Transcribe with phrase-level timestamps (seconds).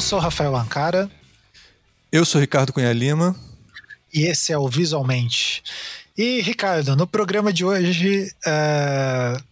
[0.00, 1.10] Eu sou Rafael Ancara.
[2.10, 3.36] Eu sou Ricardo Cunha Lima.
[4.10, 5.62] E esse é o Visualmente.
[6.16, 9.44] E, Ricardo, no programa de hoje, uh,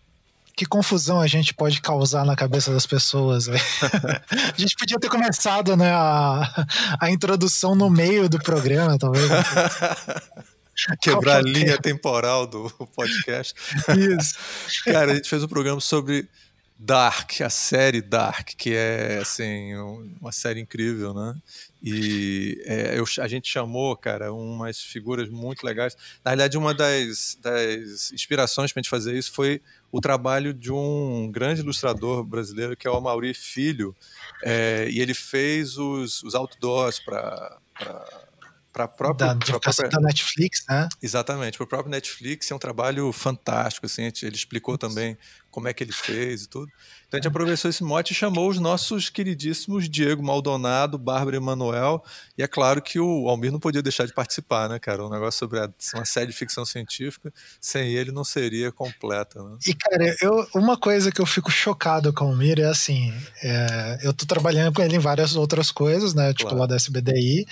[0.56, 3.46] que confusão a gente pode causar na cabeça das pessoas.
[3.52, 6.66] a gente podia ter começado né, a,
[6.98, 9.28] a introdução no meio do programa, talvez.
[11.02, 13.54] Quebrar a linha temporal do podcast.
[14.18, 14.34] Isso.
[14.86, 16.26] Cara, a gente fez um programa sobre
[16.80, 19.74] Dark, a série Dark, que é assim
[20.20, 21.34] uma série incrível, né?
[21.82, 25.96] E é, eu, a gente chamou, cara, umas figuras muito legais.
[26.24, 29.60] Na realidade, uma das, das inspirações para a gente fazer isso foi
[29.90, 33.96] o trabalho de um grande ilustrador brasileiro que é o Amaury Filho,
[34.44, 37.58] é, e ele fez os, os outdoors para
[38.72, 40.88] para a própria, da, própria da Netflix, né?
[41.02, 45.18] Exatamente, para o próprio Netflix é um trabalho fantástico, assim, ele explicou também
[45.50, 46.70] como é que ele fez e tudo.
[47.08, 52.04] Então a gente aproveitou esse mote e chamou os nossos queridíssimos Diego Maldonado, Bárbara Emanuel,
[52.36, 55.04] e é claro que o Almir não podia deixar de participar, né, cara?
[55.06, 59.56] Um negócio sobre a, uma série de ficção científica, sem ele não seria completa, né?
[59.66, 63.10] E, cara, eu, uma coisa que eu fico chocado com o Almir é assim,
[63.42, 66.58] é, eu tô trabalhando com ele em várias outras coisas, né, tipo claro.
[66.58, 67.46] lá da SBDI,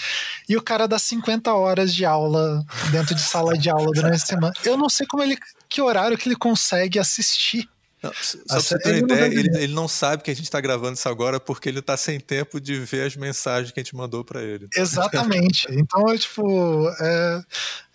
[0.47, 4.27] e o cara dá 50 horas de aula dentro de sala de aula durante a
[4.27, 4.53] semana.
[4.64, 7.66] Eu não sei como ele, que horário que ele consegue assistir
[8.07, 10.61] não, só pra você ter uma ideia, ele, ele, não sabe que a gente está
[10.61, 13.97] gravando isso agora porque ele está sem tempo de ver as mensagens que a gente
[13.97, 14.69] mandou para ele.
[14.77, 15.67] Exatamente.
[15.73, 17.43] então, é, tipo, é,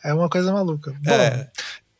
[0.06, 0.92] é uma coisa maluca.
[1.04, 1.50] Bom, é,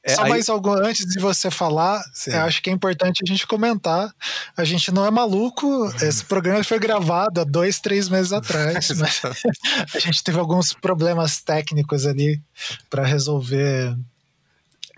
[0.04, 0.30] é, só aí...
[0.30, 4.12] mais algo antes de você falar, eu acho que é importante a gente comentar.
[4.58, 5.96] A gente não é maluco, uhum.
[6.02, 8.90] esse programa foi gravado há dois, três meses atrás.
[8.98, 12.42] mas a gente teve alguns problemas técnicos ali
[12.90, 13.96] para resolver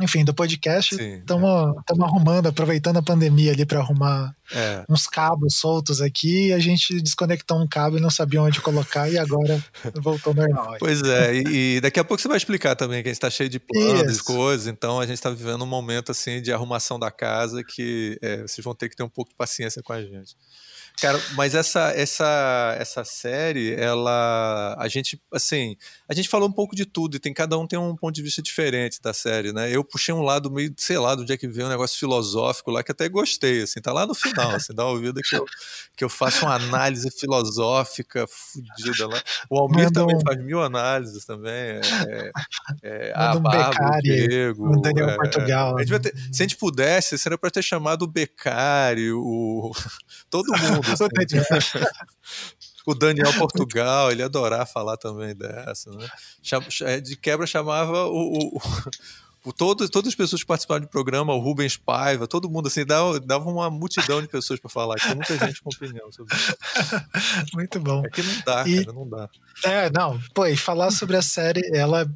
[0.01, 2.03] enfim, do podcast, estamos é.
[2.03, 4.83] arrumando, aproveitando a pandemia ali para arrumar é.
[4.89, 6.51] uns cabos soltos aqui.
[6.53, 9.63] a gente desconectou um cabo e não sabia onde colocar e agora
[10.01, 10.75] voltou normal.
[10.79, 13.49] Pois é, e, daqui a pouco você vai explicar também que a gente está cheio
[13.49, 17.11] de planos e coisas, então a gente está vivendo um momento assim de arrumação da
[17.11, 20.35] casa que é, vocês vão ter que ter um pouco de paciência com a gente.
[21.01, 25.75] Cara, mas essa essa essa série, ela a gente assim,
[26.13, 28.21] a gente falou um pouco de tudo e tem cada um tem um ponto de
[28.21, 29.69] vista diferente da série, né?
[29.75, 32.83] Eu puxei um lado meio, sei lá, do dia que veio um negócio filosófico lá
[32.83, 35.45] que até gostei, assim, tá lá no final, assim, dá uma ouvida que eu,
[35.97, 39.21] que eu faço uma análise filosófica fodida lá.
[39.49, 40.21] O Almir Manda também um...
[40.21, 41.81] faz mil análises também, é,
[42.83, 45.75] é, é a Bárbara, o Diego, o Daniel é, Portugal.
[45.77, 49.71] A ter, se a gente pudesse, seria para ter chamado o Beccari, o
[50.29, 50.83] todo mundo
[51.51, 51.79] Assim.
[52.85, 56.07] o Daniel Portugal, ele ia adorar falar também dessa, né?
[56.81, 58.61] É, de quebra chamava o, o,
[59.45, 62.85] o todo, todas as pessoas que participaram do programa, o Rubens Paiva, todo mundo assim,
[62.85, 66.55] dava, dava uma multidão de pessoas para falar, tinha muita gente com opinião sobre isso.
[67.53, 68.03] Muito bom.
[68.05, 69.29] É que não dá, e, cara, não dá.
[69.63, 72.09] É, não, pô, e falar sobre a série, ela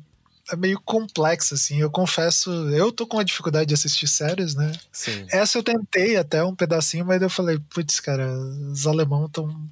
[0.49, 1.81] é meio complexo, assim.
[1.81, 4.71] Eu confesso, eu tô com uma dificuldade de assistir séries, né?
[4.91, 5.25] Sim.
[5.29, 8.31] Essa eu tentei até um pedacinho, mas eu falei, putz, cara,
[8.71, 9.69] os alemão estão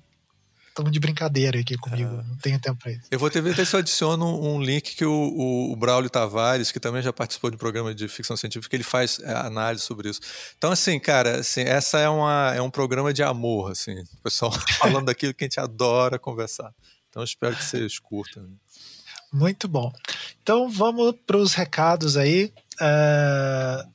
[0.76, 2.24] tão de brincadeira aqui comigo, é.
[2.24, 3.04] não tenho tempo pra isso.
[3.10, 6.70] Eu vou ter ver se eu adiciono um link que o, o, o, Braulio Tavares,
[6.70, 10.10] que também já participou de um programa de ficção científica, ele faz é, análise sobre
[10.10, 10.20] isso.
[10.58, 14.52] Então, assim, cara, assim, essa é, uma, é um programa de amor, assim, o pessoal
[14.78, 16.74] falando daquilo que a gente adora conversar.
[17.10, 18.46] Então, espero que vocês curtam.
[19.32, 19.92] Muito bom.
[20.42, 22.54] Então vamos para os recados aí.
[22.82, 23.86] É...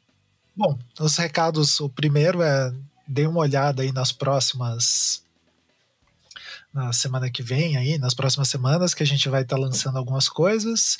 [0.57, 2.73] Bom, os recados, o primeiro é
[3.07, 5.23] dê uma olhada aí nas próximas
[6.73, 9.99] na semana que vem aí, nas próximas semanas, que a gente vai estar tá lançando
[9.99, 10.97] algumas coisas.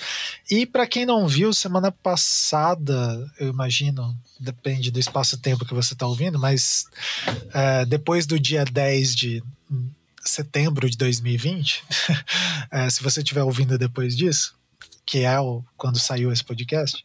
[0.51, 6.07] E para quem não viu, semana passada, eu imagino, depende do espaço-tempo que você está
[6.07, 6.87] ouvindo, mas
[7.55, 9.43] é, depois do dia 10 de
[10.25, 11.85] setembro de 2020,
[12.71, 14.55] é, se você estiver ouvindo depois disso,
[15.07, 17.05] que é o, quando saiu esse podcast,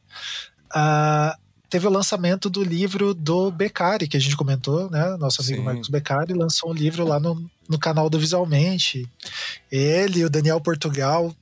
[0.76, 1.45] uh,
[1.76, 5.18] teve o lançamento do livro do Beccari, que a gente comentou, né?
[5.18, 5.64] Nosso amigo Sim.
[5.64, 9.06] Marcos Beccari lançou um livro lá no, no canal do Visualmente.
[9.70, 11.36] Ele o Daniel Portugal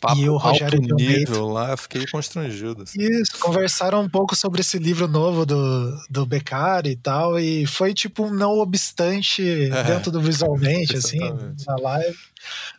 [0.00, 2.84] papo e o Rogério alto nível lá, fiquei constrangido.
[2.84, 2.98] Assim.
[2.98, 7.92] Isso, conversaram um pouco sobre esse livro novo do, do Beccari e tal, e foi
[7.92, 11.18] tipo um não obstante é, dentro do visualmente, assim,
[11.66, 12.18] na live.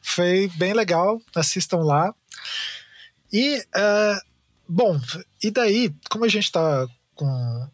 [0.01, 2.11] Foi bem legal, assistam lá.
[3.31, 4.34] E, uh,
[4.67, 4.99] bom,
[5.43, 7.67] e daí, como a gente tá com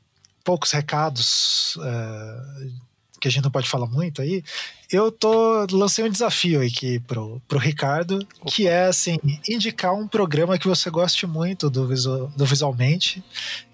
[0.43, 2.71] poucos recados uh,
[3.19, 4.43] que a gente não pode falar muito aí,
[4.91, 8.51] eu tô lancei um desafio aqui pro, pro Ricardo, Opa.
[8.51, 13.23] que é assim, indicar um programa que você goste muito do, visual, do visualmente.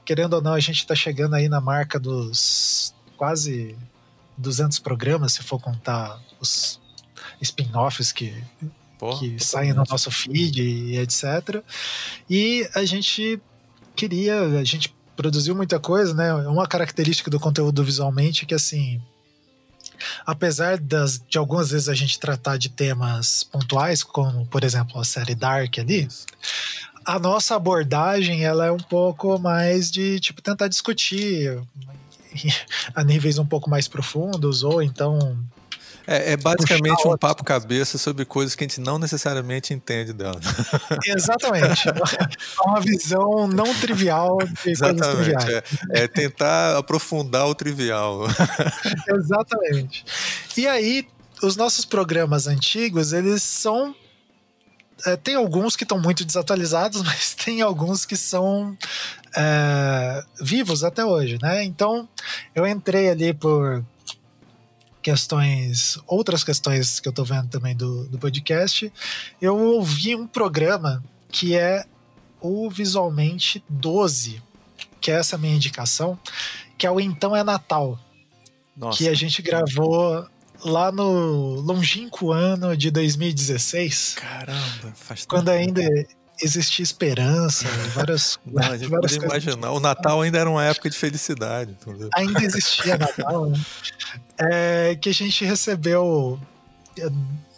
[0.05, 3.75] Querendo ou não, a gente tá chegando aí na marca dos quase
[4.37, 6.79] 200 programas, se for contar os
[7.41, 8.33] spin-offs que,
[9.19, 11.63] que saem no nosso feed e etc.
[12.29, 13.39] E a gente
[13.95, 16.33] queria, a gente produziu muita coisa, né?
[16.33, 19.01] Uma característica do conteúdo visualmente é que assim,
[20.25, 25.03] apesar das, de algumas vezes a gente tratar de temas pontuais, como por exemplo a
[25.03, 26.07] série Dark ali,
[27.03, 31.59] a nossa abordagem ela é um pouco mais de tipo tentar discutir
[32.93, 35.37] a níveis um pouco mais profundos ou então
[36.07, 40.39] é, é basicamente um papo cabeça sobre coisas que a gente não necessariamente entende dela.
[41.05, 41.89] Exatamente.
[41.89, 45.63] É uma visão não trivial de Exatamente, coisas triviais.
[45.91, 48.21] É, é tentar aprofundar o trivial.
[49.13, 50.05] Exatamente.
[50.55, 51.05] E aí,
[51.43, 53.93] os nossos programas antigos, eles são
[55.05, 58.77] é, tem alguns que estão muito desatualizados, mas tem alguns que são
[59.35, 61.65] é, vivos até hoje, né?
[61.65, 62.07] Então
[62.55, 63.83] eu entrei ali por
[65.07, 68.91] questões, outras questões que eu tô vendo também do, do podcast,
[69.41, 71.85] eu ouvi um programa que é
[72.41, 74.43] o Visualmente 12,
[74.99, 76.19] que é essa minha indicação,
[76.77, 77.97] que é o Então é Natal.
[78.75, 78.97] Nossa.
[78.97, 80.27] Que a gente gravou
[80.61, 84.15] lá no longínquo ano de 2016.
[84.15, 85.29] Caramba, faz tempo.
[85.29, 85.81] Quando ainda
[86.41, 89.43] existia esperança, várias, Não, a gente várias coisas.
[89.43, 89.71] imaginar.
[89.71, 91.71] O Natal ainda era uma época de felicidade.
[91.71, 92.09] Entendeu?
[92.15, 93.59] Ainda existia Natal, né?
[94.37, 96.39] É, que a gente recebeu
[96.99, 97.07] é,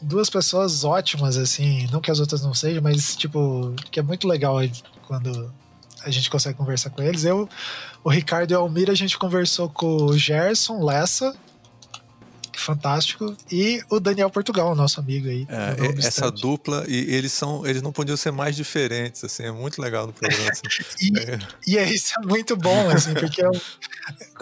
[0.02, 4.28] duas pessoas ótimas, assim, não que as outras não sejam, mas, tipo, que é muito
[4.28, 4.58] legal
[5.08, 5.52] quando
[6.04, 7.24] a gente consegue conversar com eles.
[7.26, 7.50] Eu,
[8.04, 11.36] o Ricardo e o Almir, a gente conversou com o Gerson Lessa,
[12.60, 13.36] fantástico.
[13.52, 15.48] E o Daniel Portugal, nosso amigo aí.
[15.50, 19.82] É, essa dupla, e eles são, eles não podiam ser mais diferentes, assim, é muito
[19.82, 20.50] legal no programa.
[20.50, 20.64] Assim.
[21.02, 21.40] e, é.
[21.68, 23.50] e é, isso é muito bom, assim, porque é,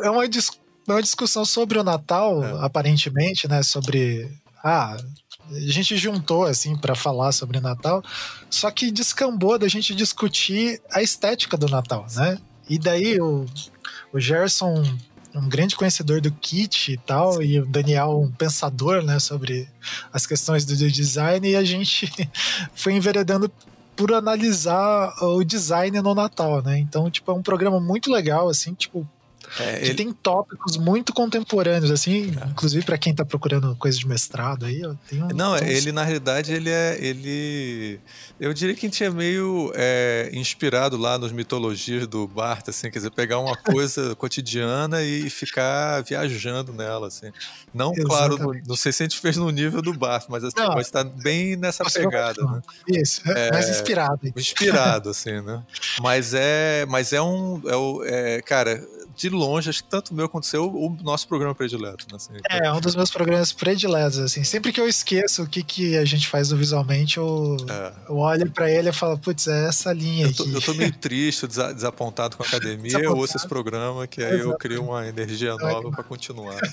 [0.04, 2.66] é uma, é uma discussão sobre o Natal, é.
[2.66, 3.64] aparentemente, né?
[3.64, 4.30] Sobre.
[4.64, 4.98] Ah,
[5.50, 8.04] a gente juntou assim para falar sobre Natal,
[8.50, 12.38] só que descambou da gente discutir a estética do Natal, né?
[12.70, 13.46] E daí o,
[14.12, 14.84] o Gerson
[15.38, 19.68] um grande conhecedor do kit e tal, e o Daniel um pensador, né, sobre
[20.12, 22.12] as questões do design, e a gente
[22.74, 23.52] foi enveredando
[23.96, 26.78] por analisar o design no Natal, né?
[26.78, 29.08] Então, tipo, é um programa muito legal, assim, tipo,
[29.60, 29.94] é, ele...
[29.94, 32.48] tem tópicos muito contemporâneos, assim, é.
[32.48, 34.86] inclusive para quem está procurando coisa de mestrado aí.
[34.86, 34.98] Um,
[35.34, 36.98] Não, ele na realidade ele é.
[37.00, 38.00] ele
[38.40, 42.92] Eu diria que a gente é meio é, inspirado lá nas mitologias do Barth, assim,
[42.92, 47.32] quer dizer, pegar uma coisa cotidiana e ficar viajando nela, assim.
[47.74, 50.58] Não, claro, no, não sei se a gente fez no nível do Barth, mas assim,
[50.58, 52.44] não, está bem nessa pegada.
[52.44, 52.62] Né?
[52.88, 54.20] Isso, é, mais inspirado.
[54.36, 55.64] Inspirado, assim, né?
[56.02, 57.62] Mas é, mas é um.
[58.04, 58.84] É, é, cara,
[59.18, 62.06] de longe, acho que tanto o meu quanto o nosso programa predileto.
[62.10, 62.16] Né?
[62.16, 64.44] Assim, é, um dos meus programas prediletos, assim.
[64.44, 67.94] Sempre que eu esqueço o que, que a gente faz visualmente, eu, é.
[68.08, 70.54] eu olho pra ele e falo, putz, é essa linha eu tô, aqui.
[70.54, 74.52] Eu tô meio triste, desapontado com a academia, eu ouço esse programa, que aí Exatamente.
[74.52, 76.60] eu crio uma energia nova para continuar.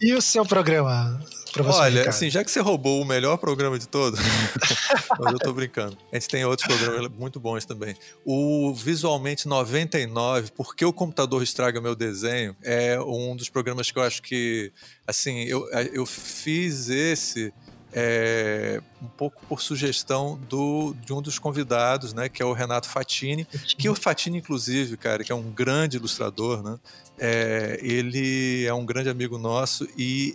[0.00, 1.20] E o seu programa,
[1.52, 1.80] professor?
[1.80, 2.08] Olha, Ricardo?
[2.08, 4.18] assim, já que você roubou o melhor programa de todos,
[5.32, 5.96] eu tô brincando.
[6.10, 7.94] A gente tem outros programas muito bons também.
[8.24, 12.56] O Visualmente 99, Por que o computador estraga meu desenho?
[12.62, 14.72] É um dos programas que eu acho que,
[15.06, 17.52] assim, eu, eu fiz esse
[17.92, 22.88] é, um pouco por sugestão do, de um dos convidados, né, que é o Renato
[22.88, 23.44] Fatini,
[23.76, 26.78] que o Fatini, inclusive, cara, que é um grande ilustrador, né,
[27.18, 30.34] é, ele é um grande amigo nosso e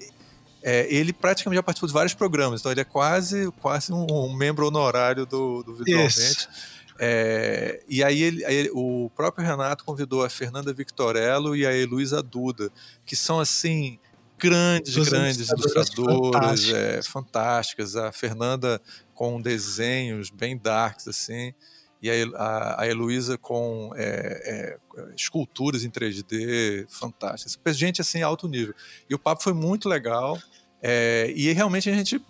[0.69, 4.33] é, ele praticamente já participou de vários programas, então ele é quase, quase um, um
[4.33, 6.49] membro honorário do, do Visualmente.
[6.99, 12.21] É, e aí, ele, aí, o próprio Renato convidou a Fernanda Victorello e a Heloísa
[12.21, 12.69] Duda,
[13.05, 13.97] que são assim
[14.37, 17.95] grandes, grandes ilustradoras, é, fantásticas.
[17.95, 18.81] A Fernanda
[19.13, 21.53] com desenhos bem darks, assim,
[22.01, 27.77] e a, a Heloísa com é, é, esculturas em 3D fantásticas.
[27.77, 28.75] Gente, assim, alto nível.
[29.09, 30.37] E o papo foi muito legal.
[30.81, 32.21] É, e realmente a gente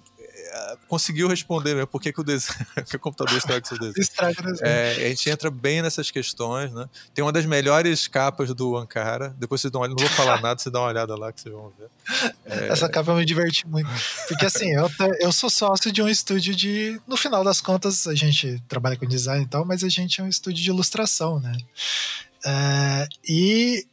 [0.87, 4.57] conseguiu responder mesmo por que, que, o, desenho, que o computador estraga o seu desenho.
[4.61, 6.87] É, a gente entra bem nessas questões, né?
[7.13, 9.35] Tem uma das melhores capas do Ankara.
[9.37, 11.41] Depois vocês dão uma olhada, não vou falar nada, vocês dão uma olhada lá que
[11.41, 11.89] vocês vão ver.
[12.45, 12.67] É...
[12.69, 13.89] Essa capa me diverti muito.
[14.27, 14.89] Porque assim, eu,
[15.19, 16.99] eu sou sócio de um estúdio de.
[17.07, 20.23] No final das contas, a gente trabalha com design e tal, mas a gente é
[20.23, 21.57] um estúdio de ilustração, né?
[22.45, 23.85] É, e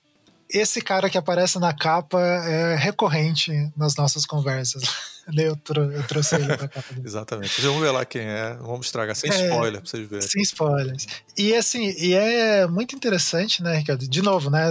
[0.48, 4.82] esse cara que aparece na capa é recorrente nas nossas conversas.
[5.34, 6.94] Eu, trou eu trouxe ele pra capa.
[7.02, 7.58] Exatamente.
[7.62, 10.28] Vão ver lá quem é, vamos estragar, sem é, spoiler pra vocês verem.
[10.28, 11.06] Sem spoilers.
[11.34, 14.06] E assim, e é muito interessante, né, Ricardo?
[14.06, 14.70] De novo, né?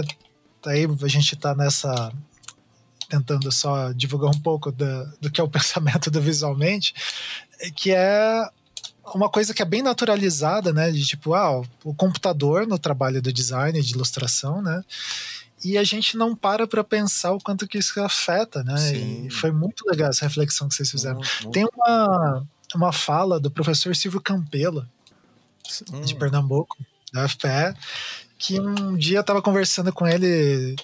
[0.64, 2.12] Aí a gente tá nessa
[3.08, 6.94] tentando só divulgar um pouco do, do que é o pensamento do Visualmente,
[7.74, 8.48] que é
[9.12, 10.90] uma coisa que é bem naturalizada, né?
[10.90, 14.82] De tipo, ah, o computador no trabalho do design, de ilustração, né?
[15.64, 18.76] E a gente não para para pensar o quanto que isso afeta, né?
[18.76, 19.26] Sim.
[19.26, 21.20] E foi muito legal essa reflexão que vocês fizeram.
[21.50, 24.86] Tem uma, uma fala do professor Silvio Campelo,
[25.90, 26.02] hum.
[26.02, 26.76] de Pernambuco,
[27.12, 27.74] da FPE,
[28.38, 30.76] que um dia eu estava conversando com ele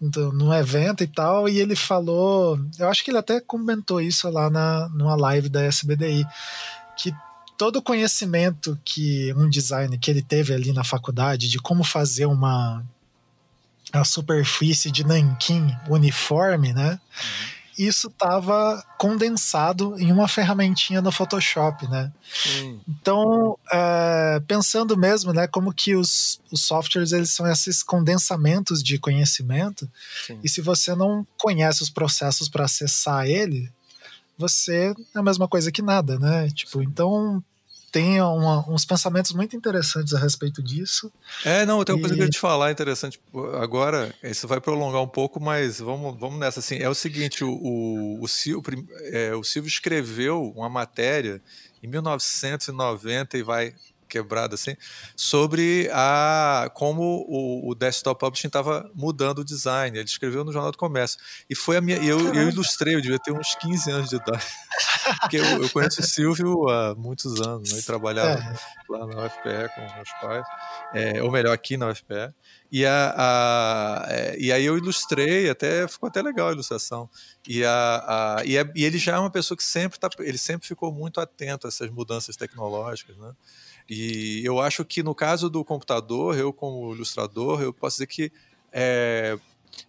[0.00, 4.48] num evento e tal, e ele falou, eu acho que ele até comentou isso lá
[4.48, 6.24] na, numa live da SBDI,
[6.96, 7.12] que
[7.58, 12.24] todo o conhecimento que um design que ele teve ali na faculdade de como fazer
[12.24, 12.82] uma
[13.92, 16.92] a superfície de nanquim uniforme, né?
[16.92, 22.12] Uhum isso estava condensado em uma ferramentinha no Photoshop, né?
[22.62, 22.80] Hum.
[22.86, 28.98] Então, é, pensando mesmo, né, como que os, os softwares eles são esses condensamentos de
[28.98, 29.90] conhecimento,
[30.26, 30.38] Sim.
[30.44, 33.72] e se você não conhece os processos para acessar ele,
[34.36, 36.50] você é a mesma coisa que nada, né?
[36.50, 37.42] Tipo, então
[37.90, 41.12] tem uma, uns pensamentos muito interessantes a respeito disso.
[41.44, 42.02] É, não, tem uma e...
[42.02, 43.20] coisa que eu ia te falar interessante.
[43.60, 46.60] Agora, isso vai prolongar um pouco, mas vamos, vamos nessa.
[46.60, 51.42] Assim, é o seguinte: o, o, o, Silvio, é, o Silvio escreveu uma matéria
[51.82, 53.74] em 1990 e vai
[54.10, 54.76] quebrado assim,
[55.16, 59.96] sobre a como o, o desktop publishing estava mudando o design.
[59.96, 61.18] Ele escreveu no Jornal do Comércio.
[61.48, 61.96] E foi a minha.
[61.98, 64.44] Eu, eu ilustrei, eu devia ter uns 15 anos de idade.
[65.20, 67.76] Porque eu, eu conheço o Silvio há muitos anos, né?
[67.76, 68.54] Ele trabalhava é.
[68.88, 70.46] lá na UFPE com meus pais,
[70.94, 72.34] é, ou melhor, aqui na UFPE.
[72.72, 77.10] E, a, a é, e aí eu ilustrei, até ficou até legal a ilustração.
[77.48, 80.38] E, a, a e, a, e ele já é uma pessoa que sempre tá, ele
[80.38, 83.32] sempre ficou muito atento a essas mudanças tecnológicas, né?
[83.92, 88.32] E eu acho que no caso do computador, eu como ilustrador, eu posso dizer que
[88.72, 89.36] é,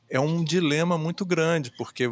[0.10, 2.10] é um dilema muito grande, porque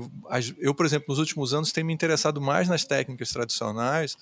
[0.60, 4.16] eu, por exemplo, nos últimos anos tenho me interessado mais nas técnicas tradicionais,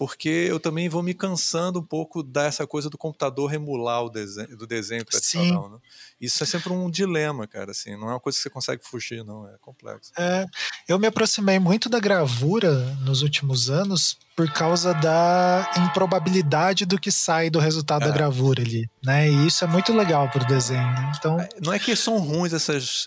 [0.00, 4.56] porque eu também vou me cansando um pouco dessa coisa do computador emular o desenho,
[4.56, 5.68] do desenho tradicional.
[5.68, 5.76] Né?
[6.18, 7.72] Isso é sempre um dilema, cara.
[7.72, 9.46] Assim, não é uma coisa que você consegue fugir, não.
[9.46, 10.10] É complexo.
[10.16, 10.46] É,
[10.88, 12.72] eu me aproximei muito da gravura
[13.04, 18.06] nos últimos anos por causa da improbabilidade do que sai do resultado é.
[18.06, 19.28] da gravura ali, né?
[19.28, 20.80] E isso é muito legal pro desenho.
[20.80, 21.12] Né?
[21.18, 23.06] Então, é, não é que são ruins essas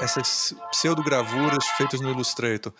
[0.00, 2.72] essas pseudogravuras feitas no Illustrator.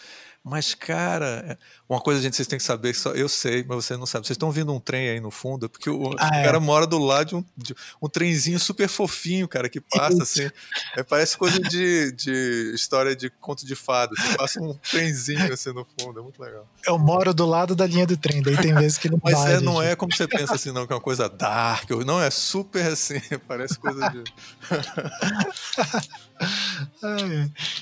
[0.47, 1.59] Mas, cara,
[1.89, 4.27] uma coisa, gente, vocês têm que saber, só eu sei, mas vocês não sabem.
[4.27, 6.45] Vocês estão vendo um trem aí no fundo, é porque o, ah, é.
[6.45, 10.51] cara mora do lado de um, de um trenzinho super fofinho, cara, que passa assim.
[10.99, 14.19] É, parece coisa de, de história de conto de fadas.
[14.37, 16.69] passa um trenzinho assim no fundo, é muito legal.
[16.87, 19.61] Eu moro do lado da linha do trem, daí tem vezes que não Mas é,
[19.61, 21.89] não é como você pensa assim, não, que é uma coisa dark.
[22.05, 24.25] Não, é super assim, parece coisa de.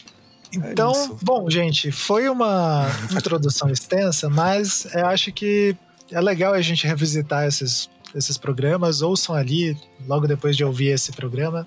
[0.60, 0.72] é.
[0.72, 5.76] Então, é bom, gente, foi uma introdução extensa, mas eu acho que
[6.10, 9.02] é legal a gente revisitar esses, esses programas.
[9.02, 11.66] Ouçam ali, logo depois de ouvir esse programa.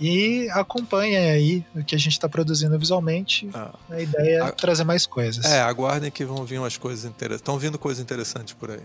[0.00, 3.48] E acompanhem aí o que a gente está produzindo visualmente.
[3.54, 3.72] Ah.
[3.88, 4.50] A ideia é a...
[4.50, 5.44] trazer mais coisas.
[5.44, 7.40] É, aguardem que vão vir umas coisas interessantes.
[7.40, 8.80] Estão vindo coisas interessantes por aí.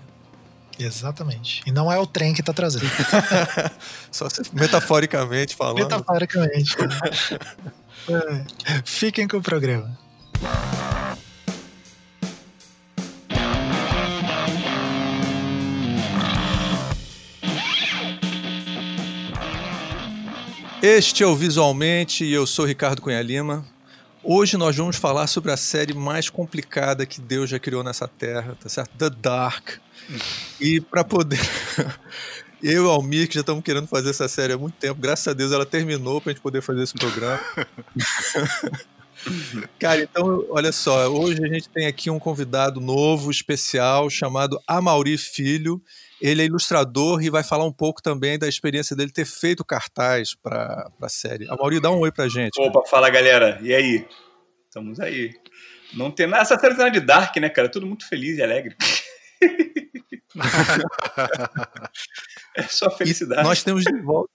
[0.80, 1.64] Exatamente.
[1.66, 2.86] E não é o trem que está trazendo.
[4.12, 5.80] Só metaforicamente falando.
[5.80, 6.76] Metaforicamente.
[8.10, 8.82] É.
[8.86, 9.98] Fiquem com o programa.
[20.82, 23.66] Este é o Visualmente e eu sou Ricardo Cunha Lima.
[24.24, 28.56] Hoje nós vamos falar sobre a série mais complicada que Deus já criou nessa terra,
[28.62, 28.92] tá certo?
[28.98, 29.80] The Dark.
[30.60, 31.40] E para poder
[32.62, 35.28] Eu e o Almir, que já estamos querendo fazer essa série há muito tempo, graças
[35.28, 37.40] a Deus ela terminou para a gente poder fazer esse programa.
[39.80, 45.18] Cara, então, olha só, hoje a gente tem aqui um convidado novo, especial, chamado Amauri
[45.18, 45.82] Filho.
[46.20, 50.34] Ele é ilustrador e vai falar um pouco também da experiência dele ter feito cartaz
[50.34, 51.48] para a série.
[51.50, 52.60] Amauri, dá um oi pra gente.
[52.60, 52.86] Opa, cara.
[52.90, 54.06] fala galera, e aí?
[54.66, 55.34] Estamos aí.
[55.94, 57.70] Não tem nada, essa série tá de Dark, né, cara?
[57.70, 58.76] Tudo muito feliz e alegre.
[62.56, 63.42] é só felicidade.
[63.42, 64.30] E nós temos de volta.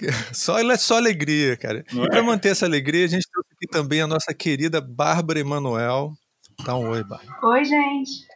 [0.32, 1.84] Só, é só alegria, cara.
[1.92, 2.22] Não e para é?
[2.22, 6.14] manter essa alegria, a gente trouxe aqui também a nossa querida Bárbara Emanuel.
[6.64, 7.38] Dá um oi, Bárbara.
[7.42, 8.26] Oi, gente.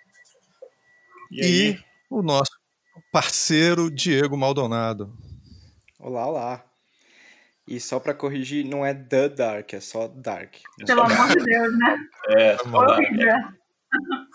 [1.31, 2.51] E, e o nosso
[3.11, 5.17] parceiro Diego Maldonado.
[5.99, 6.65] Olá, olá.
[7.67, 10.57] E só para corrigir, não é The Dark, é só Dark.
[10.87, 11.97] Pelo amor de Deus, né?
[12.29, 12.97] É, Foi mal.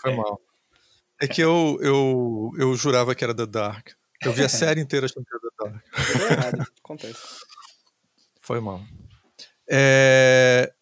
[0.00, 0.40] Foi mal.
[1.20, 3.90] É que eu, eu, eu jurava que era The Dark.
[4.24, 6.30] Eu vi a série inteira achando que era The Dark.
[6.30, 7.20] Errado, acontece.
[8.40, 8.80] Foi mal.
[9.70, 10.72] É...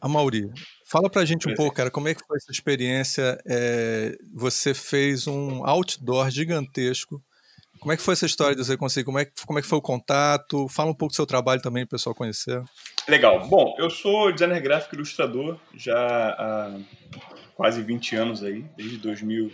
[0.00, 0.50] A Mauri,
[0.86, 3.38] fala pra gente um pouco, cara, como é que foi essa experiência?
[3.46, 7.22] É, você fez um outdoor gigantesco.
[7.80, 9.04] Como é que foi essa história de você conseguir?
[9.04, 10.68] Como é, que, como é que foi o contato?
[10.68, 12.62] Fala um pouco do seu trabalho também, para o pessoal conhecer.
[13.08, 13.46] Legal.
[13.48, 16.78] Bom, eu sou designer gráfico e ilustrador já há
[17.58, 19.50] quase 20 anos aí, desde 2000.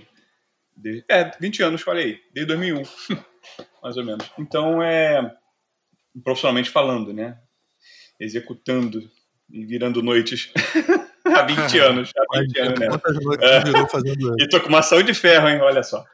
[0.76, 2.82] Desde, é, 20 anos, falei desde 2001,
[3.82, 4.30] mais ou menos.
[4.38, 5.34] Então, é
[6.22, 7.38] profissionalmente falando, né?
[8.20, 9.10] Executando
[9.50, 10.52] e virando noites
[11.24, 12.12] há 20 anos.
[12.16, 12.88] Há 20 anos, né?
[12.88, 13.62] Quantas noites é.
[14.44, 15.60] E tô com uma saúde de ferro, hein?
[15.62, 16.04] Olha só.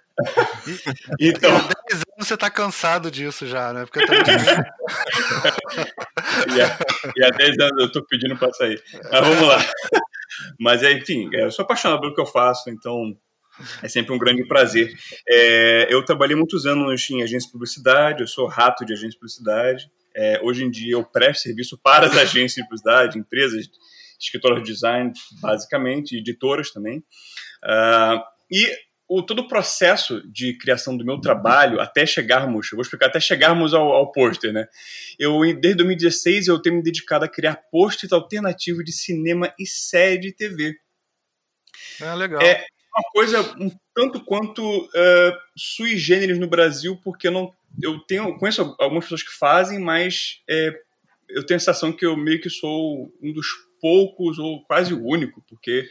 [1.19, 1.57] então...
[1.57, 3.85] há 10 anos você tá cansado disso já, né?
[3.85, 4.13] Porque tô...
[6.55, 6.79] e, há,
[7.17, 8.81] e há 10 anos eu tô pedindo para sair.
[9.11, 9.59] Mas vamos lá.
[10.59, 13.17] Mas, enfim, eu sou apaixonado pelo que eu faço, então
[13.83, 14.93] é sempre um grande prazer.
[15.29, 19.19] É, eu trabalhei muitos anos em agência de publicidade, eu sou rato de agência de
[19.19, 19.91] publicidade.
[20.15, 23.69] É, hoje em dia eu presto serviço para as agências de publicidade, empresas,
[24.19, 26.99] escritórios de design, basicamente, editoras também.
[27.65, 28.21] Uh,
[28.51, 28.71] e
[29.11, 33.19] o, todo o processo de criação do meu trabalho até chegarmos, eu vou explicar, até
[33.19, 34.69] chegarmos ao, ao pôster, né?
[35.19, 40.21] Eu, desde 2016, eu tenho me dedicado a criar pôsteres alternativos de cinema e série
[40.21, 40.77] de TV.
[42.01, 42.41] É legal.
[42.41, 42.65] É
[42.95, 47.53] uma coisa um tanto quanto uh, sui generis no Brasil, porque eu não
[47.83, 50.73] eu tenho conheço algumas pessoas que fazem, mas é,
[51.29, 53.47] eu tenho a sensação que eu meio que sou um dos
[53.81, 55.89] poucos ou quase o único, porque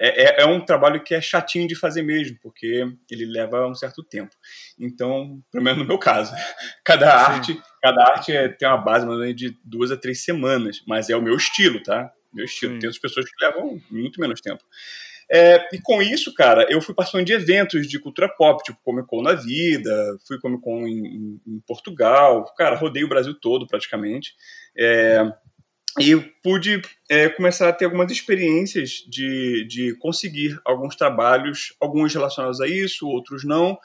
[0.00, 3.74] é, é, é, um trabalho que é chatinho de fazer mesmo, porque ele leva um
[3.74, 4.34] certo tempo.
[4.78, 6.32] Então, pelo menos no meu caso,
[6.82, 7.32] cada Sim.
[7.32, 10.82] arte, cada arte é, tem uma base mais ou menos de duas a três semanas,
[10.86, 12.10] mas é o meu estilo, tá?
[12.32, 12.72] Meu estilo.
[12.72, 12.78] Sim.
[12.78, 14.64] Tem outras pessoas que levam muito menos tempo.
[15.32, 19.06] É, e com isso, cara, eu fui participando de eventos de cultura pop, tipo Comic
[19.06, 24.34] Con na vida, fui Comic Con em, em Portugal, cara, rodei o Brasil todo praticamente.
[24.76, 25.22] É,
[25.98, 32.60] e pude é, começar a ter algumas experiências de, de conseguir alguns trabalhos, alguns relacionados
[32.60, 33.78] a isso, outros não,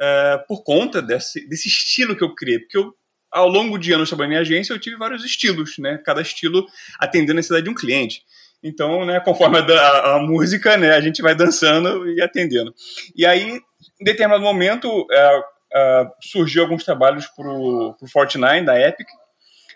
[0.00, 2.60] é, por conta desse, desse estilo que eu criei.
[2.60, 2.94] Porque eu,
[3.30, 6.00] ao longo de anos trabalhando em agência, eu tive vários estilos, né?
[6.04, 6.66] Cada estilo
[6.98, 8.22] atendendo a necessidade de um cliente.
[8.62, 12.74] Então, né, conforme a, a, música, né, a gente vai dançando e atendendo.
[13.16, 13.58] E aí,
[14.00, 15.40] em determinado momento, é,
[15.72, 19.08] é, surgiu alguns trabalhos para o Fortnite, da Epic,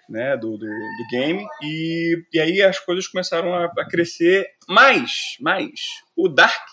[0.09, 5.37] né, do, do, do, game, e, e aí as coisas começaram a, a crescer mais,
[5.41, 5.81] mais.
[6.17, 6.67] O Dark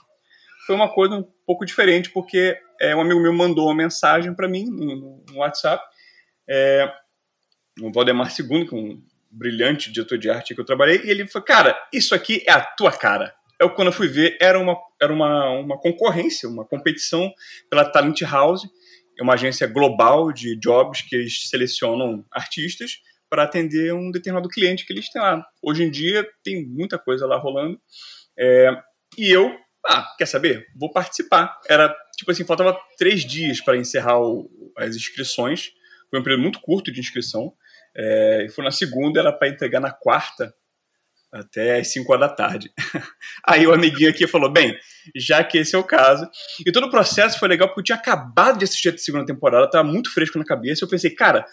[0.65, 4.47] foi uma coisa um pouco diferente, porque é, um amigo meu mandou uma mensagem para
[4.47, 5.83] mim no, no WhatsApp,
[6.49, 6.91] é,
[7.81, 11.27] o Valdemar II, que é um brilhante diretor de arte que eu trabalhei, e ele
[11.27, 13.33] falou, cara, isso aqui é a tua cara.
[13.59, 17.31] Eu, quando eu fui ver, era uma, era uma, uma concorrência, uma competição
[17.69, 18.63] pela Talent House,
[19.21, 22.93] uma agência global de jobs que eles selecionam artistas
[23.31, 25.41] para atender um determinado cliente que eles têm lá.
[25.63, 27.79] Hoje em dia tem muita coisa lá rolando.
[28.37, 28.69] É,
[29.17, 29.55] e eu,
[29.87, 30.67] ah, quer saber?
[30.77, 31.57] Vou participar.
[31.69, 35.71] Era, tipo assim, faltava três dias para encerrar o, as inscrições.
[36.09, 37.53] Foi um período muito curto de inscrição.
[37.95, 40.53] É, foi na segunda, era para entregar na quarta,
[41.31, 42.69] até às 5 horas da tarde.
[43.47, 44.77] Aí o amiguinho aqui falou: bem,
[45.15, 46.29] já que esse é o caso.
[46.65, 49.65] E todo o processo foi legal porque eu tinha acabado de assistir a segunda temporada,
[49.65, 50.83] estava muito fresco na cabeça.
[50.83, 51.45] Eu pensei, cara,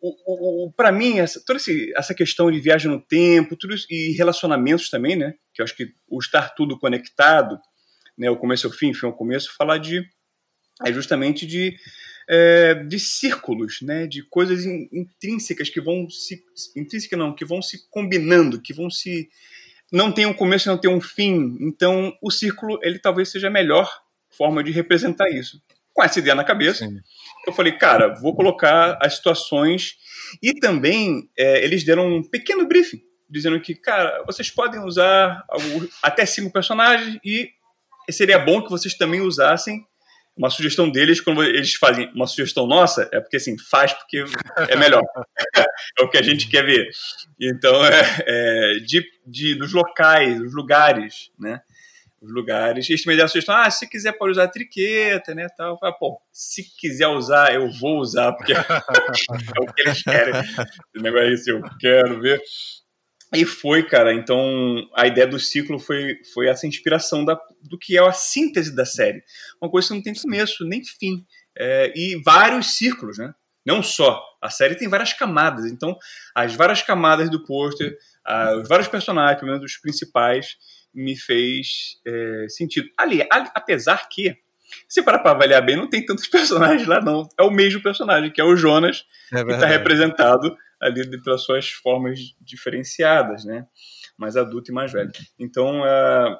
[0.00, 3.74] o, o, o para mim, essa, toda esse, essa questão de viagem no tempo tudo
[3.74, 5.34] isso, e relacionamentos também, né?
[5.52, 7.58] Que eu acho que o estar tudo conectado,
[8.16, 8.30] né?
[8.30, 10.08] O começo ao fim, fim ao começo, falar de.
[10.86, 11.76] É justamente de
[12.28, 16.44] é, de círculos, né, de coisas intrínsecas que vão se
[16.76, 19.28] intrínseca não, que vão se combinando, que vão se
[19.90, 21.56] não tem um começo, não tem um fim.
[21.60, 23.90] Então, o círculo ele talvez seja a melhor
[24.28, 25.62] forma de representar isso.
[25.98, 26.96] Com essa ideia na cabeça, Sim.
[27.44, 29.96] eu falei, cara, vou colocar as situações
[30.40, 35.44] e também é, eles deram um pequeno briefing dizendo que, cara, vocês podem usar
[36.00, 37.50] até cinco personagens e
[38.12, 39.84] seria bom que vocês também usassem
[40.36, 44.24] uma sugestão deles, quando eles fazem uma sugestão nossa, é porque assim, faz porque
[44.68, 45.02] é melhor.
[45.98, 46.88] é o que a gente quer ver.
[47.40, 51.60] Então, é, é de, de, dos locais, dos lugares, né?
[52.20, 52.88] Os lugares.
[52.90, 55.78] Eles também deram a sugestão, ah, se quiser pode usar triqueta, né, tal.
[55.78, 58.58] Falo, Pô, se quiser usar, eu vou usar, porque é
[59.60, 60.34] o que eles querem.
[60.96, 62.42] O negócio é eu quero ver.
[63.34, 64.12] E foi, cara.
[64.14, 68.74] Então, a ideia do ciclo foi, foi essa inspiração da, do que é a síntese
[68.74, 69.22] da série.
[69.60, 71.24] Uma coisa que não tem começo nem fim.
[71.56, 73.32] É, e vários círculos, né?
[73.66, 74.22] Não só.
[74.40, 75.66] A série tem várias camadas.
[75.66, 75.96] Então,
[76.34, 77.96] as várias camadas do pôster,
[78.60, 80.56] os vários personagens, pelo menos os principais,
[80.98, 82.88] me fez é, sentido.
[82.96, 84.36] Ali, apesar que,
[84.88, 87.28] se parar para avaliar bem, não tem tantos personagens lá, não.
[87.38, 91.70] É o mesmo personagem, que é o Jonas, é que está representado ali pelas suas
[91.70, 93.66] formas diferenciadas, né?
[94.18, 95.10] mais adulto e mais velho.
[95.38, 96.36] Então, uh,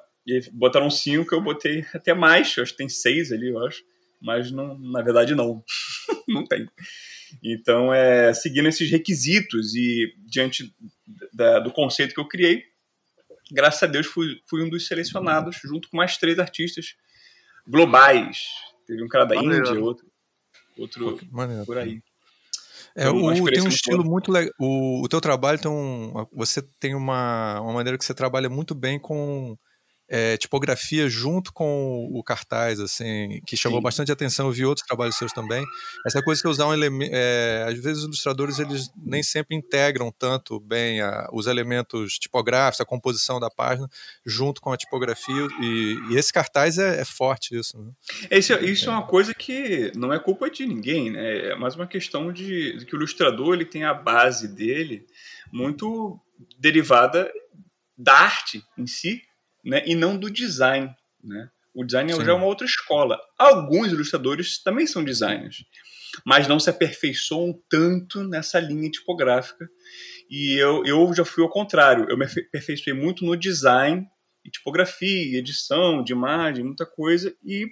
[0.52, 3.82] botaram cinco, eu botei até mais, acho que tem seis ali, eu acho,
[4.20, 5.62] mas não, na verdade não,
[6.28, 6.68] não tem.
[7.42, 10.74] Então, é, seguindo esses requisitos e diante
[11.32, 12.64] da, do conceito que eu criei,
[13.50, 16.94] graças a Deus fui, fui um dos selecionados, junto com mais três artistas
[17.66, 18.38] globais.
[18.86, 19.68] Teve um cara da Maneiro.
[19.68, 20.06] Índia, outro,
[20.76, 21.64] outro Maneiro.
[21.66, 22.00] por aí.
[22.96, 24.52] É, o, tem um estilo muito legal.
[24.58, 26.12] O, o teu trabalho tem um.
[26.32, 29.56] Você tem uma, uma maneira que você trabalha muito bem com
[30.08, 33.82] é, tipografia junto com o cartaz, assim, que chamou Sim.
[33.82, 34.46] bastante atenção.
[34.46, 35.62] Eu vi outros trabalhos seus também.
[36.06, 37.10] Essa coisa que usar um elemento.
[37.12, 42.80] É, às vezes os ilustradores eles nem sempre integram tanto bem a, os elementos tipográficos,
[42.80, 43.88] a composição da página,
[44.24, 45.46] junto com a tipografia.
[45.60, 47.78] E, e esse cartaz é, é, forte, isso.
[47.78, 47.92] Né?
[48.30, 48.88] Isso, isso é.
[48.88, 48.96] é.
[48.96, 51.50] uma coisa que não é culpa de ninguém, né?
[51.50, 55.06] É mais uma questão de, de que o ilustrador ele tem a base dele
[55.52, 56.18] muito
[56.58, 57.30] derivada
[57.96, 59.27] da arte em si
[59.68, 60.90] né, e não do design.
[61.22, 61.48] Né?
[61.74, 62.24] O design Sim.
[62.24, 63.20] já é uma outra escola.
[63.38, 65.64] Alguns ilustradores também são designers,
[66.24, 69.68] mas não se aperfeiçoam tanto nessa linha tipográfica.
[70.30, 72.06] E eu, eu já fui ao contrário.
[72.08, 74.06] Eu me aperfeiçoei muito no design,
[74.44, 77.66] e tipografia, edição de imagem, muita coisa, e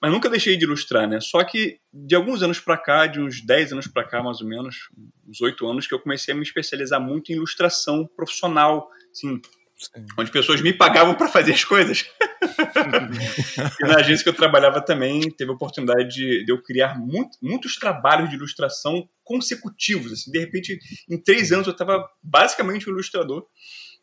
[0.00, 1.20] mas nunca deixei de ilustrar, né?
[1.20, 4.48] Só que de alguns anos para cá, de uns 10 anos para cá, mais ou
[4.48, 4.88] menos,
[5.26, 9.40] uns 8 anos, que eu comecei a me especializar muito em ilustração profissional, assim,
[9.82, 10.06] Sim.
[10.18, 12.04] onde pessoas me pagavam para fazer as coisas.
[13.80, 17.36] e na agência que eu trabalhava também teve a oportunidade de, de eu criar muito,
[17.42, 20.12] muitos trabalhos de ilustração consecutivos.
[20.12, 23.46] Assim, de repente, em três anos eu estava basicamente um ilustrador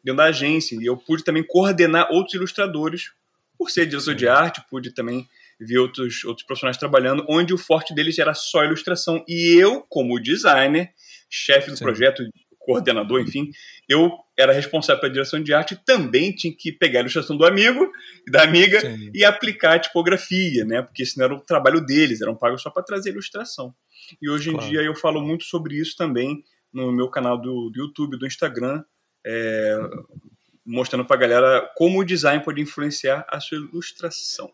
[0.03, 3.11] dentro da agência e eu pude também coordenar outros ilustradores
[3.57, 5.27] por ser diretor de arte, pude também
[5.59, 9.23] ver outros, outros profissionais trabalhando, onde o forte deles era só ilustração.
[9.27, 10.93] E eu, como designer,
[11.29, 11.83] chefe do Sim.
[11.83, 12.23] projeto,
[12.59, 13.49] coordenador, enfim,
[13.87, 17.45] eu era responsável pela direção de arte e também tinha que pegar a ilustração do
[17.45, 17.89] amigo
[18.27, 19.11] e da amiga Sim.
[19.13, 20.81] e aplicar a tipografia, né?
[20.81, 23.73] Porque esse não era o trabalho deles, eram pagos só para trazer ilustração.
[24.21, 24.65] E hoje claro.
[24.65, 28.27] em dia eu falo muito sobre isso também no meu canal do, do YouTube, do
[28.27, 28.83] Instagram,
[29.25, 29.79] é,
[30.65, 34.51] mostrando para a galera como o design pode influenciar a sua ilustração.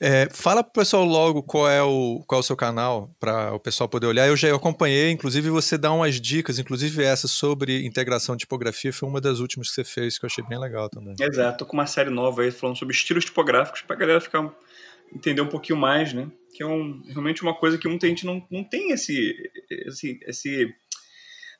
[0.00, 3.60] É, fala pro pessoal logo qual é o, qual é o seu canal, para o
[3.60, 4.26] pessoal poder olhar.
[4.26, 9.06] Eu já acompanhei, inclusive você dá umas dicas, inclusive essa sobre integração de tipografia, foi
[9.06, 11.14] uma das últimas que você fez, que eu achei bem legal também.
[11.20, 14.50] Exato, tô com uma série nova aí falando sobre estilos tipográficos, pra galera ficar
[15.14, 16.30] entender um pouquinho mais, né?
[16.54, 19.34] Que é um, realmente uma coisa que muita gente não, não tem esse,
[19.70, 20.74] esse, esse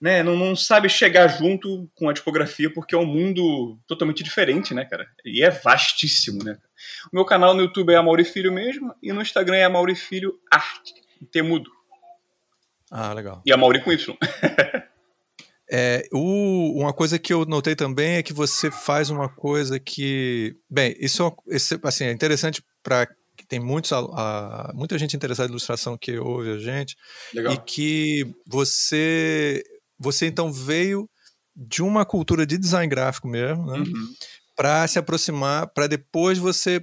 [0.00, 4.72] né, não, não, sabe chegar junto com a tipografia porque é um mundo totalmente diferente,
[4.72, 5.06] né, cara?
[5.24, 6.56] E é vastíssimo, né?
[7.12, 9.70] O meu canal no YouTube é a Mauri Filho mesmo e no Instagram é a
[9.70, 10.94] Mauri Filho Arte,
[11.30, 11.70] temudo.
[12.90, 13.42] Ah, legal.
[13.44, 14.16] E a Mauri com Y.
[15.72, 20.56] É, o, uma coisa que eu notei também é que você faz uma coisa que.
[20.68, 23.06] Bem, isso, é isso assim, é interessante para
[23.50, 26.96] tem muitos, a, muita gente interessada em ilustração que ouve a gente.
[27.34, 27.52] Legal.
[27.52, 29.62] E que você
[30.00, 31.08] você então veio
[31.54, 33.78] de uma cultura de design gráfico mesmo, né?
[33.78, 34.14] Uhum.
[34.56, 36.82] Para se aproximar, para depois você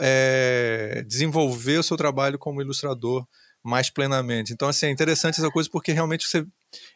[0.00, 3.26] é, desenvolver o seu trabalho como ilustrador
[3.64, 4.52] mais plenamente.
[4.52, 6.44] Então, assim, é interessante essa coisa porque realmente você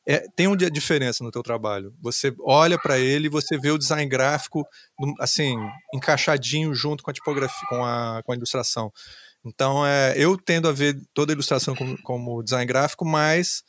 [0.06, 1.94] é, tem uma diferença no teu trabalho.
[2.00, 4.64] Você olha para ele e você vê o design gráfico
[5.18, 5.56] assim
[5.94, 8.92] encaixadinho junto com a tipografia, com a, com a ilustração.
[9.44, 13.62] Então, é, eu tendo a ver toda a ilustração como, como design gráfico, mas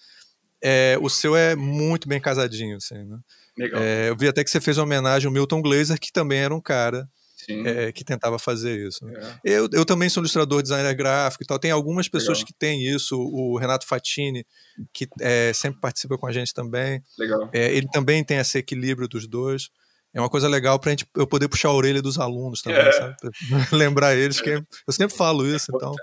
[0.63, 3.17] é, o seu é muito bem casadinho, assim, né?
[3.57, 3.81] Legal.
[3.81, 6.55] É, eu vi até que você fez uma homenagem ao Milton Glaser, que também era
[6.55, 7.07] um cara
[7.49, 9.05] é, que tentava fazer isso.
[9.05, 9.39] Né?
[9.45, 9.51] É.
[9.51, 11.59] Eu, eu também sou ilustrador, designer gráfico e tal.
[11.59, 12.47] Tem algumas pessoas Legal.
[12.47, 13.15] que têm isso.
[13.17, 14.45] O Renato Fatini,
[14.93, 17.03] que é, sempre participa com a gente também.
[17.17, 17.49] Legal.
[17.53, 19.69] É, ele também tem esse equilíbrio dos dois
[20.13, 22.91] é uma coisa legal para gente, eu poder puxar a orelha dos alunos também, é.
[22.91, 23.15] sabe?
[23.71, 25.93] Lembrar eles que eu sempre falo isso, é então.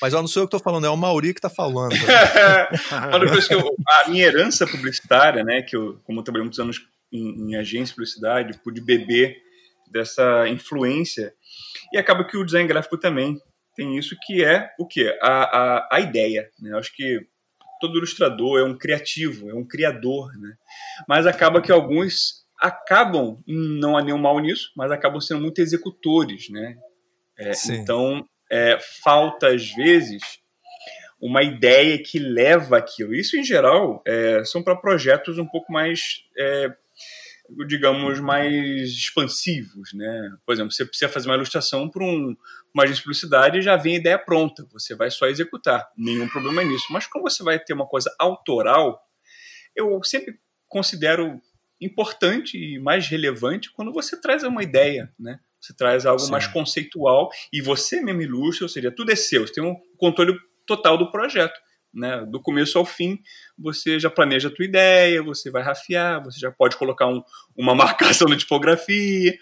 [0.00, 1.90] Mas ó, não sou eu que estou falando, é o Mauri que está falando.
[3.48, 6.80] que eu, a minha herança publicitária, né, que eu, como eu trabalhei muitos anos
[7.12, 9.36] em, em agência de publicidade, pude beber
[9.90, 11.32] dessa influência
[11.92, 13.40] e acaba que o design gráfico também
[13.74, 16.70] tem isso que é o que a, a, a ideia, né?
[16.70, 17.20] Eu acho que
[17.80, 20.54] todo ilustrador é um criativo, é um criador, né?
[21.06, 26.48] Mas acaba que alguns acabam, não há nenhum mal nisso, mas acabam sendo muito executores,
[26.48, 26.76] né?
[27.38, 30.22] É, então, é, falta às vezes
[31.20, 33.14] uma ideia que leva aquilo.
[33.14, 36.68] Isso, em geral, é, são para projetos um pouco mais, é,
[37.66, 40.30] digamos, mais expansivos, né?
[40.44, 42.36] Por exemplo, você precisa fazer uma ilustração para um,
[42.74, 44.66] uma agência de publicidade e já vem a ideia pronta.
[44.72, 45.88] Você vai só executar.
[45.96, 46.86] Nenhum problema nisso.
[46.90, 49.00] Mas quando você vai ter uma coisa autoral,
[49.74, 50.38] eu sempre
[50.68, 51.40] considero
[51.80, 55.38] importante e mais relevante quando você traz uma ideia, né?
[55.60, 56.30] Você traz algo Sim.
[56.30, 60.38] mais conceitual e você mesmo ilustra, ou seja, tudo é seu, você tem um controle
[60.66, 61.58] total do projeto.
[61.92, 62.26] Né?
[62.26, 63.18] Do começo ao fim,
[63.58, 67.22] você já planeja a tua ideia, você vai rafiar, você já pode colocar um,
[67.56, 69.34] uma marcação na tipografia.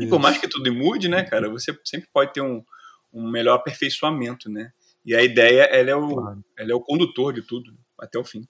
[0.00, 2.64] E por mais que tudo mude, né, cara, você sempre pode ter um,
[3.12, 4.72] um melhor aperfeiçoamento, né?
[5.04, 6.44] E a ideia, ela é o, Claro.
[6.58, 8.46] ela é o condutor de tudo, até o fim.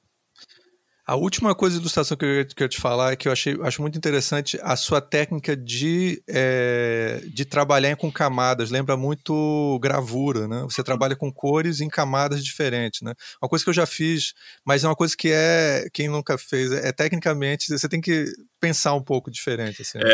[1.09, 3.81] A última coisa de ilustração que eu quero te falar é que eu achei, acho
[3.81, 8.71] muito interessante a sua técnica de, é, de trabalhar com camadas.
[8.71, 10.61] Lembra muito gravura, né?
[10.65, 13.15] Você trabalha com cores em camadas diferentes, né?
[13.41, 16.71] Uma coisa que eu já fiz, mas é uma coisa que é quem nunca fez
[16.73, 18.27] é, é tecnicamente você tem que
[18.61, 19.81] pensar um pouco diferente.
[19.81, 20.05] Assim, né?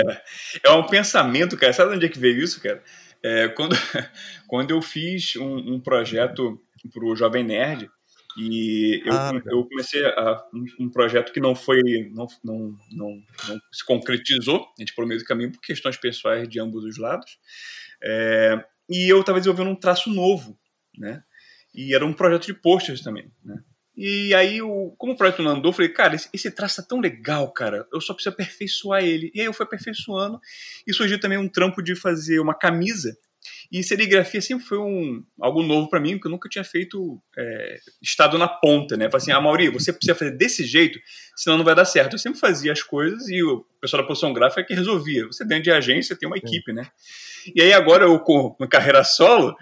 [0.64, 1.72] É, é um pensamento, cara.
[1.72, 2.80] Sabe de onde é que veio isso, cara?
[3.20, 3.74] É, quando,
[4.46, 6.57] quando eu fiz um, um projeto
[6.92, 7.90] para o Jovem Nerd,
[8.37, 9.55] e eu, Ah, legal.
[9.55, 11.81] eu comecei a, um, um projeto que não foi,
[12.12, 16.49] não, não, não, não se concretizou, a gente por meio do caminho por questões pessoais
[16.49, 17.38] de ambos os lados.
[18.03, 20.59] É, e eu estava desenvolvendo um traço novo,
[20.99, 21.23] né?
[21.75, 23.62] E era um projeto de posters também, né?
[23.97, 26.88] E aí, eu, como o projeto não andou, eu falei, cara, esse, esse traço tá
[26.88, 29.31] tão legal, cara, eu só preciso aperfeiçoar ele.
[29.33, 30.40] E aí eu fui aperfeiçoando
[30.85, 33.16] e surgiu também um trampo de fazer uma camisa.
[33.70, 37.78] E serigrafia sempre foi um, algo novo para mim, porque eu nunca tinha feito é,
[38.02, 39.11] estado na ponta, né?
[39.11, 40.98] Falei assim, ah, Mauri, você precisa fazer desse jeito,
[41.37, 42.14] senão não vai dar certo.
[42.14, 45.26] Eu sempre fazia as coisas e o pessoal da posição gráfica é que resolvia.
[45.26, 46.87] Você dentro de agência tem uma equipe, né?
[47.54, 49.54] E aí agora eu com uma carreira solo,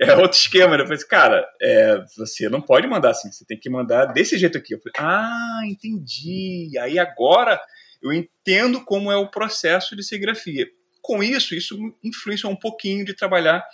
[0.00, 0.82] é outro esquema, né?
[0.82, 4.38] Eu falei assim, cara, é, você não pode mandar assim, você tem que mandar desse
[4.38, 4.74] jeito aqui.
[4.74, 6.70] Eu falei, ah, entendi.
[6.78, 7.60] Aí agora
[8.02, 10.66] eu entendo como é o processo de serigrafia.
[11.06, 13.64] Com isso, isso influencia um pouquinho de trabalhar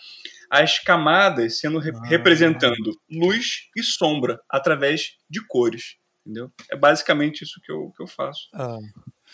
[0.51, 2.07] as camadas sendo re Ah.
[2.07, 5.97] representando luz e sombra através de cores.
[6.27, 6.53] Entendeu?
[6.71, 8.49] É basicamente isso que eu, que eu faço.
[8.55, 8.77] Ah.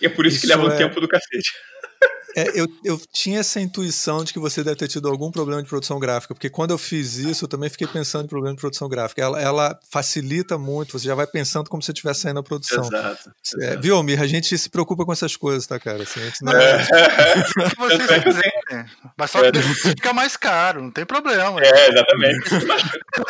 [0.00, 1.50] E é por isso, que Isso leva um é- tempo do cacete.
[2.36, 5.68] É, eu, eu tinha essa intuição de que você deve ter tido algum problema de
[5.68, 8.88] produção gráfica, porque quando eu fiz isso, eu também fiquei pensando em problema de produção
[8.88, 9.22] gráfica.
[9.22, 12.84] Ela, ela facilita muito, você já vai pensando como se estivesse saindo a produção.
[12.84, 13.30] Exato.
[13.60, 13.80] É, exato.
[13.82, 14.20] viu, Almir?
[14.20, 16.02] A gente se preocupa com essas coisas, tá, cara?
[16.02, 16.82] Assim, não- É,
[17.66, 18.84] O que vocês é que quiserem.
[19.16, 19.50] Mas só É.
[19.50, 21.60] que fica mais caro, não tem problema.
[21.62, 22.50] é, exatamente.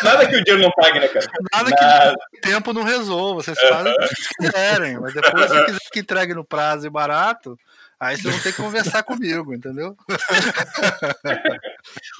[0.02, 1.26] Nada que o dinheiro não pague, né, cara?
[1.52, 2.12] Nada que Nada.
[2.36, 3.42] o tempo não resolva.
[3.42, 5.00] Vocês fazem o que vocês quiserem.
[5.00, 7.56] Mas depois, se quiser que entregue no prazo e barato,
[8.00, 9.96] aí vocês vão ter que conversar comigo, entendeu?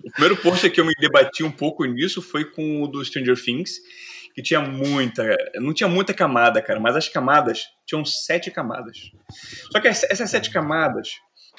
[0.04, 3.36] O primeiro post que eu me debati um pouco nisso foi com o do Stranger
[3.42, 3.78] Things,
[4.34, 5.36] que tinha muita.
[5.56, 9.10] Não tinha muita camada, cara, mas as camadas tinham sete camadas.
[9.72, 11.10] Só que essa- essas sete camadas,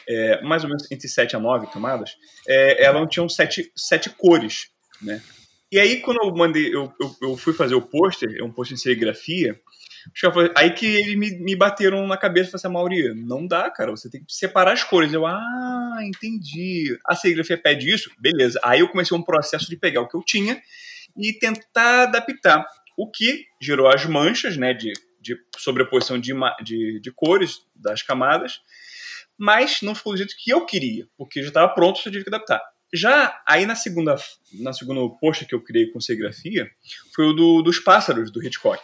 [0.08, 2.12] é, mais ou menos entre sete a nove camadas,
[2.48, 4.70] é, elas tinham sete, sete cores,
[5.02, 5.22] né?
[5.72, 8.76] E aí, quando eu mandei, eu, eu, eu fui fazer o pôster, é um pôster
[8.76, 9.60] em serigrafia,
[10.56, 13.92] aí que eles me, me bateram na cabeça e falaram assim, Mauri, não dá, cara,
[13.92, 15.14] você tem que separar as cores.
[15.14, 16.98] Eu, ah, entendi.
[17.06, 18.12] A serigrafia pede isso?
[18.20, 18.60] Beleza.
[18.64, 20.62] Aí eu comecei um processo de pegar o que eu tinha
[21.18, 22.66] e tentar adaptar.
[22.98, 26.34] O que gerou as manchas, né, de, de sobreposição de,
[26.64, 28.60] de, de cores das camadas,
[29.38, 32.30] mas não ficou do jeito que eu queria, porque já estava pronto, só tive que
[32.30, 32.62] adaptar.
[32.94, 34.16] Já aí na segunda,
[34.54, 36.70] na segunda post que eu criei com serigrafia,
[37.16, 38.82] foi o do, dos pássaros, do Hitchcock.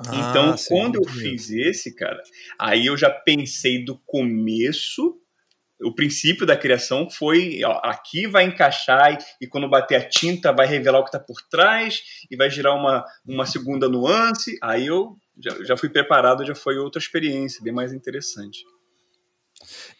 [0.00, 2.20] Então, Ah, sim, quando eu fiz esse, cara,
[2.58, 5.16] aí eu já pensei do começo.
[5.80, 10.52] O princípio da criação foi: ó, aqui vai encaixar, e, e quando bater a tinta,
[10.52, 14.58] vai revelar o que está por trás, e vai gerar uma, uma segunda nuance.
[14.62, 18.64] Aí eu já, já fui preparado, já foi outra experiência, bem mais interessante.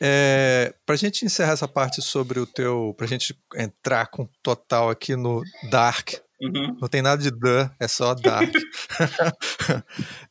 [0.00, 2.94] É, pra gente encerrar essa parte sobre o teu.
[2.96, 6.14] Pra gente entrar com total aqui no Dark.
[6.44, 6.76] Uhum.
[6.80, 8.52] Não tem nada de Dan, é só Dark.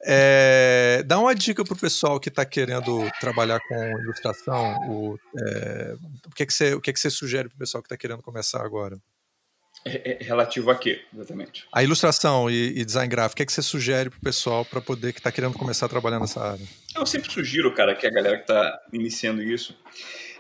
[0.06, 4.76] É, dá uma dica pro pessoal que está querendo trabalhar com ilustração.
[4.90, 5.96] O, é,
[6.28, 8.62] o, que, que, você, o que, que você sugere pro pessoal que está querendo começar
[8.64, 8.98] agora?
[9.86, 11.66] É, é relativo a quê, exatamente?
[11.72, 15.14] A ilustração e, e design gráfico, o que, que você sugere pro pessoal para poder
[15.14, 16.66] que está querendo começar a trabalhar nessa área?
[16.96, 19.76] Eu sempre sugiro, cara, que a galera que está iniciando isso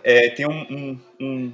[0.03, 1.53] é, tem um, um, um-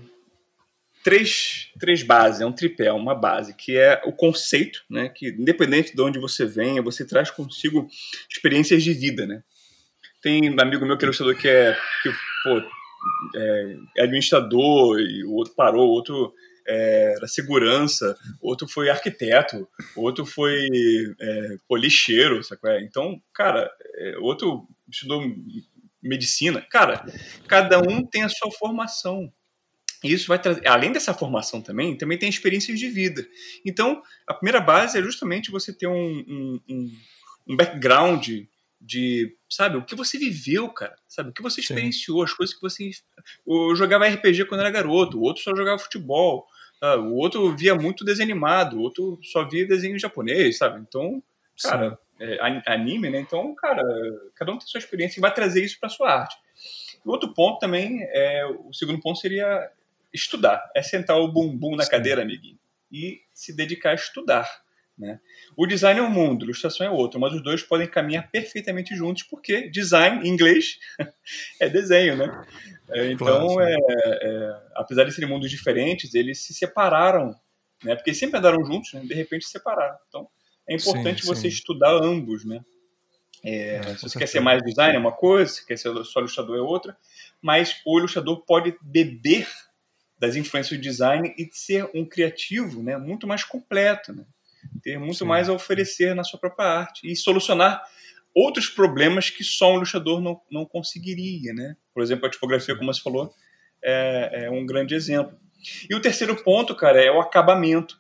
[1.04, 5.10] três, três bases, é um tripé, uma base, que é o conceito, né?
[5.10, 7.88] Que independente de onde você venha, você traz consigo
[8.30, 9.44] experiências de vida, né?
[10.22, 12.10] Tem um amigo meu que é ilustrador que é, que,
[12.44, 12.62] pô,
[13.36, 16.34] é, é administrador e o outro parou, o outro
[16.68, 20.68] é, segurança, outro foi arquiteto, outro foi
[21.20, 22.82] é, lixeiro, é?
[22.84, 25.24] Então, cara, é, outro estudou
[26.02, 26.62] medicina.
[26.70, 27.06] Cara,
[27.48, 29.32] cada um tem a sua formação.
[30.04, 33.26] E isso vai trazer, além dessa formação também, também tem experiências de vida.
[33.66, 35.94] Então, a primeira base é justamente você ter um,
[36.28, 36.92] um, um-
[37.48, 38.30] um background
[38.82, 42.24] de, sabe, o que você viveu, cara, sabe, o que você experienciou, Sim.
[42.24, 42.90] as coisas que você.
[43.46, 46.48] Eu jogava RPG quando era garoto, o outro só jogava futebol,
[46.80, 47.04] sabe?
[47.04, 50.80] o outro via muito desenho animado, o outro só via desenho japonês, sabe?
[50.80, 51.22] Então,
[51.62, 53.20] cara, é, anime, né?
[53.20, 53.84] Então, cara,
[54.36, 56.38] cada um tem sua experiência e vai trazer isso para sua arte.
[57.04, 59.70] O outro ponto também, é, o segundo ponto seria
[60.14, 61.92] estudar, é sentar o bumbum na Sim.
[61.92, 62.60] cadeira, amiguinho,
[62.92, 64.50] e se dedicar a estudar.
[64.98, 65.18] Né?
[65.56, 68.94] O design é um mundo, a ilustração é outro, mas os dois podem caminhar perfeitamente
[68.96, 70.78] juntos, porque design, em inglês,
[71.60, 72.46] é desenho, né?
[72.90, 77.34] É, então, claro, é, é, apesar de serem mundos diferentes, eles se separaram,
[77.82, 77.96] né?
[77.96, 79.02] Porque sempre andaram juntos, né?
[79.06, 79.98] de repente se separaram.
[80.10, 80.28] Então,
[80.68, 81.48] é importante sim, você sim.
[81.48, 82.60] estudar ambos, né?
[83.42, 86.20] É, é se você quer ser mais design é uma coisa, se quer ser só
[86.20, 86.98] ilustrador é outra,
[87.42, 89.48] mas o ilustrador pode beber
[90.20, 92.98] das influências do design e ser um criativo, né?
[92.98, 94.26] Muito mais completo, né?
[94.84, 95.26] ter muito Sim.
[95.26, 97.82] mais a oferecer na sua própria arte e solucionar
[98.36, 101.76] outros problemas que só um ilustrador não, não conseguiria, né?
[101.94, 103.34] Por exemplo, a tipografia, como você falou,
[103.84, 105.38] é, é um grande exemplo.
[105.90, 108.00] E o terceiro ponto, cara, é o acabamento.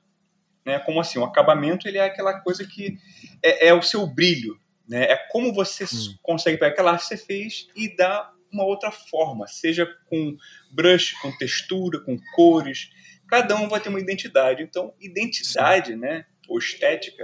[0.65, 0.79] Né?
[0.79, 1.19] Como assim?
[1.19, 2.97] O acabamento ele é aquela coisa que
[3.43, 5.03] é, é o seu brilho, né?
[5.03, 6.15] É como você hum.
[6.21, 10.37] consegue pegar aquela arte que você fez e dar uma outra forma, seja com
[10.71, 12.89] brush, com textura, com cores.
[13.27, 14.63] Cada um vai ter uma identidade.
[14.63, 16.25] Então, identidade, né?
[16.49, 17.23] ou estética,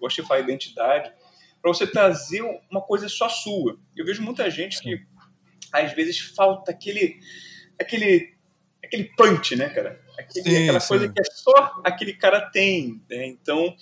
[0.00, 1.10] gosto de falar identidade,
[1.62, 3.78] para você trazer uma coisa só sua.
[3.96, 5.00] Eu vejo muita gente que
[5.72, 7.18] às vezes falta aquele
[7.80, 8.34] aquele
[8.84, 10.02] aquele punch, né, cara?
[10.18, 10.88] Aquele, sim, aquela sim.
[10.88, 13.00] coisa que é só aquele cara tem.
[13.08, 13.26] Né?
[13.26, 13.74] Então,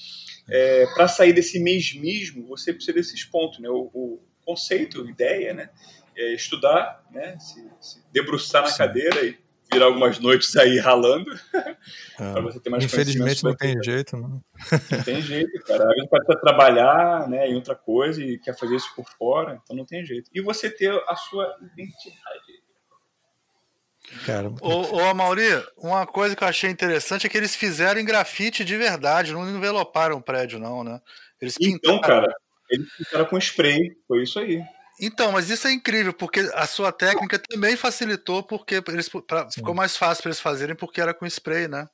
[0.49, 3.69] é, para sair desse mesmismo, você precisa desses pontos, né?
[3.69, 5.71] O, o conceito, a ideia, né?
[6.17, 7.39] É estudar, né?
[7.39, 8.79] Se, se debruçar na sim.
[8.79, 9.39] cadeira e
[9.73, 11.31] virar algumas noites aí ralando.
[12.21, 12.41] É.
[12.41, 14.41] você ter mais Infelizmente não tem jeito, não.
[14.91, 15.89] Não tem jeito, cara.
[15.89, 19.75] A gente pode trabalhar né, em outra coisa e quer fazer isso por fora, então
[19.75, 20.31] não tem jeito.
[20.33, 22.63] E você ter a sua identidade.
[24.25, 28.05] Cara, ô, ô Amauri, uma coisa que eu achei interessante é que eles fizeram em
[28.05, 31.01] grafite de verdade, não enveloparam o prédio, não, né?
[31.41, 31.97] Eles pintaram.
[31.97, 32.33] Então, cara,
[32.71, 34.63] eles pintaram com spray, foi isso aí.
[35.01, 39.75] Então, mas isso é incrível, porque a sua técnica também facilitou, porque eles, pra, ficou
[39.75, 41.87] mais fácil para eles fazerem, porque era com spray, né?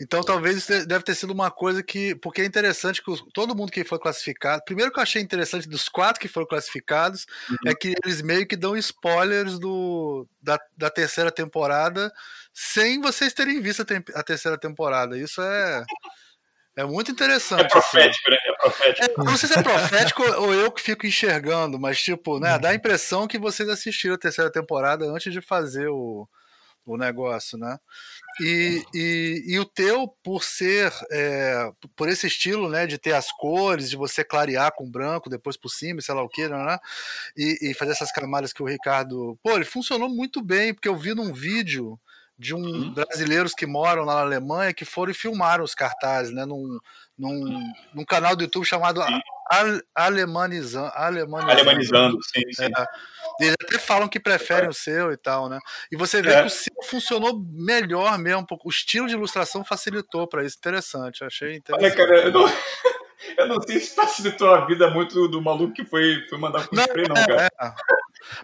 [0.00, 2.14] Então, talvez isso deve ter sido uma coisa que.
[2.16, 4.62] Porque é interessante que todo mundo que foi classificado.
[4.64, 7.56] Primeiro que eu achei interessante dos quatro que foram classificados uhum.
[7.66, 12.12] é que eles meio que dão spoilers do, da, da terceira temporada
[12.52, 15.18] sem vocês terem visto a, a terceira temporada.
[15.18, 15.84] Isso é.
[16.76, 17.62] É muito interessante.
[17.62, 18.30] É profético, assim.
[18.30, 18.38] né?
[18.46, 19.20] É profético.
[19.20, 22.70] É, não sei se é profético ou eu que fico enxergando, mas, tipo, né, dá
[22.70, 26.28] a impressão que vocês assistiram a terceira temporada antes de fazer o,
[26.84, 27.78] o negócio, né?
[28.40, 33.30] E, e, e o teu, por ser, é, por esse estilo, né, de ter as
[33.30, 36.78] cores, de você clarear com branco, depois por cima, sei lá o que, né,
[37.36, 39.38] e, e fazer essas camadas que o Ricardo.
[39.42, 41.98] Pô, ele funcionou muito bem, porque eu vi num vídeo
[42.38, 42.94] de um uhum.
[42.94, 46.78] brasileiros que moram lá na Alemanha que foram e filmaram os cartazes, né, num,
[47.16, 50.90] num, num canal do YouTube chamado Al Alemanizando.
[50.94, 52.64] Alemanizando, Alemanizando sim, sim.
[52.64, 52.86] É,
[53.40, 54.68] eles até falam que preferem é.
[54.68, 55.58] o seu e tal, né?
[55.92, 56.40] E você vê é.
[56.40, 60.56] que o seu funcionou melhor mesmo, o estilo de ilustração facilitou para isso.
[60.58, 61.98] Interessante, achei interessante.
[61.98, 62.46] Olha, cara, eu não,
[63.38, 66.74] eu não sei se facilitou a vida muito do maluco que foi, foi mandar com
[66.74, 67.46] spray, não, cara.
[67.46, 67.48] É.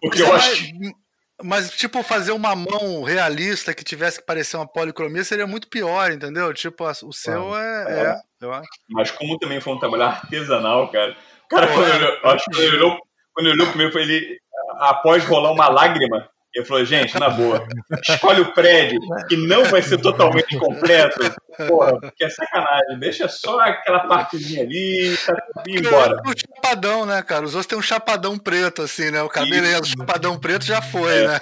[0.01, 0.79] Porque, Porque eu acho.
[0.79, 0.95] Vai
[1.43, 6.11] mas, tipo, fazer uma mão realista que tivesse que parecer uma policromia seria muito pior,
[6.11, 6.53] entendeu?
[6.55, 7.85] Tipo, o seu é.
[7.89, 8.69] é, é eu acho.
[8.91, 11.17] Mas como também foi um trabalho artesanal, cara.
[11.45, 11.97] O cara, quando, é.
[11.97, 12.99] ele, acho que quando ele olhou,
[13.35, 14.39] quando ele olhou primeiro, ele,
[14.79, 17.67] após rolar uma lágrima, ele falou, gente, na boa,
[18.09, 21.21] escolhe o prédio que não vai ser totalmente completo.
[21.69, 22.99] Porra, porque é sacanagem.
[22.99, 25.35] Deixa só aquela partezinha ali tá,
[25.67, 26.23] e embora.
[26.25, 27.45] O chapadão, né, cara?
[27.45, 29.23] Os outros têm um chapadão preto, assim, né?
[29.23, 31.29] O cabelo, o chapadão preto já foi, é.
[31.29, 31.41] né?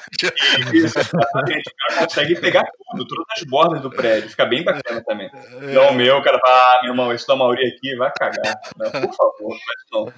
[0.73, 1.71] Isso, exatamente.
[1.71, 4.31] O cara consegue pegar tudo, todas as bordas do prédio.
[4.31, 5.31] Fica bem bacana também.
[5.63, 5.73] É.
[5.73, 8.55] Não, o meu, o cara fala, ah, meu irmão, esse da Mauri aqui vai cagar.
[8.77, 9.57] Não, por favor,
[9.93, 10.13] não não.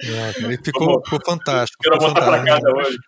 [0.00, 1.82] É, ele ficou, ficou fantástico.
[1.82, 2.98] Quero voltar para casa hoje.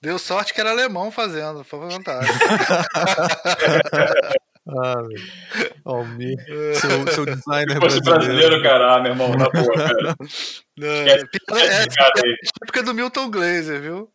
[0.00, 2.38] Deu sorte que era alemão fazendo, foi fantástico.
[4.68, 5.02] ah,
[5.84, 6.04] oh.
[6.74, 10.14] Seu, seu designer Se fosse brasileiro, brasileiro cara, ah, meu irmão, na boa, cara.
[10.80, 11.18] É, é, é,
[12.78, 14.08] é do Milton Glaser, viu?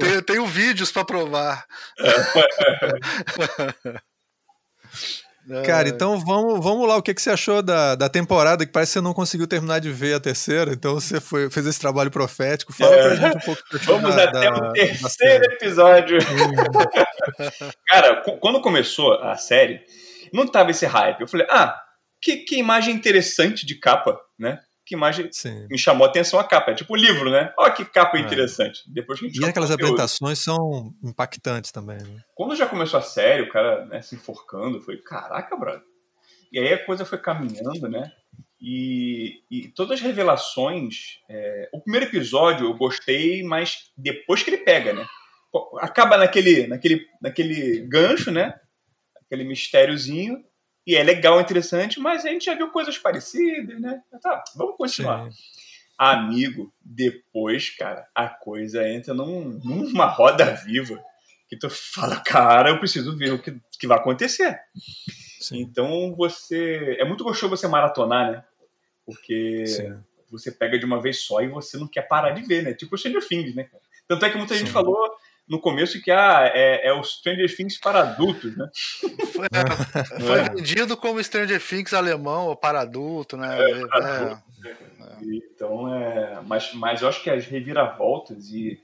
[0.00, 1.64] tenho, tenho vídeos para provar.
[5.64, 6.96] Cara, então vamos, vamos lá.
[6.96, 8.64] O que, que você achou da, da temporada?
[8.64, 11.66] Que parece que você não conseguiu terminar de ver a terceira, então você foi, fez
[11.66, 12.72] esse trabalho profético.
[12.72, 13.02] Fala é.
[13.02, 13.62] pra gente um pouco.
[13.84, 16.18] Vamos da, até da, o terceiro episódio.
[17.88, 19.80] Cara, quando começou a série,
[20.32, 21.20] não tava esse hype.
[21.20, 21.78] Eu falei, ah,
[22.20, 24.60] que, que imagem interessante de capa, né?
[24.84, 25.66] Que mais Sim.
[25.70, 26.72] me chamou a atenção a capa.
[26.72, 27.52] É tipo um livro, né?
[27.58, 28.20] Olha que capa é.
[28.20, 28.82] interessante.
[28.88, 31.98] Depois a gente e aquelas apresentações são impactantes também.
[31.98, 32.20] Né?
[32.34, 35.82] Quando já começou a série, o cara né, se enforcando, falei, caraca, brother.
[36.52, 38.10] E aí a coisa foi caminhando, né?
[38.60, 41.18] E, e todas as revelações.
[41.28, 41.68] É...
[41.72, 45.06] o primeiro episódio eu gostei, mas depois que ele pega, né?
[45.80, 48.54] Acaba naquele, naquele, naquele gancho, né?
[49.24, 50.42] Aquele mistériozinho
[50.86, 54.02] e é legal, interessante, mas a gente já viu coisas parecidas, né?
[54.20, 55.30] Tá, vamos continuar.
[55.30, 55.38] Sim.
[55.96, 61.02] Amigo, depois, cara, a coisa entra num, numa roda viva
[61.48, 64.58] que tu fala, cara, eu preciso ver o que, que vai acontecer.
[65.38, 65.60] Sim.
[65.60, 66.96] Então você.
[66.98, 68.44] É muito gostoso você maratonar, né?
[69.04, 70.02] Porque Sim.
[70.30, 72.72] você pega de uma vez só e você não quer parar de ver, né?
[72.72, 73.68] Tipo o Stranger Things, né?
[74.08, 74.98] Tanto é que muita gente falou
[75.48, 78.68] no começo que ah, é, é o Stranger Things para adultos, né?
[79.32, 80.50] Foi, é, foi é.
[80.50, 83.58] vendido como Stranger Things alemão ou para adulto, né?
[83.58, 84.38] É, é, é.
[85.22, 88.80] então, é, mas, mas eu acho que as reviravoltas e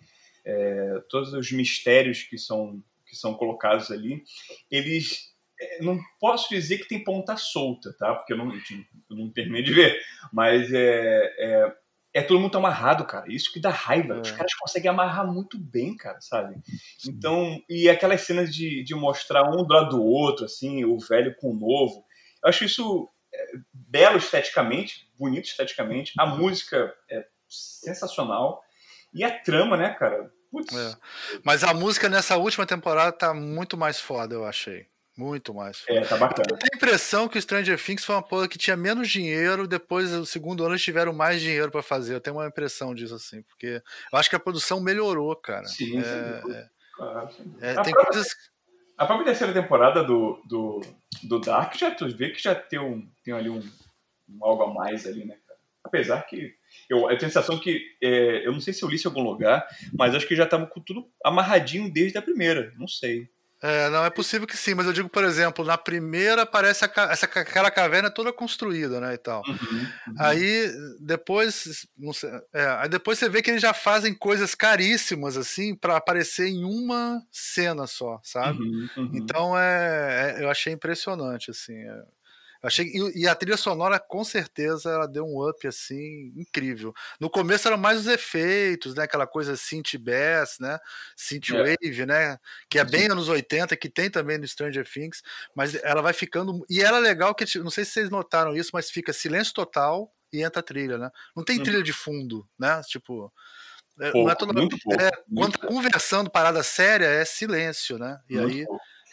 [1.11, 4.23] todos os mistérios que são, que são colocados ali,
[4.71, 5.29] eles
[5.81, 8.15] não posso dizer que tem ponta solta, tá?
[8.15, 10.01] Porque eu não, eu não terminei de ver,
[10.33, 11.77] mas é,
[12.13, 13.27] é todo mundo tá amarrado, cara.
[13.29, 14.15] Isso que dá raiva.
[14.15, 14.21] É.
[14.21, 16.57] Os caras conseguem amarrar muito bem, cara, sabe?
[17.07, 21.35] Então, e aquelas cenas de, de mostrar um do lado do outro, assim, o velho
[21.37, 22.05] com o novo.
[22.43, 26.13] Eu acho isso é, belo esteticamente, bonito esteticamente.
[26.19, 28.63] A música é sensacional.
[29.13, 30.31] E a trama, né, cara?
[30.51, 30.75] Putz.
[30.75, 30.97] É.
[31.45, 34.87] Mas a música nessa última temporada tá muito mais foda, eu achei.
[35.19, 35.83] Muito mais.
[35.89, 36.47] É, tá bacana.
[36.49, 39.67] Eu tenho a impressão que o Stranger Things foi uma porra que tinha menos dinheiro,
[39.67, 42.15] depois, no segundo ano, eles tiveram mais dinheiro para fazer.
[42.15, 45.67] Eu tenho uma impressão disso, assim, porque eu acho que a produção melhorou, cara.
[45.67, 46.53] Sim, é, sim.
[46.53, 47.53] É, claro, sim.
[47.61, 48.29] É, tem própria, coisas.
[48.97, 50.81] A própria terceira temporada do, do,
[51.25, 53.59] do Dark já tu vê que já tem, um, tem ali um,
[54.29, 55.59] um algo a mais ali, né, cara?
[55.83, 56.55] Apesar que
[56.89, 59.11] eu, eu tenho a sensação que, é, eu não sei se eu li isso em
[59.11, 63.29] algum lugar, mas acho que já estava com tudo amarradinho desde a primeira, não sei.
[63.61, 66.91] É, não, é possível que sim, mas eu digo, por exemplo, na primeira aparece a,
[67.11, 69.43] essa, aquela caverna toda construída, né, e tal.
[69.49, 70.15] Uhum, uhum.
[70.19, 75.75] Aí depois, sei, é, aí depois você vê que eles já fazem coisas caríssimas, assim,
[75.75, 78.63] para aparecer em uma cena só, sabe?
[78.63, 79.11] Uhum, uhum.
[79.15, 81.75] então é, é, eu achei impressionante, assim.
[81.75, 82.03] É,
[82.63, 86.93] achei, e, e, a trilha sonora, com certeza, ela deu um up assim incrível.
[87.21, 89.05] No começo eram mais os efeitos, né?
[89.05, 90.79] Aquela coisa synth bass, né?
[91.17, 91.77] Synth é.
[91.77, 92.39] wave, né?
[92.69, 95.23] Que é bem anos 80, que tem também no Stranger Things,
[95.55, 96.65] mas ela vai ficando.
[96.69, 100.43] E era legal que, não sei se vocês notaram isso, mas fica silêncio total e
[100.43, 101.11] entra a trilha, né?
[101.37, 101.63] Não tem hum.
[101.63, 102.81] trilha de fundo, né?
[102.89, 103.33] Tipo.
[104.01, 107.99] É, pouco, não é toda, muito pouco, é, quando tá conversando parada séria, é silêncio,
[107.99, 108.21] né?
[108.29, 108.65] E aí.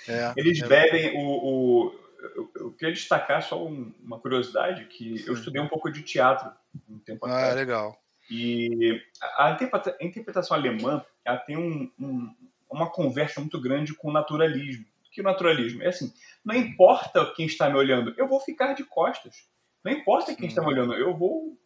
[0.08, 2.05] É, Eles é, bebem o, o
[2.36, 5.26] eu, eu queria destacar só um, uma curiosidade, que Sim.
[5.28, 6.52] eu estudei um pouco de teatro
[6.90, 7.54] um tempo ah, atrás.
[7.54, 8.02] Ah, legal.
[8.30, 9.58] E a, a
[10.02, 12.36] interpretação alemã ela tem um, um,
[12.70, 14.86] uma conversa muito grande com o naturalismo.
[15.12, 16.14] Que o naturalismo é assim,
[16.44, 19.48] não importa quem está me olhando, eu vou ficar de costas.
[19.84, 21.58] Não importa quem está me olhando, eu vou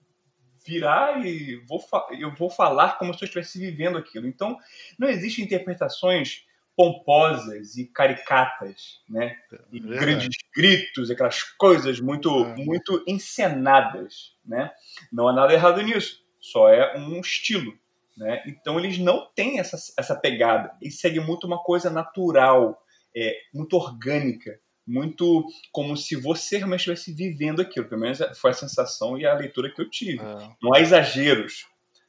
[0.65, 4.27] virar e vou eu vou falar como se eu estivesse vivendo aquilo.
[4.27, 4.57] Então,
[4.99, 6.45] não existem interpretações
[6.79, 9.35] pomposas e caricatas, né?
[9.69, 9.81] E é.
[9.81, 12.55] grandes gritos, aquelas coisas muito, é.
[12.55, 14.71] muito encenadas, né?
[15.11, 17.77] Não há nada errado nisso, só é um estilo,
[18.15, 18.41] né?
[18.47, 22.81] Então eles não têm essa, essa pegada, eles seguem muito uma coisa natural,
[23.13, 24.57] é, muito orgânica,
[24.87, 27.89] muito como se você realmente estivesse vivendo aquilo.
[27.89, 30.23] Pelo menos foi a sensação e a leitura que eu tive.
[30.23, 30.49] É.
[30.63, 31.65] Não há exageros.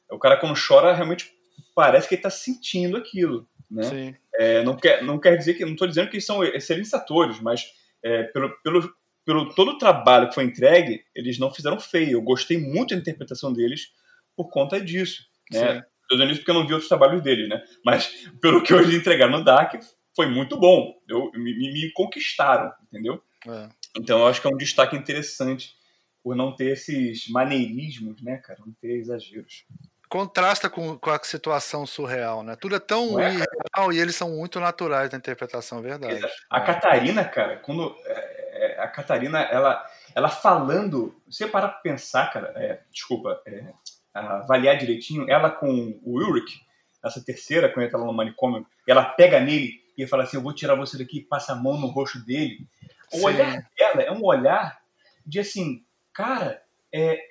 [0.09, 1.29] O cara quando chora realmente
[1.75, 4.15] parece que ele está sentindo aquilo, né?
[4.35, 5.63] É, não, quer, não quer dizer que.
[5.63, 7.65] Não estou dizendo que eles são excelentes atores, mas
[8.03, 8.93] é, pelo, pelo,
[9.25, 12.13] pelo todo o trabalho que foi entregue, eles não fizeram feio.
[12.13, 13.93] Eu gostei muito da interpretação deles
[14.35, 15.23] por conta disso.
[15.51, 15.83] Né?
[16.01, 17.63] Estou dizendo isso porque eu não vi outros trabalhos deles, né?
[17.85, 19.81] Mas pelo que eles entregaram no Dark,
[20.15, 20.93] foi muito bom.
[21.07, 23.21] Eu, me, me conquistaram, entendeu?
[23.47, 23.69] É.
[23.97, 25.75] Então eu acho que é um destaque interessante
[26.23, 28.59] por não ter esses maneirismos, né, cara?
[28.65, 29.65] Não ter exageros
[30.11, 32.57] contrasta com, com a situação surreal, né?
[32.57, 36.21] Tudo é tão é, irreal e eles são muito naturais na interpretação, é verdade.
[36.49, 36.65] A é.
[36.65, 39.81] Catarina, cara, quando é, é, a Catarina, ela,
[40.13, 43.41] ela falando, você para pra pensar, cara, é, desculpa,
[44.13, 46.59] avaliar direitinho, ela com o Ulrich,
[47.01, 50.53] essa terceira, quando ele tá no manicômio, ela pega nele e fala assim, eu vou
[50.53, 52.67] tirar você daqui, passa a mão no rosto dele.
[53.13, 53.23] O Sim.
[53.23, 54.77] olhar dela é um olhar
[55.25, 56.61] de assim, cara,
[56.93, 57.30] é,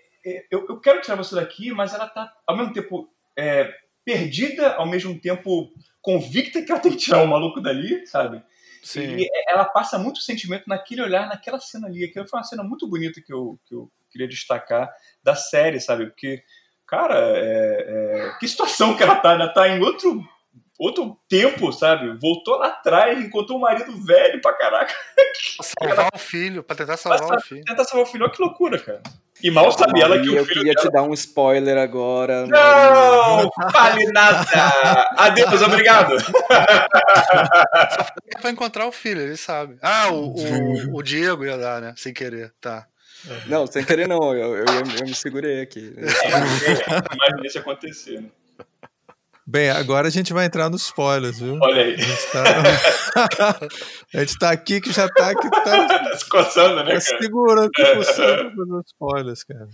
[0.51, 3.73] eu, eu quero tirar você daqui, mas ela tá ao mesmo tempo é,
[4.05, 8.43] perdida, ao mesmo tempo convicta que ela tem que tirar o maluco dali, sabe?
[8.83, 9.17] Sim.
[9.17, 12.05] E ela passa muito sentimento naquele olhar, naquela cena ali.
[12.05, 14.91] Aquilo foi uma cena muito bonita que eu, que eu, queria destacar
[15.23, 16.07] da série, sabe?
[16.07, 16.43] Porque,
[16.87, 18.39] cara, é, é...
[18.39, 20.27] que situação que ela tá, ela tá em outro
[20.81, 22.19] outro tempo, sabe?
[22.19, 24.95] Voltou lá atrás, encontrou um marido velho pra caraca.
[25.57, 27.65] Pra salvar o filho, pra tentar salvar pra o filho.
[27.65, 29.03] Tentar salvar o filho, olha que loucura, cara.
[29.43, 30.61] E mal sabia ela que o eu filho.
[30.61, 30.87] Eu queria dela...
[30.87, 32.47] te dar um spoiler agora.
[32.47, 33.51] Não!
[33.71, 35.09] Fale nada!
[35.17, 36.17] Adeus, obrigado!
[38.41, 39.79] Pra encontrar o filho, ele sabe.
[39.83, 41.95] Ah, o, o, o Diego ia dar, né?
[41.97, 42.87] Sem querer, tá.
[43.47, 45.95] Não, sem querer não, eu, eu, eu me segurei aqui.
[47.15, 48.29] Imaginei isso acontecer, né?
[49.51, 51.59] Bem, agora a gente vai entrar nos spoilers, viu?
[51.61, 51.95] Olha aí.
[51.95, 53.59] A gente tá,
[54.15, 57.01] a gente tá aqui que já tá aqui, tá se coçando, né, cara?
[57.01, 59.69] Segurando, tá coçando os spoilers, cara.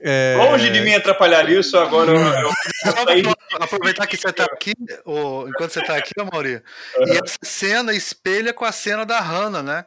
[0.00, 0.34] É...
[0.38, 3.34] Longe de mim atrapalhar isso, agora eu, eu...
[3.60, 4.72] aproveitar que você tá aqui,
[5.04, 6.62] ou, enquanto você tá aqui, Mauri,
[6.96, 7.08] uhum.
[7.08, 9.84] e essa cena espelha com a cena da Hannah, né?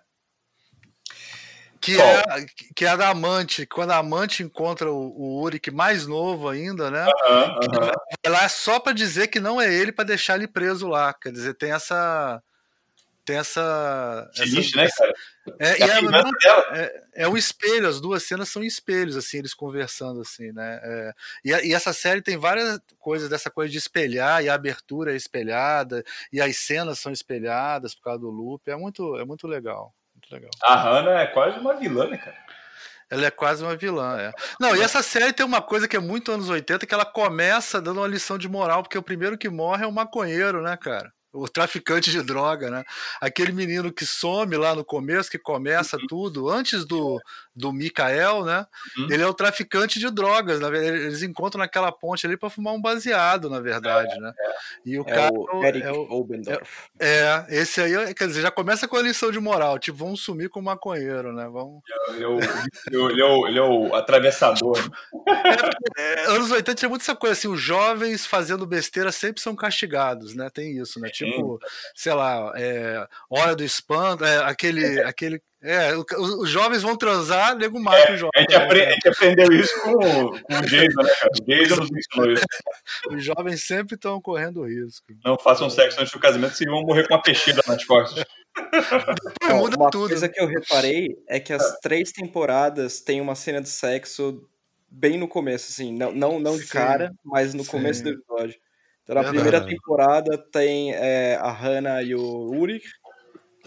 [1.85, 2.23] Que é,
[2.75, 6.89] que é a da amante, quando a amante encontra o, o Uric mais novo ainda,
[6.89, 7.05] né?
[7.05, 7.91] Uhum, uhum.
[8.25, 11.13] Vai lá só para dizer que não é ele para deixar ele preso lá.
[11.13, 12.41] Quer dizer, tem essa.
[13.23, 14.27] Tem essa.
[14.33, 15.13] essa, né, cara?
[15.59, 20.21] É, é, é, é, é, um espelho, as duas cenas são espelhos, assim, eles conversando,
[20.21, 20.79] assim, né?
[20.81, 21.13] É,
[21.43, 25.15] e, e, essa série tem várias coisas dessa coisa de espelhar, e a abertura é
[25.15, 28.67] espelhada, e as cenas são espelhadas por causa do loop.
[28.71, 29.93] É muito, é muito legal
[30.25, 30.51] muito legal.
[30.63, 32.37] A Hannah é quase uma vilã, né, cara?
[33.09, 34.31] Ela é quase uma vilã, é.
[34.59, 37.79] Não, e essa série tem uma coisa que é muito anos 80, que ela começa
[37.79, 41.11] dando uma lição de moral, porque o primeiro que morre é o maconheiro, né, cara?
[41.35, 42.83] o traficante de droga, né?
[43.19, 46.07] Aquele menino que some lá no começo, que começa uhum.
[46.07, 47.19] tudo, antes do,
[47.55, 48.65] do Mikael, né?
[48.97, 49.07] Uhum.
[49.09, 51.05] Ele é o traficante de drogas, na verdade.
[51.05, 54.33] Eles encontram naquela ponte ali para fumar um baseado, na verdade, é, né?
[54.37, 54.51] É.
[54.85, 55.33] E o é cara.
[55.33, 56.89] O Eric é o, Obendorf.
[56.99, 60.49] É, esse aí, quer dizer, já começa com a lição de moral, tipo, vamos sumir
[60.49, 61.47] com o maconheiro, né?
[61.49, 61.81] Vamos...
[62.09, 62.39] Ele é o,
[63.09, 64.77] ele é o, ele é o atravessador.
[65.97, 70.35] É, anos 80 tinha muito essa coisa assim, os jovens fazendo besteira sempre são castigados,
[70.35, 70.49] né?
[70.49, 71.09] Tem isso, né?
[71.09, 71.59] Tipo,
[71.95, 77.79] sei lá, é, Hora do Espanto, é, aquele, aquele é, os jovens vão transar, nego
[77.79, 78.31] mata é, o jovem.
[78.35, 81.31] A gente, aprende, a gente, aprendeu isso com, com o Jason, né, cara?
[81.41, 82.45] O Jason nos ensinou isso.
[83.09, 85.07] Os jovens sempre estão correndo risco.
[85.23, 88.23] Não façam sexo antes do casamento, senão vão morrer com uma peixeira nas costas.
[89.43, 90.09] muda uma tudo.
[90.09, 94.47] coisa que eu reparei é que as três temporadas têm uma cena de sexo
[94.87, 97.71] bem no começo, assim, não, não, não de cara, mas no Sim.
[97.71, 98.55] começo do episódio.
[99.03, 99.43] Então, na Verdade.
[99.43, 102.87] primeira temporada tem é, a Hannah e o Ulrich.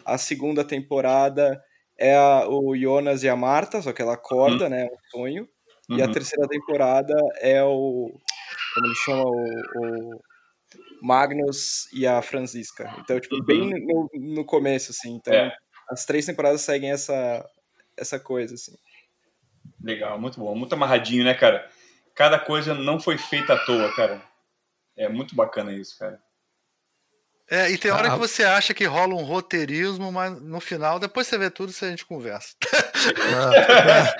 [0.04, 1.60] A segunda temporada
[1.98, 4.70] é a, o Jonas e a Marta, só que ela acorda, uhum.
[4.70, 4.82] né?
[4.82, 5.48] É um sonho.
[5.90, 5.98] Uhum.
[5.98, 6.12] E a uhum.
[6.12, 8.12] terceira temporada é o.
[8.74, 9.24] Como ele chama?
[9.24, 10.20] O, o
[11.02, 12.94] Magnus e a Francisca.
[12.98, 13.44] Então, tipo, uhum.
[13.44, 15.14] bem no, no começo, assim.
[15.14, 15.54] Então, é.
[15.90, 17.44] as três temporadas seguem essa,
[17.96, 18.76] essa coisa, assim.
[19.82, 20.54] Legal, muito bom.
[20.54, 21.68] Muito amarradinho, né, cara?
[22.14, 24.22] Cada coisa não foi feita à toa, cara.
[24.96, 26.20] É muito bacana isso, cara.
[27.50, 30.98] É, e tem hora ah, que você acha que rola um roteirismo, mas no final,
[30.98, 32.48] depois você vê tudo e a gente conversa.
[33.34, 34.14] Ah,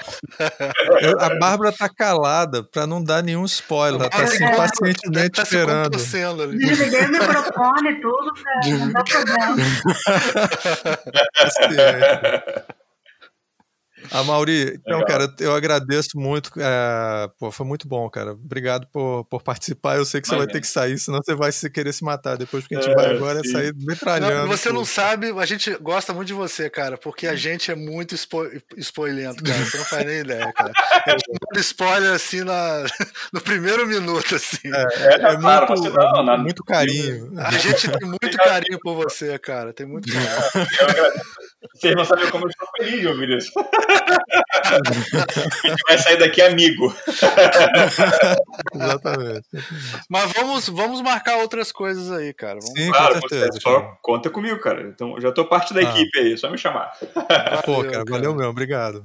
[1.26, 5.42] a Bárbara tá calada para não dar nenhum spoiler, ela tá assim, é, pacientemente tá
[5.42, 5.90] esperando.
[6.56, 9.56] Desliguei o microfone e tudo, pra não dar problema.
[14.10, 16.50] A Mauri, então, cara, eu agradeço muito.
[16.58, 18.32] É, pô, foi muito bom, cara.
[18.32, 19.96] Obrigado por, por participar.
[19.96, 22.36] Eu sei que você vai ter que sair, senão você vai se querer se matar.
[22.36, 23.48] Depois que a gente é, vai agora sim.
[23.48, 24.34] é sair metralhando.
[24.34, 27.74] Não, você não sabe, a gente gosta muito de você, cara, porque a gente é
[27.74, 29.64] muito spo spoilento, cara.
[29.64, 30.72] Você não faz nem ideia, cara.
[31.06, 31.16] Eu
[31.60, 32.84] spoiler assim na,
[33.32, 34.68] no primeiro minuto, assim.
[34.72, 37.32] É, é, é claro, muito, não, não, muito carinho.
[37.38, 39.72] A gente tem muito carinho por você, cara.
[39.72, 40.30] Tem muito carinho.
[40.80, 41.47] Eu agradeço.
[41.74, 43.52] Vocês não sabem como eu estou feliz de ouvir isso.
[45.88, 46.94] vai sair daqui amigo.
[48.74, 49.48] Exatamente.
[50.08, 52.60] Mas vamos, vamos marcar outras coisas aí, cara.
[52.60, 52.78] Vamos...
[52.78, 53.60] Sim, claro, com certeza.
[53.60, 54.82] Só conta comigo, cara.
[54.82, 55.84] Então, já estou parte da ah.
[55.84, 56.92] equipe aí, só me chamar.
[57.64, 59.04] Pô, cara, valeu mesmo, obrigado.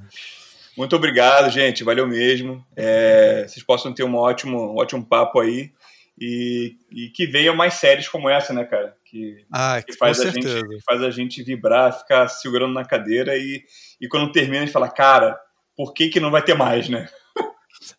[0.77, 1.83] Muito obrigado, gente.
[1.83, 2.63] Valeu mesmo.
[2.75, 5.71] É, vocês possam ter um ótimo, um ótimo papo aí.
[6.19, 8.95] E, e que venham mais séries como essa, né, cara?
[9.13, 13.37] Que, ah, que faz, a gente, que faz a gente vibrar, ficar segurando na cadeira
[13.37, 13.63] e,
[14.01, 15.39] e quando termina a gente fala, cara,
[15.77, 17.07] por que, que não vai ter mais, né?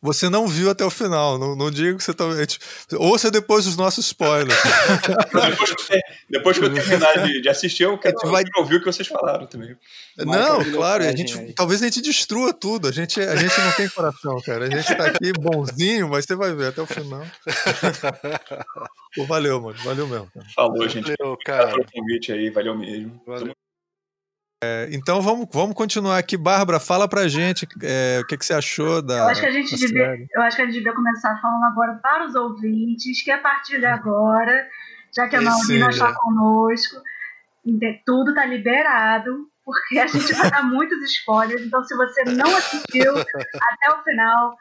[0.00, 2.24] Você não viu até o final, não, não digo que você tá.
[2.98, 4.58] Ouça depois os nossos spoilers.
[5.32, 8.44] depois, que, depois, que eu terminar de, de assistir, eu quero vai...
[8.56, 9.76] ouvir o que vocês falaram também.
[10.16, 12.88] Não, claro, a gente, talvez a gente destrua tudo.
[12.88, 14.66] A gente, a gente não tem coração, cara.
[14.66, 17.24] A gente tá aqui bonzinho, mas você vai ver até o final.
[19.14, 19.78] Pô, valeu, mano.
[19.84, 20.30] Valeu mesmo.
[20.32, 20.46] Cara.
[20.54, 21.14] Falou, gente.
[21.18, 21.64] Valeu, cara.
[21.64, 23.20] Obrigado pelo convite aí, valeu mesmo.
[23.26, 23.54] Valeu.
[24.64, 26.36] É, então vamos, vamos continuar aqui.
[26.36, 29.18] Bárbara, fala pra gente é, o que, que você achou da.
[29.18, 31.98] Eu acho que a gente devia, eu acho que a gente devia começar falando agora
[32.02, 34.66] para os ouvintes que a partir de agora,
[35.14, 36.96] já que a Naomi não está conosco,
[38.06, 41.62] tudo está liberado, porque a gente vai dar muitos spoilers.
[41.62, 44.56] Então, se você não assistiu até o final,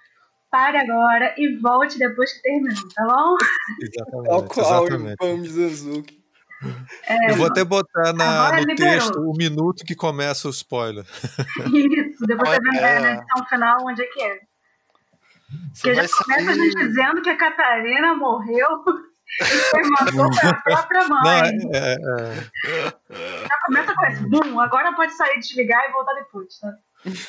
[0.52, 3.38] pare agora e volte depois que terminou, tá bom?
[3.82, 4.30] Exatamente.
[4.30, 6.23] Tal qual o Mizanzuki.
[7.08, 8.76] É, eu vou até botar na, no liberou.
[8.76, 11.06] texto o minuto que começa o spoiler.
[11.74, 13.00] Isso, depois você vê é.
[13.00, 14.40] na edição final onde é que é.
[15.74, 18.68] Porque já começa a gente dizendo que a Catarina morreu
[19.42, 21.58] e foi mandou a própria mãe.
[21.58, 26.14] Não, é, é, é, já começa com esse, bum, agora pode sair, desligar e voltar
[26.14, 26.74] depois, tá?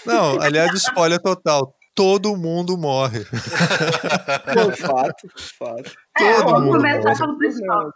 [0.06, 3.24] Não, aliás, spoiler total todo mundo morre.
[4.52, 5.28] Pô, fato,
[5.58, 5.92] fato.
[6.18, 7.92] É, todo mundo começar pelo principal.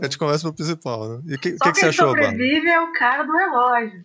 [0.00, 1.22] A gente começa pelo principal, né?
[1.26, 2.30] E o que, que, que, você achou, Bárbara?
[2.30, 4.04] sobrevive é o cara do relógio,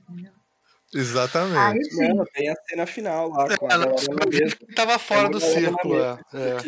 [0.96, 1.58] Exatamente.
[1.58, 2.14] Aí sim.
[2.14, 3.58] Não, tem a cena final lá.
[3.58, 6.00] Com a é, tava fora do círculo.
[6.00, 6.20] É.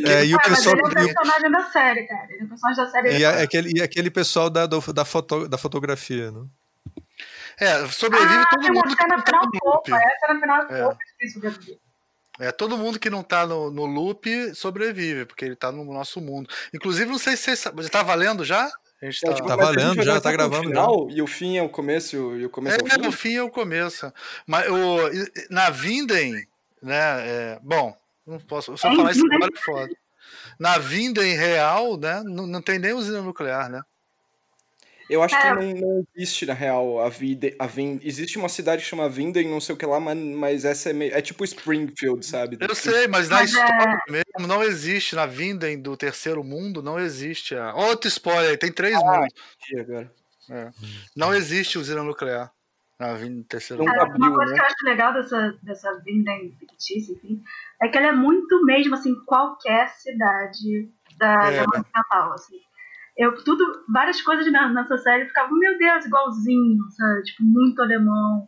[0.03, 0.26] É.
[0.26, 0.76] e o pessoal.
[0.82, 2.28] Mas ele é o personagem da série, cara.
[2.32, 3.18] Ele é o personagem da série.
[3.20, 6.43] E, a, aquele, e aquele pessoal da, do, da, foto, da fotografia, né?
[7.59, 8.88] É, sobrevive ah, todo mundo.
[8.88, 9.95] Uma cena final fofa.
[9.95, 11.47] Essa cena final é fofa, difícil de
[12.40, 16.20] é, todo mundo que não tá no, no loop sobrevive, porque ele tá no nosso
[16.20, 16.50] mundo.
[16.74, 17.90] Inclusive, não sei se você.
[17.90, 18.70] Tá valendo já?
[19.02, 20.70] A gente tá, é, tipo, tá valendo, já tá gravando.
[20.70, 21.18] Final, já.
[21.18, 23.08] E o fim é o começo e o começo é, é o fim.
[23.08, 24.12] o fim é o começo.
[24.48, 24.98] Mas o,
[25.50, 26.48] na Vinden,
[26.82, 27.28] né?
[27.28, 28.72] É, bom, não posso.
[28.72, 29.96] Eu falar isso agora é foda.
[30.60, 32.22] Na Vinden real, né?
[32.24, 33.82] Não, não tem nem usina nuclear, né?
[35.10, 35.41] Eu acho é.
[35.41, 37.51] que não, não, existe, na real, a vida.
[37.60, 38.01] A Vind...
[38.03, 40.93] Existe uma cidade que chama Vinden, não sei o que lá, mas, mas essa é
[40.93, 41.14] meio.
[41.14, 42.58] É tipo Springfield, sabe?
[42.60, 44.12] Eu sei, mas na mas é história é...
[44.12, 45.16] mesmo não existe.
[45.16, 47.56] Na Vinden do terceiro mundo não existe.
[47.56, 47.76] A...
[47.76, 49.34] Outro spoiler, tem três ah, mundos.
[49.80, 50.12] Agora.
[50.49, 50.70] É.
[51.16, 52.51] Não existe usina nuclear.
[52.99, 54.01] Na Vinden do terceiro mundo.
[54.01, 54.58] Abriu, uma coisa né?
[54.58, 57.43] que eu acho legal dessa, dessa Vinden fictícia, enfim,
[57.82, 61.62] é que ela é muito mesmo assim, qualquer cidade da é.
[61.62, 62.64] Ocidental, assim
[63.18, 67.24] eu tudo, várias coisas na, nessa série ficavam, meu Deus, igualzinho, sabe?
[67.24, 68.47] Tipo, muito alemão.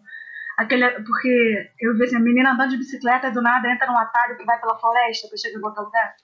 [0.58, 4.36] Aquele, porque eu vejo assim, a menina andando de bicicleta do nada entra num atalho
[4.36, 6.16] que vai pela floresta para chegar em qualquer lugar.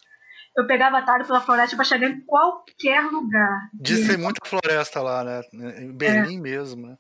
[0.56, 3.70] Eu pegava atalho pela floresta para chegar em qualquer lugar.
[3.74, 5.42] Diz tem muita floresta lá, né?
[5.80, 6.42] Em Berlim é.
[6.42, 6.88] mesmo.
[6.88, 6.98] Né?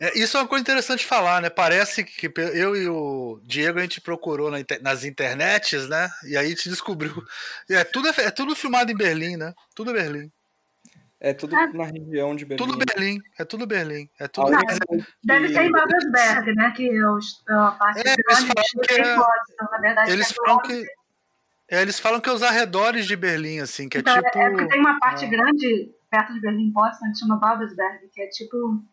[0.00, 1.50] É, isso é uma coisa interessante de falar, né?
[1.50, 6.08] Parece que eu e o Diego a gente procurou na, nas internets, né?
[6.26, 7.14] E aí a gente descobriu.
[7.68, 9.52] É tudo, é tudo filmado em Berlim, né?
[9.74, 10.30] Tudo é Berlim.
[11.24, 11.66] É tudo ah.
[11.72, 12.66] na região de Berlim.
[12.66, 14.10] Tudo Berlim, é tudo Berlim.
[14.20, 14.60] É tudo Não,
[15.24, 16.70] deve ser em Babelsberg, né?
[16.72, 17.00] Que é
[17.54, 20.86] a parte é, eles falam que é, então, na verdade, eles é falam que
[21.70, 24.38] é, eles falam que é os arredores de Berlim, assim, que é então, tipo.
[24.38, 28.26] É porque tem uma parte grande perto de Berlim, Potsdam, que chama Babelsberg, que é
[28.26, 28.84] tipo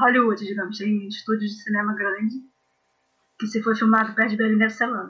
[0.00, 2.34] Hollywood, digamos, tem estúdios de cinema grande,
[3.38, 5.08] que se for filmado perto de Berlim deve ser lá.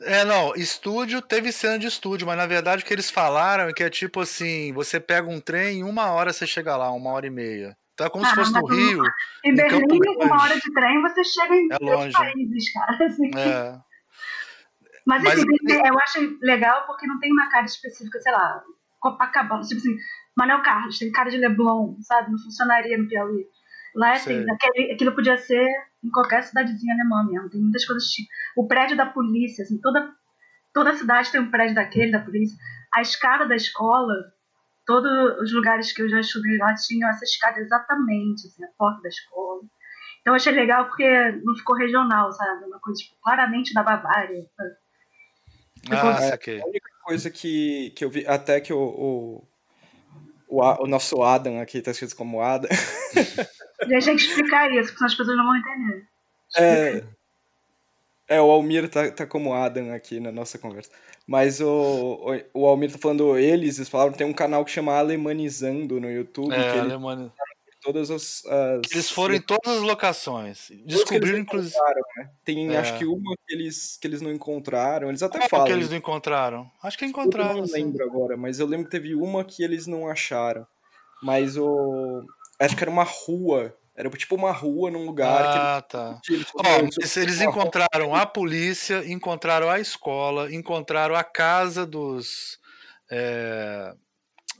[0.00, 3.72] É, não, estúdio teve cena de estúdio, mas na verdade o que eles falaram é
[3.72, 7.10] que é tipo assim: você pega um trem, em uma hora você chega lá, uma
[7.10, 7.76] hora e meia.
[7.94, 9.02] Então é como ah, se fosse no Rio.
[9.44, 12.12] Em Berlim, em uma hora de trem, você chega em é longe.
[12.12, 12.96] países, cara.
[13.04, 13.30] Assim.
[13.36, 13.78] É.
[15.04, 15.56] Mas, mas enfim,
[15.86, 18.62] eu acho legal porque não tem uma cara específica, sei lá,
[19.00, 19.96] Copacabana, tipo assim,
[20.36, 22.30] Manuel Carlos, tem cara de Leblon, sabe?
[22.30, 23.46] Não funcionaria no Piauí.
[23.94, 25.66] Lá é assim, aquele, aquilo podia ser
[26.02, 27.50] em qualquer cidadezinha alemã mesmo.
[27.50, 28.28] Tem muitas coisas tipo.
[28.56, 30.12] O prédio da polícia, assim, toda,
[30.72, 32.56] toda cidade tem um prédio daquele, da polícia.
[32.94, 34.14] A escada da escola,
[34.86, 39.02] todos os lugares que eu já estudei lá tinham essa escada exatamente, assim, a porta
[39.02, 39.62] da escola.
[40.20, 41.06] Então eu achei legal porque
[41.44, 42.64] não ficou regional, sabe?
[42.64, 44.44] Uma coisa tipo, claramente da Bavária.
[44.56, 44.70] Sabe?
[45.90, 46.60] Ah, é, okay.
[46.60, 49.48] A única coisa que, que eu vi, até que o, o,
[50.48, 52.68] o, o nosso Adam aqui tá escrito como Adam.
[53.86, 56.06] Deixa eu explicar isso, porque as pessoas não vão entender.
[56.56, 57.04] É,
[58.28, 60.90] é, o Almir tá, tá como Adam aqui na nossa conversa.
[61.26, 61.66] Mas o,
[62.54, 66.10] o, o Almir tá falando eles, eles falaram tem um canal que chama Alemanizando no
[66.10, 66.54] YouTube.
[66.54, 67.30] É, que Alemani...
[67.82, 70.70] todas as, as, Eles foram em todas as locações.
[70.84, 71.74] Descobriram, inclusive.
[72.16, 72.30] Né?
[72.44, 72.78] Tem é.
[72.78, 75.08] acho que uma que eles, que eles não encontraram.
[75.08, 75.66] Eles até Qual falam.
[75.66, 76.70] que eles não encontraram?
[76.82, 77.58] Acho que encontraram.
[77.58, 80.66] Eu não lembro agora, mas eu lembro que teve uma que eles não acharam.
[81.22, 82.24] Mas o.
[82.58, 85.42] Acho que era uma rua era tipo uma rua num lugar.
[85.44, 86.20] Ah, que tá.
[86.30, 92.60] Eles, oh, eles encontraram a polícia, encontraram a escola, encontraram a casa dos.
[93.10, 93.92] É,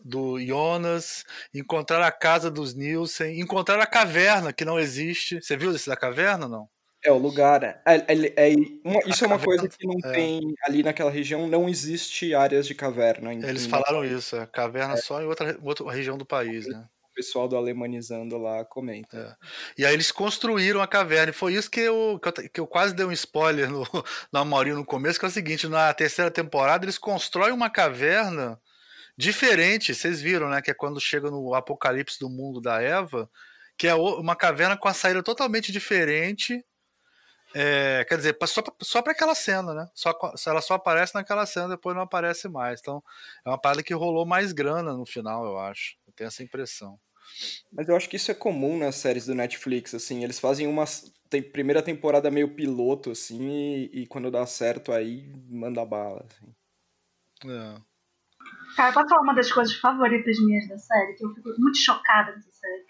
[0.05, 1.24] do Jonas,
[1.55, 5.40] encontraram a casa dos Nielsen, encontraram a caverna, que não existe.
[5.40, 6.68] Você viu esse da caverna não?
[7.05, 7.62] É, o lugar.
[7.62, 10.12] É, é, é, é uma, isso é uma coisa que não é.
[10.14, 13.32] tem ali naquela região, não existe áreas de caverna.
[13.32, 16.88] Eles falaram isso, é caverna só em outra, outra região do país, né?
[17.19, 19.37] Pessoal do Alemanizando lá comenta.
[19.77, 19.83] É.
[19.83, 21.31] E aí eles construíram a caverna.
[21.31, 23.83] E foi isso que eu, que eu, que eu quase dei um spoiler no,
[24.33, 28.61] no no começo, que é o seguinte: na terceira temporada eles constroem uma caverna
[29.16, 29.93] diferente.
[29.93, 30.62] Vocês viram, né?
[30.62, 33.29] Que é quando chega no apocalipse do mundo da Eva,
[33.77, 36.64] que é uma caverna com a saída totalmente diferente
[37.55, 39.91] é, quer dizer, só, só para aquela cena, né?
[39.95, 40.12] Só,
[40.47, 42.81] ela só aparece naquela cena, depois não aparece mais.
[42.81, 43.03] Então,
[43.45, 45.97] é uma parada que rolou mais grana no final, eu acho.
[46.07, 46.99] Eu tenho essa impressão.
[47.72, 50.85] Mas eu acho que isso é comum nas séries do Netflix, assim, eles fazem uma
[51.29, 56.55] tem, primeira temporada meio piloto, assim, e, e, quando dá certo aí, manda bala, assim.
[57.51, 57.74] É.
[58.76, 62.33] Cara, posso falar uma das coisas favoritas minhas da série, que eu fico muito chocada
[62.33, 62.85] nessa série?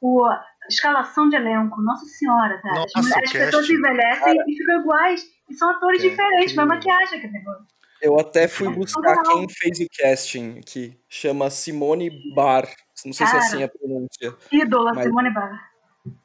[0.00, 0.26] O,
[0.70, 2.80] escalação de elenco, nossa senhora, cara.
[2.80, 4.44] Nossa, as, pessoas envelhecem cara.
[4.46, 5.24] e ficam iguais.
[5.48, 7.66] E são atores é, diferentes, mas maquiagem que negócio.
[8.00, 10.98] Eu até fui buscar quem fez o casting aqui.
[11.08, 12.66] Chama Simone Bar.
[13.04, 14.36] Não sei cara, se é assim a pronúncia.
[14.52, 15.06] Ídola, mas...
[15.06, 15.70] Simone Bar.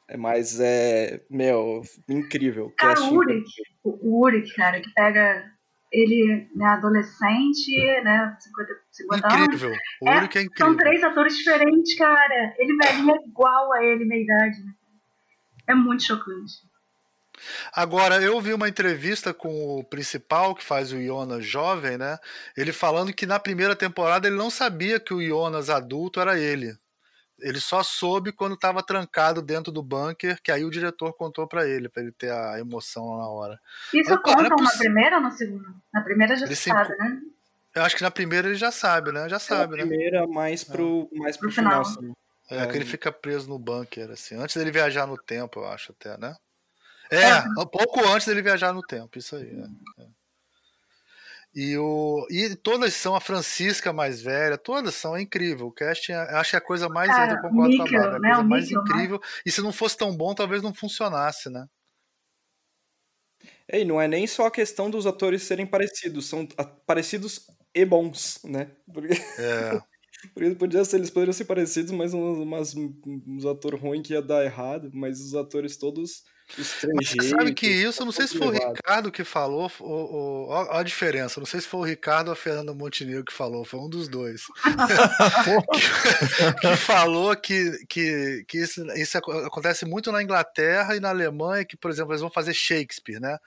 [0.08, 2.72] É, mas é, meu, incrível.
[2.78, 3.50] Cara, o Uric,
[3.84, 5.44] o Uric, cara, que pega
[5.92, 9.68] ele é adolescente, né, 50, 50 incrível.
[9.68, 9.80] anos.
[10.00, 10.66] O é, Uric é incrível.
[10.66, 12.54] São três atores diferentes, cara.
[12.58, 14.64] Ele velhinho é igual a ele, meia idade.
[14.64, 14.72] Né?
[15.68, 16.65] É muito chocante.
[17.72, 22.18] Agora, eu vi uma entrevista com o principal, que faz o Jonas jovem, né?
[22.56, 26.76] Ele falando que na primeira temporada ele não sabia que o Jonas adulto era ele.
[27.38, 31.68] Ele só soube quando estava trancado dentro do bunker, que aí o diretor contou para
[31.68, 33.60] ele, para ele ter a emoção lá na hora.
[33.92, 35.68] Isso Mas, conta na primeira ou na segunda?
[35.92, 36.98] Na primeira já ele sabe, se...
[36.98, 37.20] né?
[37.74, 39.28] Eu acho que na primeira ele já sabe, né?
[39.28, 39.86] Já sabe, na né?
[39.86, 41.18] primeira, mais pro, é.
[41.18, 41.84] mais pro, pro final.
[41.84, 42.14] final assim.
[42.48, 44.36] É, é, que ele fica preso no bunker, assim.
[44.36, 46.34] Antes dele viajar no tempo, eu acho até, né?
[47.10, 47.44] É, é.
[47.58, 49.48] um pouco antes dele viajar no tempo, isso aí.
[49.48, 50.02] É.
[50.02, 50.06] é.
[51.54, 55.68] E, o, e todas são a Francisca mais velha, todas são, é incrível.
[55.68, 57.08] O casting, é, acho que é a coisa mais.
[57.08, 58.28] Cara, eu concordo Mikkel, com a Bárbara, a né?
[58.28, 59.16] coisa mais Mikkel, incrível.
[59.16, 59.26] Né?
[59.46, 61.66] E se não fosse tão bom, talvez não funcionasse, né?
[63.72, 66.46] E não é nem só a questão dos atores serem parecidos, são
[66.86, 68.70] parecidos e bons, né?
[68.92, 69.80] Porque, é.
[70.34, 74.44] porque podia ser, eles poderiam ser parecidos, mas umas, uns atores ruins que ia dar
[74.44, 76.22] errado, mas os atores todos
[76.94, 80.52] mas você sabe que isso, não sei se foi o Ricardo que falou, ou, ou,
[80.52, 83.80] a diferença, não sei se foi o Ricardo ou a Fernanda Montenegro que falou, foi
[83.80, 84.42] um dos dois.
[86.60, 91.76] que, falou que, que, que isso, isso acontece muito na Inglaterra e na Alemanha, que,
[91.76, 93.38] por exemplo, eles vão fazer Shakespeare, né?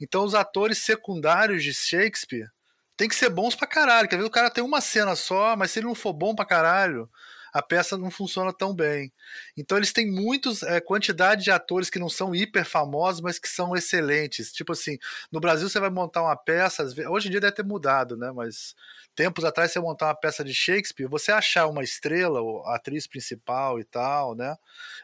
[0.00, 2.48] Então os atores secundários de Shakespeare
[2.96, 4.08] tem que ser bons pra caralho.
[4.08, 4.24] Quer ver?
[4.24, 7.08] O cara tem uma cena só, mas se ele não for bom pra caralho,
[7.56, 9.10] a peça não funciona tão bem.
[9.56, 13.48] Então eles têm muitos é, quantidade de atores que não são hiper famosos, mas que
[13.48, 14.52] são excelentes.
[14.52, 14.98] Tipo assim,
[15.32, 18.30] no Brasil você vai montar uma peça, hoje em dia deve ter mudado, né?
[18.30, 18.74] Mas
[19.14, 23.80] tempos atrás você montar uma peça de Shakespeare, você achar uma estrela, a atriz principal
[23.80, 24.54] e tal, né?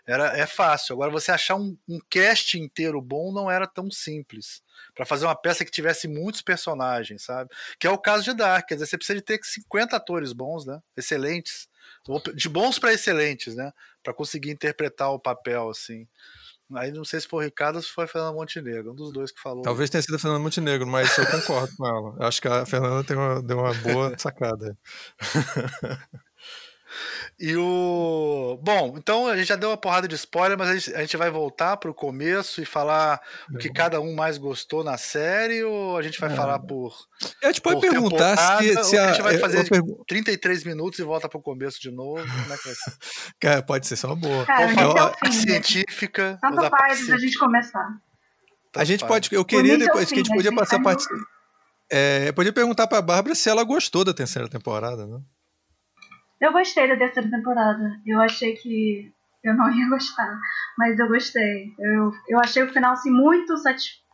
[0.07, 0.92] Era é fácil.
[0.92, 4.62] Agora você achar um, um cast inteiro bom não era tão simples
[4.94, 7.48] para fazer uma peça que tivesse muitos personagens, sabe?
[7.80, 10.66] Que é o caso de Dark, quer dizer, você precisa de ter 50 atores bons,
[10.66, 10.82] né?
[10.94, 11.72] Excelentes
[12.34, 13.72] de bons para excelentes, né?
[14.03, 16.07] Para conseguir interpretar o papel assim.
[16.74, 19.12] Aí não sei se foi o Ricardo ou se foi a Fernanda Montenegro, um dos
[19.12, 19.62] dois que falou.
[19.62, 22.26] Talvez tenha sido a Fernanda Montenegro, mas eu concordo com ela.
[22.26, 24.76] Acho que a Fernanda tem uma, deu uma boa sacada.
[27.38, 28.59] E o.
[28.62, 31.16] Bom, então a gente já deu uma porrada de spoiler, mas a gente, a gente
[31.16, 33.20] vai voltar para o começo e falar
[33.53, 36.36] o que cada um mais gostou na série, ou a gente vai é.
[36.36, 36.95] falar por.
[37.43, 40.05] A gente pode perguntar se, se a, a gente vai fazer pergu...
[40.07, 42.20] 33 minutos e volta para o começo de novo.
[42.20, 42.93] Como é que vai ser?
[43.40, 44.45] Cara, pode ser só uma boa.
[44.45, 46.38] Cara, a, a científica.
[46.40, 47.88] Tanto faz a gente começar.
[48.76, 49.28] a gente pode.
[49.32, 51.05] Eu queria depois que a gente podia passar a parte.
[51.90, 55.20] É, eu podia perguntar para a Bárbara se ela gostou da terceira temporada, né?
[56.43, 58.01] Eu gostei da terceira temporada.
[58.05, 59.12] Eu achei que
[59.45, 60.36] eu não ia gostar,
[60.76, 61.72] mas eu gostei.
[61.78, 63.55] Eu, eu achei o final assim, muito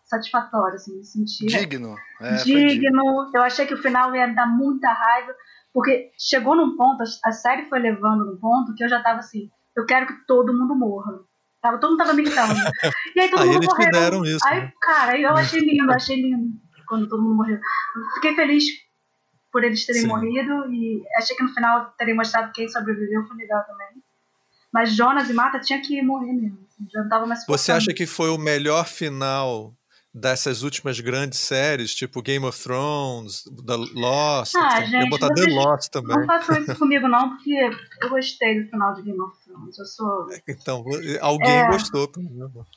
[0.05, 1.47] satisfatório, assim, senti.
[1.47, 1.97] Digno.
[2.21, 2.69] É, digno.
[2.69, 3.31] digno.
[3.35, 5.35] Eu achei que o final ia me dar muita raiva,
[5.73, 9.49] porque chegou num ponto, a série foi levando num ponto que eu já tava assim,
[9.75, 11.21] eu quero que todo mundo morra.
[11.63, 12.55] Tava, todo mundo tava militando.
[13.17, 14.25] E aí todo aí mundo morreu.
[14.25, 14.73] Isso, aí, né?
[14.81, 16.53] cara, eu achei lindo, achei lindo
[16.87, 17.59] quando todo mundo morreu.
[18.15, 18.65] Fiquei feliz
[19.53, 20.09] por eles terem Sim.
[20.09, 24.03] morrido e achei que no final teria mostrado quem sobreviveu, foi legal também.
[24.73, 26.59] Mas Jonas e Marta tinha que morrer mesmo.
[26.67, 29.75] Assim, já não tava mais Você acha que foi o melhor final
[30.13, 34.55] dessas últimas grandes séries, tipo Game of Thrones, The Lost?
[34.57, 36.17] Ah, gente, eu botar The Lost também.
[36.17, 37.71] Não façam isso comigo não, porque
[38.03, 39.79] eu gostei do final de Game of Thrones.
[39.79, 40.29] Eu sou...
[40.49, 40.85] Então,
[41.21, 42.11] alguém é, gostou.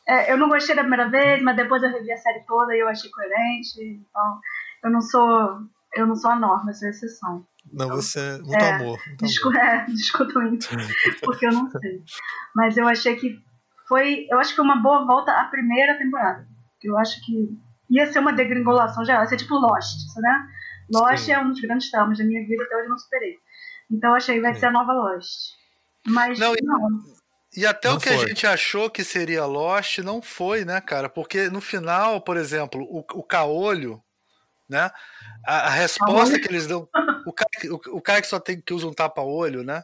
[0.07, 2.79] É, eu não gostei da primeira vez, mas depois eu revi a série toda e
[2.79, 3.81] eu achei coerente.
[3.81, 4.39] Então,
[4.83, 5.59] eu não sou
[5.95, 7.47] eu não sou a norma, eu sou a exceção.
[7.71, 8.99] Não, então, você é muito é, amor.
[9.07, 9.61] Muito discu amor.
[9.61, 10.69] É, discutam isso,
[11.21, 12.03] porque eu não sei.
[12.55, 13.37] Mas eu achei que
[13.87, 16.47] foi, eu acho que foi uma boa volta à primeira temporada.
[16.81, 17.49] Eu acho que
[17.89, 20.47] ia ser uma degringolação geral, ia ser tipo Lost, né?
[20.91, 21.33] Lost Sim.
[21.33, 23.35] é um dos grandes traumas da minha vida, até hoje eu não superei.
[23.91, 24.61] Então eu achei que vai Sim.
[24.61, 25.51] ser a nova Lost.
[26.07, 26.53] Mas não.
[26.63, 26.87] não.
[27.55, 28.23] E até não o que foi.
[28.23, 31.09] a gente achou que seria Lost não foi, né, cara?
[31.09, 34.01] Porque no final, por exemplo, o, o caolho,
[34.71, 34.89] né?
[35.45, 36.87] A, a resposta que eles dão.
[37.25, 39.83] O cara, o, o cara que só tem que usa um tapa-olho, né?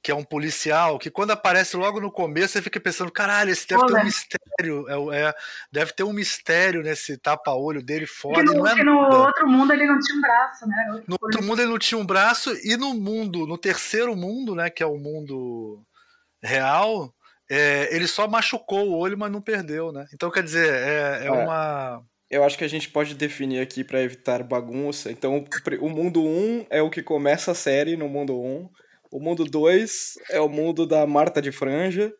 [0.00, 3.66] que é um policial, que quando aparece logo no começo, você fica pensando, caralho, esse
[3.66, 3.94] deve Olha.
[3.94, 5.34] ter um mistério, é, é,
[5.72, 8.44] deve ter um mistério nesse tapa-olho dele fora.
[8.44, 11.02] No, não é no outro mundo ele não tinha um braço, né?
[11.06, 14.70] No outro mundo ele não tinha um braço, e no mundo, no terceiro mundo, né,
[14.70, 15.82] que é o mundo
[16.40, 17.12] real,
[17.50, 20.06] é, ele só machucou o olho, mas não perdeu, né?
[20.12, 21.30] Então, quer dizer, é, é, é.
[21.30, 22.02] uma.
[22.30, 25.10] Eu acho que a gente pode definir aqui para evitar bagunça.
[25.10, 25.44] Então,
[25.80, 28.68] o mundo 1 é o que começa a série no mundo 1.
[29.10, 32.12] O mundo 2 é o mundo da Marta de Franja.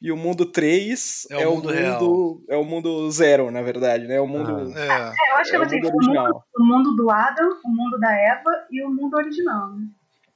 [0.00, 4.06] E o mundo 3 é, o, é mundo, mundo é o mundo zero, na verdade,
[4.06, 4.20] né?
[4.20, 4.72] O mundo.
[4.76, 5.30] Ah, é.
[5.30, 5.32] é.
[5.32, 8.50] eu acho que é o, mundo, mundo, o mundo do Adam, o mundo da Eva
[8.70, 9.86] e o mundo original, né?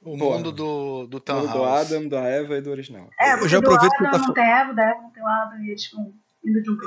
[0.03, 3.07] O mundo do, do Town do Adam, da Eva e do original.
[3.19, 5.63] É, eu já aproveito que tá não tem Eva, da Eva não tem o Adam
[5.63, 6.11] e tipo, um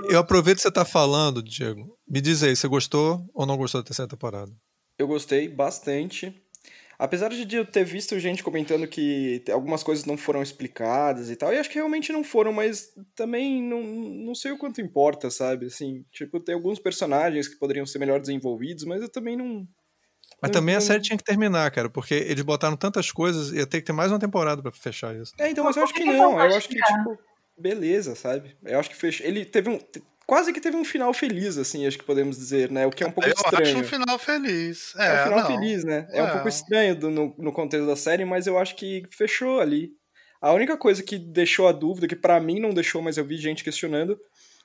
[0.08, 1.96] Eu aproveito que você tá falando, Diego.
[2.08, 4.52] Me diz aí, você gostou ou não gostou da terceira temporada?
[4.98, 6.34] Eu gostei bastante.
[6.98, 11.52] Apesar de eu ter visto gente comentando que algumas coisas não foram explicadas e tal,
[11.52, 15.66] e acho que realmente não foram, mas também não, não sei o quanto importa, sabe?
[15.66, 19.66] Assim, tipo, tem alguns personagens que poderiam ser melhor desenvolvidos, mas eu também não,
[20.40, 23.80] mas também a série tinha que terminar, cara, porque eles botaram tantas coisas, ia ter
[23.80, 25.32] que ter mais uma temporada para fechar isso.
[25.38, 26.38] É, então, mas eu acho que não.
[26.38, 27.18] Eu acho que, tipo,
[27.56, 28.56] beleza, sabe?
[28.64, 29.26] Eu acho que fechou.
[29.26, 29.78] Ele teve um.
[30.26, 32.86] Quase que teve um final feliz, assim, acho que podemos dizer, né?
[32.86, 33.66] O que é um pouco eu estranho.
[33.66, 34.94] Eu acho um final feliz.
[34.96, 35.46] É, é um final não.
[35.46, 36.06] feliz, né?
[36.10, 39.02] É, é, um pouco estranho do, no, no contexto da série, mas eu acho que
[39.10, 39.90] fechou ali.
[40.40, 43.36] A única coisa que deixou a dúvida, que para mim não deixou, mas eu vi
[43.36, 44.18] gente questionando,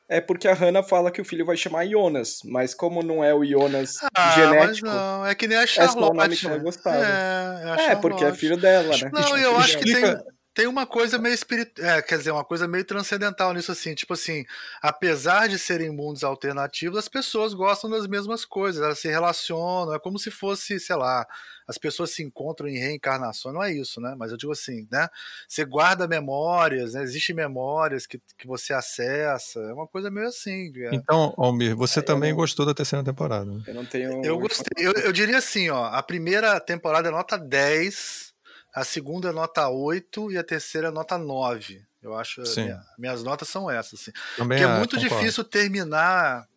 [0.09, 3.33] é porque a Hannah fala que o filho vai chamar Jonas, mas como não é
[3.33, 4.87] o Jonas ah, genético.
[4.87, 5.97] não, é que nem a Charlotte.
[5.97, 7.03] É, o nome que é gostado.
[7.03, 9.11] É, é, é porque é filho dela, né?
[9.13, 10.17] Não, eu acho que tem,
[10.53, 14.13] tem uma coisa meio espiritual, é, quer dizer, uma coisa meio transcendental nisso assim, tipo
[14.13, 14.45] assim,
[14.81, 19.99] apesar de serem mundos alternativos, as pessoas gostam das mesmas coisas, elas se relacionam, é
[19.99, 21.25] como se fosse, sei lá,
[21.67, 24.15] as pessoas se encontram em reencarnação, não é isso, né?
[24.17, 25.07] Mas eu digo assim, né?
[25.47, 27.03] Você guarda memórias, né?
[27.03, 30.73] existem memórias que, que você acessa, é uma coisa meio assim.
[30.77, 30.95] É.
[30.95, 32.37] Então, Almir, você é, também não...
[32.37, 33.51] gostou da terceira temporada?
[33.67, 34.25] Eu não tenho.
[34.25, 38.28] Eu gostei, eu, eu diria assim, ó, a primeira temporada é nota 10
[38.73, 41.85] a segunda é nota 8 e a terceira é nota 9.
[42.01, 42.41] Eu acho.
[42.55, 44.01] Minha, minhas notas são essas.
[44.01, 44.11] Assim.
[44.37, 45.19] Também Porque é, é muito concordo.
[45.19, 46.47] difícil terminar.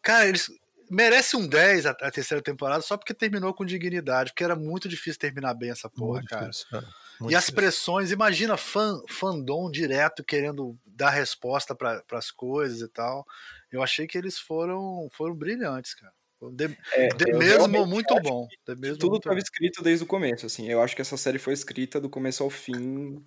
[0.00, 0.50] Cara, eles.
[0.90, 4.86] Merece um 10 a, a, terceira temporada só porque terminou com dignidade, porque era muito
[4.90, 6.50] difícil terminar bem essa porra, muito cara.
[6.50, 6.84] Difícil, é.
[7.30, 13.26] e as pressões, imagina fã, fandom direto querendo dar resposta para as coisas e tal.
[13.70, 16.12] Eu achei que eles foram foram brilhantes, cara.
[16.50, 18.46] De, é, de mesmo muito bom.
[18.66, 20.68] De mesmo tudo estava escrito desde o começo, assim.
[20.68, 23.22] Eu acho que essa série foi escrita do começo ao fim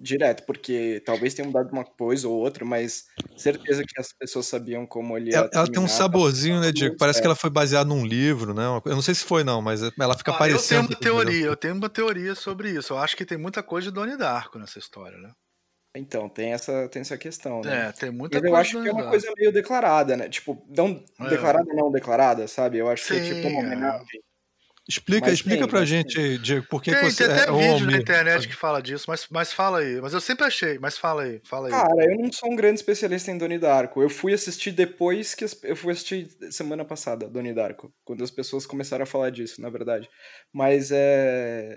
[0.00, 4.86] direto, porque talvez tenha mudado uma coisa ou outra, mas certeza que as pessoas sabiam
[4.86, 6.96] como ele Ela, ela tem um saborzinho, né, Diego?
[6.96, 7.22] Parece é.
[7.22, 8.62] que ela foi baseada num livro, né?
[8.84, 10.92] Eu não sei se foi, não, mas ela fica ah, parecendo.
[10.92, 12.92] Eu tenho uma teoria, eu tenho uma teoria sobre isso.
[12.92, 15.32] Eu acho que tem muita coisa de Donnie Darko nessa história, né?
[15.98, 17.88] Então, tem essa, tem essa questão, né?
[17.88, 20.28] É, tem muita Mas eu acho que é uma coisa meio declarada, né?
[20.28, 21.28] Tipo, não é.
[21.28, 22.78] declarada não declarada, sabe?
[22.78, 23.66] Eu acho Sim, que é tipo uma é.
[23.66, 24.22] homenagem.
[24.88, 26.40] Explica, mas explica tem, pra gente, tem.
[26.40, 27.26] Diego, por que, tem, você.
[27.26, 30.00] Tem até é, vídeo na internet que fala disso, mas, mas fala aí.
[30.00, 31.72] Mas eu sempre achei, mas fala aí, fala aí.
[31.72, 34.00] Cara, eu não sou um grande especialista em Doni Darko.
[34.00, 35.44] Eu fui assistir depois que.
[35.44, 39.60] As, eu fui assistir semana passada, Doni Darko, quando as pessoas começaram a falar disso,
[39.60, 40.08] na verdade.
[40.54, 41.76] Mas é.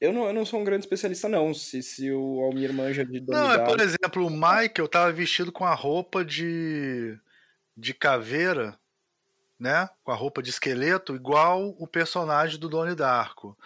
[0.00, 1.52] Eu não, eu não sou um grande especialista, não.
[1.52, 5.64] Se, se o Almir manja de Não, é, por exemplo, o Michael tava vestido com
[5.64, 7.18] a roupa de,
[7.76, 8.78] de caveira,
[9.58, 9.88] né?
[10.04, 13.58] Com a roupa de esqueleto, igual o personagem do Donnie Darko.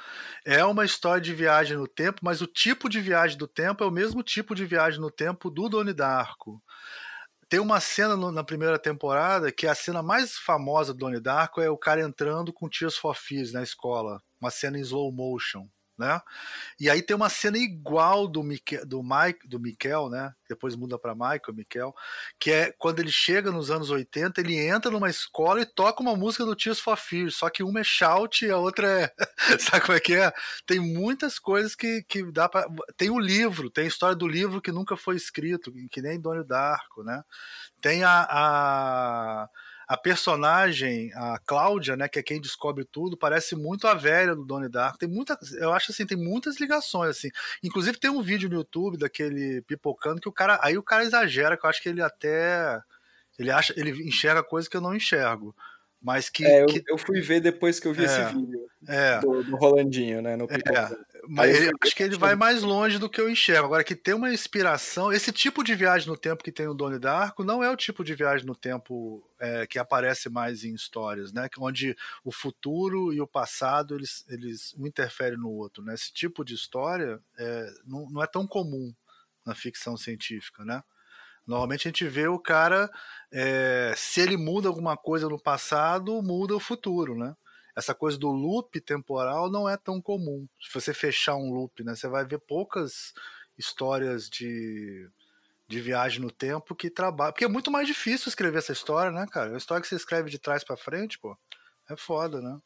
[0.43, 3.87] É uma história de viagem no tempo, mas o tipo de viagem do tempo é
[3.87, 6.63] o mesmo tipo de viagem no tempo do Donnie Darko.
[7.47, 11.21] Tem uma cena no, na primeira temporada que é a cena mais famosa do Donnie
[11.21, 14.23] Darko é o cara entrando com Tears for Fears na escola.
[14.41, 15.69] Uma cena em slow motion
[16.03, 16.21] né?
[16.81, 20.35] E aí tem uma cena igual do Miquel, do Mike, do Miquel, né?
[20.49, 21.95] Depois muda para Michael, Miquel,
[22.41, 26.17] que é quando ele chega nos anos 80, ele entra numa escola e toca uma
[26.17, 29.15] música do Tears for Fears, só que uma é shout e a outra é,
[29.61, 30.33] sabe como é que é?
[30.67, 34.61] Tem muitas coisas que, que dá para tem o livro, tem a história do livro
[34.61, 37.23] que nunca foi escrito, que nem Donnie Darko, né?
[37.81, 39.49] Tem a, a
[39.93, 44.43] a personagem, a Cláudia, né, que é quem descobre tudo, parece muito a velha do
[44.43, 44.97] Donnie Darko.
[44.97, 47.29] Tem muita, eu acho assim, tem muitas ligações assim.
[47.63, 51.59] Inclusive tem um vídeo no YouTube daquele pipocando que o cara, aí o cara exagera,
[51.59, 52.81] que eu acho que ele até
[53.39, 55.55] ele acha, ele enxerga coisas que eu não enxergo.
[56.01, 56.47] Mas que.
[56.47, 56.83] É, eu, que...
[56.89, 60.37] eu fui ver depois que eu vi é, esse vídeo é, do, do, Rolandinho, né?
[60.37, 60.59] No é,
[61.29, 63.67] mas eu acho que ele vai mais longe do que eu enxergo.
[63.67, 65.13] Agora, que tem uma inspiração.
[65.13, 68.03] Esse tipo de viagem no tempo que tem o Doni Darko não é o tipo
[68.03, 71.49] de viagem no tempo é, que aparece mais em histórias, né?
[71.59, 75.85] Onde o futuro e o passado eles, eles um interferem no outro.
[75.85, 75.95] Né?
[75.95, 78.93] Esse tipo de história é, não, não é tão comum
[79.47, 80.83] na ficção científica, né?
[81.47, 82.91] Normalmente a gente vê o cara,
[83.33, 87.35] é, se ele muda alguma coisa no passado, muda o futuro, né?
[87.77, 90.47] Essa coisa do loop temporal não é tão comum.
[90.61, 93.13] Se você fechar um loop, né, você vai ver poucas
[93.57, 95.09] histórias de,
[95.67, 97.33] de viagem no tempo que trabalham.
[97.33, 99.55] Porque é muito mais difícil escrever essa história, né, cara?
[99.55, 101.37] A história que você escreve de trás para frente, pô,
[101.89, 102.59] é foda, né?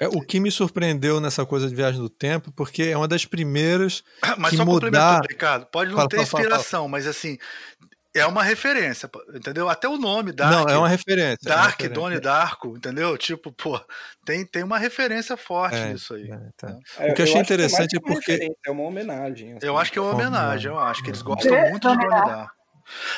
[0.00, 3.24] É, o que me surpreendeu nessa coisa de viagem no tempo, porque é uma das
[3.24, 4.02] primeiras.
[4.38, 5.22] Mas que só mudar...
[5.28, 5.66] Ricardo.
[5.66, 7.38] Pode não fala, ter fala, inspiração, fala, mas assim,
[8.14, 9.68] é uma referência, entendeu?
[9.68, 10.52] Até o nome Dark.
[10.52, 11.38] Não, é uma referência.
[11.42, 13.16] Dark, é uma Donnie Darko, entendeu?
[13.18, 13.80] Tipo, pô,
[14.24, 16.30] tem, tem uma referência forte é, nisso aí.
[16.30, 16.78] É, tá.
[17.10, 18.54] O que eu achei interessante é porque.
[18.66, 19.56] É uma homenagem.
[19.56, 19.66] Assim.
[19.66, 22.58] Eu acho que é uma homenagem, eu acho que eles gostam muito de Donnie Darko.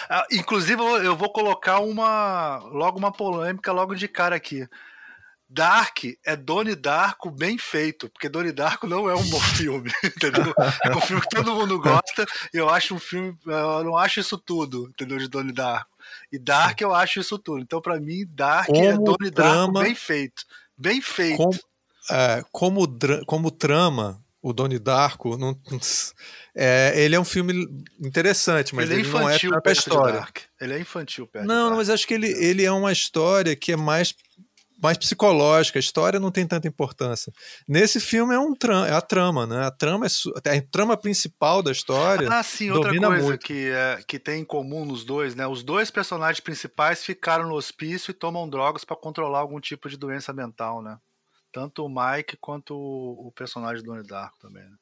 [0.08, 2.58] Ah, inclusive, eu vou colocar uma.
[2.72, 4.66] Logo uma polêmica logo de cara aqui.
[5.52, 10.54] Dark é Doni Darko bem feito, porque Doni Darko não é um bom filme, entendeu?
[10.84, 12.24] É um filme que todo mundo gosta,
[12.54, 15.90] e eu acho um filme, eu não acho isso tudo, entendeu, de Doni Darko.
[16.30, 17.60] E Dark eu acho isso tudo.
[17.60, 20.44] Então, para mim, Dark é como é Doni Darko bem feito.
[20.78, 21.36] Bem feito.
[21.36, 21.58] Como,
[22.10, 25.58] é, como, como trama, o Doni Darko, não,
[26.54, 27.68] é, ele é um filme
[28.00, 30.26] interessante, mas ele, é ele não é para história.
[30.60, 33.76] Ele é infantil perto Não, mas acho que ele, ele é uma história que é
[33.76, 34.14] mais
[34.82, 37.32] mais psicológica, a história não tem tanta importância.
[37.68, 38.54] Nesse filme é um
[38.86, 39.66] é a trama, né?
[39.66, 42.28] A trama é a trama principal da história.
[42.30, 43.44] Ah, sim, outra coisa muito.
[43.44, 45.46] que é, que tem em comum nos dois, né?
[45.46, 49.96] Os dois personagens principais ficaram no hospício e tomam drogas para controlar algum tipo de
[49.96, 50.98] doença mental, né?
[51.52, 54.62] Tanto o Mike quanto o, o personagem do Donnie Darko também.
[54.62, 54.76] Né?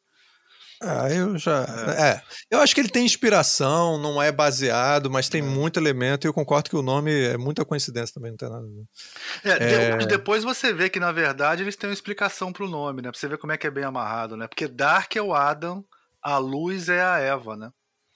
[0.81, 1.65] Ah, eu já.
[1.97, 2.11] É.
[2.11, 2.23] é.
[2.51, 5.45] Eu acho que ele tem inspiração, não é baseado, mas tem é.
[5.45, 8.65] muito elemento e eu concordo que o nome é muita coincidência também, não tem nada
[8.65, 9.65] a ver.
[9.65, 10.07] É, é...
[10.07, 13.11] Depois você vê que, na verdade, eles têm uma explicação pro nome, né?
[13.11, 14.47] Pra você ver como é que é bem amarrado, né?
[14.47, 15.85] Porque Dark é o Adam,
[16.23, 17.71] a luz é a Eva, né?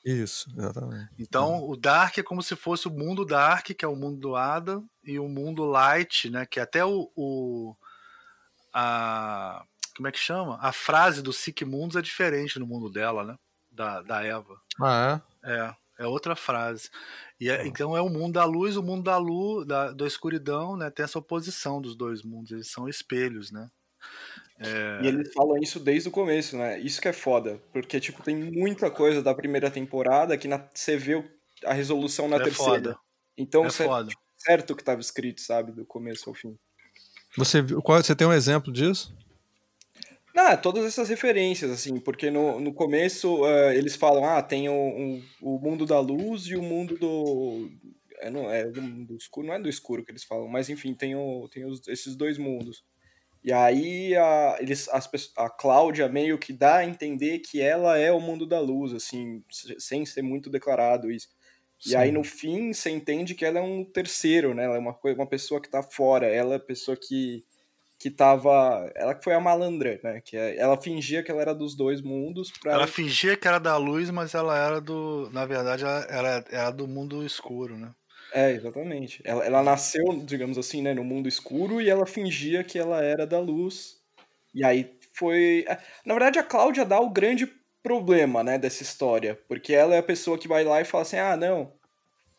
[0.05, 1.11] Isso, exatamente.
[1.19, 1.59] Então, é.
[1.63, 4.85] o Dark é como se fosse o mundo Dark, que é o mundo do Adam,
[5.05, 6.47] e o mundo Light, né?
[6.47, 7.11] Que até o.
[7.17, 7.75] o
[8.75, 9.65] a
[9.97, 10.59] como é que chama?
[10.61, 13.37] A frase do Sick Mundos é diferente no mundo dela, né?
[13.71, 14.61] Da, da Eva.
[14.81, 15.53] Ah, é?
[15.53, 16.91] É, é outra frase.
[17.41, 20.77] E é, então é o mundo da luz, o mundo da luz, da, da escuridão,
[20.77, 20.91] né?
[20.91, 23.69] Tem essa oposição dos dois mundos, eles são espelhos, né?
[24.59, 25.01] É...
[25.03, 26.79] E eles falam isso desde o começo, né?
[26.79, 30.97] Isso que é foda, porque tipo tem muita coisa da primeira temporada que na, você
[30.97, 31.23] vê
[31.65, 32.73] a resolução na é terceira.
[32.73, 32.99] Foda.
[33.37, 34.13] Então é você, foda.
[34.39, 36.57] certo que estava escrito, sabe, do começo ao fim.
[37.37, 39.15] Você qual você tem um exemplo disso?
[40.35, 44.73] Ah, todas essas referências, assim, porque no, no começo uh, eles falam, ah, tem o,
[44.73, 47.71] um, o mundo da luz e o mundo do.
[48.19, 50.95] É, não, é do, do, escuro, não é do escuro que eles falam, mas enfim,
[50.95, 52.83] tem, o, tem os, esses dois mundos.
[53.45, 58.11] E aí a, eles, as, a Cláudia meio que dá a entender que ela é
[58.11, 59.43] o mundo da luz, assim,
[59.79, 61.29] sem ser muito declarado isso.
[61.79, 61.91] Sim.
[61.91, 64.65] E aí no fim você entende que ela é um terceiro, né?
[64.65, 67.45] Ela é uma, uma pessoa que tá fora, ela é a pessoa que
[68.03, 68.91] que tava.
[68.97, 70.21] Ela que foi a malandra, né?
[70.21, 72.51] Que é, ela fingia que ela era dos dois mundos.
[72.51, 72.73] Pra...
[72.73, 75.31] Ela fingia que era da luz, mas ela era do.
[75.33, 77.93] Na verdade, ela era, era do mundo escuro, né?
[78.35, 79.23] É, exatamente.
[79.25, 83.25] Ela, ela nasceu, digamos assim, né, no mundo escuro e ela fingia que ela era
[83.25, 84.01] da luz.
[84.53, 85.65] E aí foi.
[85.69, 87.47] É, na verdade, a Cláudia dá o grande
[87.85, 89.39] problema, né, dessa história.
[89.47, 91.73] Porque ela é a pessoa que vai lá e fala assim: ah, não,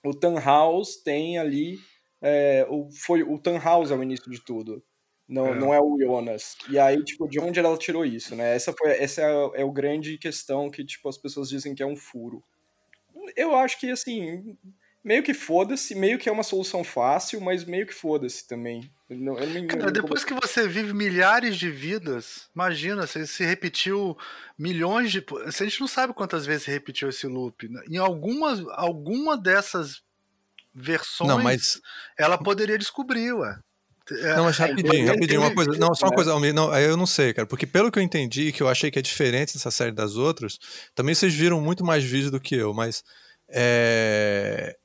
[0.03, 1.80] o Tannhaus tem ali.
[2.22, 4.84] É, o, foi, o Tannhaus é o início de tudo.
[5.28, 5.60] Não é.
[5.60, 6.58] não é o Jonas.
[6.70, 8.56] E aí, tipo, de onde ela tirou isso, né?
[8.56, 11.82] Essa, foi, essa é, a, é o grande questão que, tipo, as pessoas dizem que
[11.82, 12.44] é um furo.
[13.36, 14.58] Eu acho que, assim,
[15.04, 18.90] meio que foda-se, meio que é uma solução fácil, mas meio que foda-se também.
[19.10, 23.44] Eu não, eu não, Cara, depois que você vive milhares de vidas, imagina, você se
[23.44, 24.18] repetiu
[24.58, 25.24] milhões de.
[25.46, 27.68] A gente não sabe quantas vezes repetiu esse loop.
[27.68, 27.82] Né?
[27.90, 30.02] Em algumas, alguma dessas
[30.74, 31.82] versões, não, mas...
[32.18, 33.60] ela poderia descobrir, ué.
[34.12, 35.72] É, não, mas é, rapidinho, rapidinho, uma coisa.
[35.78, 38.62] Não, só uma coisa, não, eu não sei, cara, porque pelo que eu entendi, que
[38.62, 40.58] eu achei que é diferente dessa série das outras,
[40.93, 43.01] também vocês viram muito mais vídeos do que eu, mas
[43.49, 44.76] é,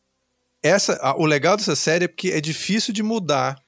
[0.63, 3.61] essa, o legal dessa série é porque é difícil de mudar.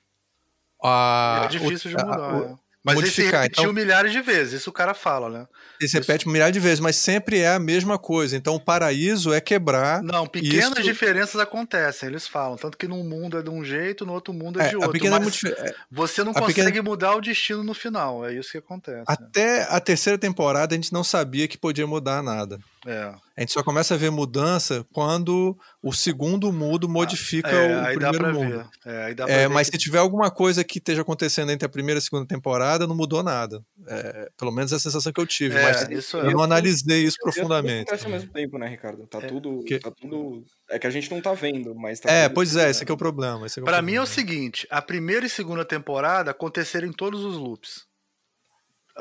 [0.83, 2.35] A, é difícil de mudar.
[2.35, 2.55] A, é.
[2.83, 3.27] Mas modificar.
[3.27, 5.47] esse repetiu então, milhares de vezes, isso o cara fala, né?
[5.81, 6.31] Esse repete isso.
[6.31, 8.37] milhares de vezes, mas sempre é a mesma coisa.
[8.37, 10.03] Então o paraíso é quebrar.
[10.03, 10.83] Não, pequenas isso...
[10.83, 12.57] diferenças acontecem, eles falam.
[12.57, 15.07] Tanto que num mundo é de um jeito, no outro mundo é, é de outro.
[15.07, 16.83] É mas é você não consegue pequena...
[16.83, 18.25] mudar o destino no final.
[18.25, 19.05] É isso que acontece.
[19.07, 19.67] Até né?
[19.69, 22.59] a terceira temporada a gente não sabia que podia mudar nada.
[22.87, 23.13] É.
[23.41, 28.35] A gente só começa a ver mudança quando o segundo mundo modifica é, o primeiro
[28.35, 28.71] mundo.
[28.85, 29.79] É, é mas que...
[29.79, 32.95] se tiver alguma coisa que esteja acontecendo entre a primeira e a segunda temporada, não
[32.95, 33.65] mudou nada.
[33.89, 35.57] É, pelo menos é a sensação que eu tive.
[35.57, 37.89] É, mas isso eu não analisei isso profundamente.
[37.89, 39.07] Acontece ao mesmo tempo, né, Ricardo?
[39.07, 39.79] Tá, tudo, que...
[39.79, 40.45] tá tudo.
[40.69, 42.97] É que a gente não tá vendo, mas tá É, pois é, esse é o
[42.97, 43.47] problema.
[43.47, 47.39] É Para mim é o seguinte: a primeira e segunda temporada aconteceram em todos os
[47.39, 47.89] loops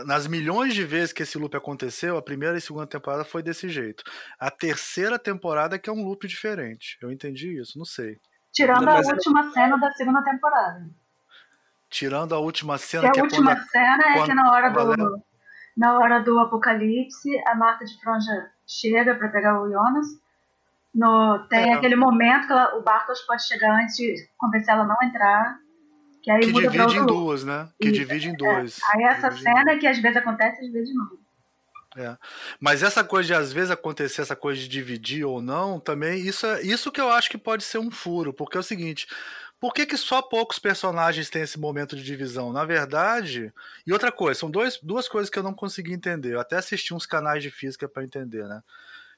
[0.05, 3.69] nas milhões de vezes que esse loop aconteceu, a primeira e segunda temporada foi desse
[3.69, 4.03] jeito.
[4.39, 6.97] A terceira temporada que é um loop diferente.
[7.01, 8.17] Eu entendi isso, não sei.
[8.51, 10.89] Tirando a última cena da segunda temporada.
[11.89, 13.11] Tirando a última cena.
[13.11, 15.29] Que, a última a, cena é que na hora do
[15.77, 20.07] na hora do apocalipse a Marta de Franja chega para pegar o Jonas.
[20.93, 21.73] No, tem é.
[21.75, 25.57] aquele momento que ela, o Bartos pode chegar antes de convencer ela a não entrar
[26.21, 27.69] que, aí que divide em duas, né?
[27.81, 28.79] Que divide em duas.
[28.79, 28.81] É.
[28.93, 31.07] Aí essa cena que às vezes acontece, às vezes não.
[31.97, 32.17] É.
[32.59, 36.45] Mas essa coisa de às vezes acontecer essa coisa de dividir ou não, também, isso
[36.45, 39.07] é isso que eu acho que pode ser um furo, porque é o seguinte,
[39.59, 42.53] por que, que só poucos personagens têm esse momento de divisão?
[42.53, 43.51] Na verdade,
[43.85, 46.33] e outra coisa, são dois, duas coisas que eu não consegui entender.
[46.33, 48.61] Eu até assisti uns canais de física para entender, né?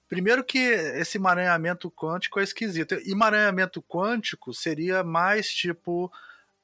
[0.09, 2.95] Primeiro que esse emaranhamento quântico é esquisito.
[3.05, 6.11] Emaranhamento quântico seria mais tipo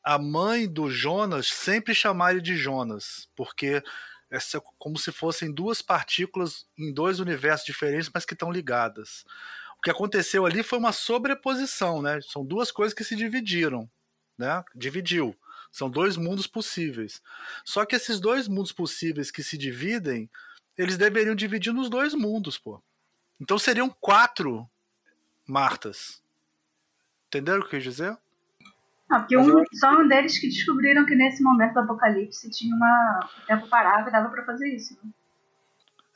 [0.07, 3.83] a mãe do Jonas sempre chamar ele de Jonas, porque
[4.31, 4.37] é
[4.79, 9.25] como se fossem duas partículas em dois universos diferentes, mas que estão ligadas.
[9.77, 12.21] O que aconteceu ali foi uma sobreposição, né?
[12.21, 13.89] São duas coisas que se dividiram,
[14.37, 14.63] né?
[14.73, 15.35] Dividiu.
[15.73, 17.21] São dois mundos possíveis.
[17.65, 20.29] Só que esses dois mundos possíveis que se dividem,
[20.77, 22.81] eles deveriam dividir nos dois mundos, pô.
[23.41, 24.69] Então seriam quatro
[25.45, 26.23] Martas.
[27.27, 28.17] Entenderam o que eu quis dizer?
[29.09, 33.19] Não, porque um, só um deles que descobriram que nesse momento do apocalipse tinha uma
[33.41, 34.97] o tempo parado e dava para fazer isso.
[35.01, 35.09] Né?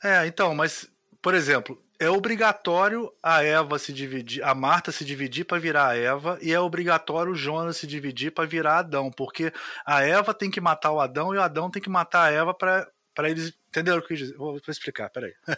[0.02, 0.90] É, então, mas,
[1.22, 5.96] por exemplo, é obrigatório a Eva se dividir, a Marta se dividir para virar a
[5.96, 9.52] Eva, e é obrigatório o Jonas se dividir para virar Adão, porque
[9.86, 12.52] a Eva tem que matar o Adão e o Adão tem que matar a Eva
[12.52, 12.90] para
[13.30, 13.54] eles.
[13.68, 14.36] Entenderam o que eu dizer?
[14.36, 15.32] Vou, vou explicar, peraí.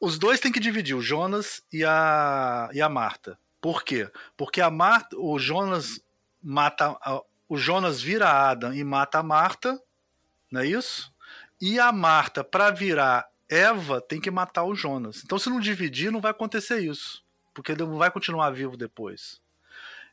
[0.00, 3.38] Os dois têm que dividir, o Jonas e a, e a Marta.
[3.60, 4.10] Por quê?
[4.36, 6.02] Porque a Marta, o Jonas
[6.42, 6.96] mata
[7.48, 9.78] o Jonas vira Adam e mata a Marta,
[10.50, 11.12] não é isso?
[11.60, 15.22] E a Marta, para virar Eva, tem que matar o Jonas.
[15.22, 17.22] Então, se não dividir, não vai acontecer isso,
[17.52, 19.38] porque ele não vai continuar vivo depois.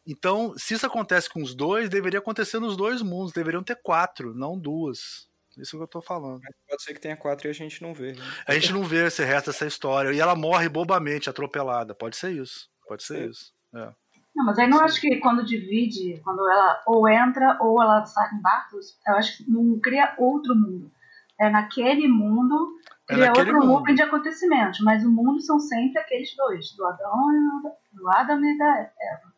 [0.06, 3.32] Então, se isso acontece com os dois, deveria acontecer nos dois mundos.
[3.32, 5.30] Deveriam ter quatro, não duas.
[5.58, 6.42] Isso que eu tô falando.
[6.44, 8.14] Mas pode ser que tenha quatro e a gente não vê.
[8.14, 8.24] Né?
[8.46, 10.12] A gente não vê esse resto dessa história.
[10.12, 11.94] E ela morre bobamente, atropelada.
[11.96, 12.70] Pode ser isso.
[12.88, 13.26] Pode ser é.
[13.28, 13.54] isso.
[13.74, 13.94] É.
[14.36, 18.30] Não, mas aí não acho que quando divide, quando ela ou entra ou ela sai
[18.34, 20.92] em Bartos, eu acho que não cria outro mundo.
[21.40, 22.78] É naquele mundo,
[23.10, 23.96] é cria é naquele outro mundo.
[23.96, 28.58] de acontecimentos, mas o mundo são sempre aqueles dois, do Adão e do Adam e
[28.58, 29.30] da Eva.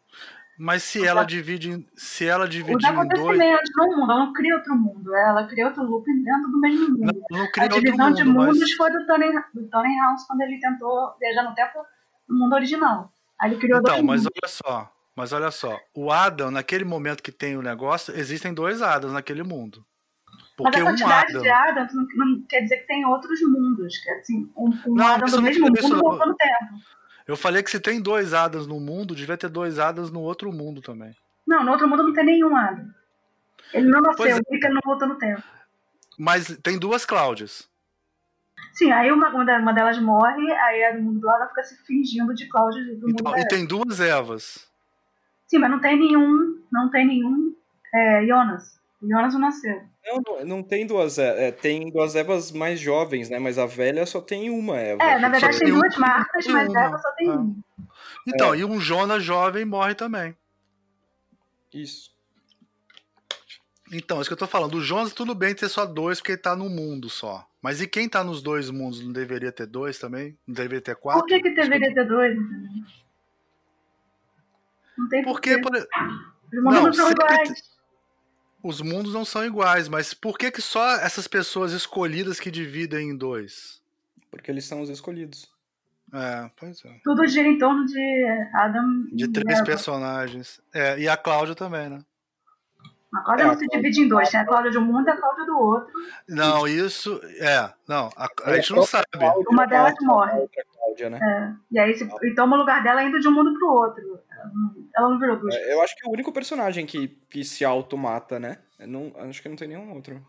[0.64, 3.90] Mas se ela divide, se ela dividir Os acontecimentos dois...
[3.90, 7.24] no mundo, ela não cria outro mundo, ela cria outro loop dentro do mesmo mundo.
[7.32, 8.72] Não, não cria a divisão mundo, de mundos mas...
[8.74, 11.80] foi do Tony, do Tony House quando ele tentou viajar no tempo
[12.30, 13.12] no mundo original.
[13.42, 14.34] Aí ele criou então, dois mas mundos.
[14.36, 18.82] olha só, mas olha só, o Adam, naquele momento que tem o negócio, existem dois
[18.82, 19.86] Adams naquele mundo.
[20.56, 21.42] Porque Mas a quantidade um Adam...
[21.42, 23.98] de Adams não, não, quer dizer que tem outros mundos.
[23.98, 26.84] Que, assim, um, um não, Adam do mesmo mundo voltando tempo.
[27.28, 30.52] Eu falei que se tem dois Adams no mundo, devia ter dois Adams no outro
[30.52, 31.16] mundo também.
[31.48, 32.86] Não, no outro mundo não tem nenhum Adam.
[33.74, 34.42] Ele não nasceu, é.
[34.52, 35.44] ele não voltou no tempo.
[36.18, 37.71] Mas tem duas Cláudias.
[38.74, 42.34] Sim, aí uma, uma delas morre, aí a do mundo do Adam fica se fingindo
[42.34, 44.68] de Cláudia do então, mundo E tem duas Evas.
[45.48, 47.54] Sim, mas não tem nenhum, não tem nenhum
[47.94, 48.80] é, Jonas.
[49.02, 49.82] O Jonas não nasceu.
[50.06, 53.38] Não, não tem duas é, tem duas Evas mais jovens, né?
[53.40, 55.04] Mas a velha só tem uma Eva.
[55.04, 56.84] É, na verdade tem duas marcas, mas uma.
[56.84, 57.34] Eva só tem ah.
[57.34, 57.56] uma.
[58.28, 58.60] Então, é.
[58.60, 60.36] e um Jonas jovem morre também.
[61.74, 62.11] Isso.
[63.92, 64.76] Então, isso que eu tô falando.
[64.76, 67.46] O Jonas, tudo bem ter só dois, porque ele tá no mundo só.
[67.62, 70.38] Mas e quem tá nos dois mundos não deveria ter dois também?
[70.48, 71.22] Não deveria ter quatro?
[71.22, 72.38] Por que, que deveria ter dois?
[74.98, 75.76] Não tem Porque, por...
[75.76, 77.72] Os mundos não, são iguais.
[78.64, 83.10] Os mundos não são iguais, mas por que, que só essas pessoas escolhidas que dividem
[83.10, 83.82] em dois?
[84.30, 85.52] Porque eles são os escolhidos.
[86.14, 87.00] É, pois é.
[87.04, 90.62] Tudo gira em torno de Adam De três personagens.
[90.74, 92.04] É, e a Cláudia também, né?
[93.14, 95.12] A Cláudia é, não se divide em dois, tem a Cláudia de um mundo e
[95.12, 95.92] a Cláudia do outro.
[96.30, 97.20] Não, isso.
[97.40, 99.06] É, não, a, a gente não sabe.
[99.50, 100.48] Uma delas morre.
[100.74, 101.20] Cláudia, né?
[101.22, 104.20] É, e aí se, e toma o lugar dela indo de um mundo pro outro.
[104.96, 105.54] Ela não virou duas.
[105.54, 108.60] É, eu acho que é o único personagem que, que se automata, né?
[108.80, 110.26] Não, acho que não tem nenhum outro.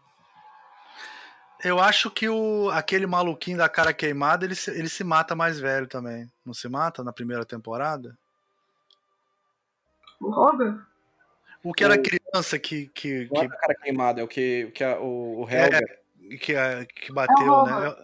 [1.64, 5.86] Eu acho que o, aquele maluquinho da cara queimada, ele, ele se mata mais velho
[5.86, 6.30] também.
[6.44, 8.18] Não se mata na primeira temporada?
[10.20, 10.91] O Robert?
[11.62, 12.88] O que era criança que.
[12.88, 13.34] que, que...
[13.34, 15.78] Não é cara queimada, é o que, que a, o, o Helga.
[15.78, 17.96] É, que, é, que bateu, é né?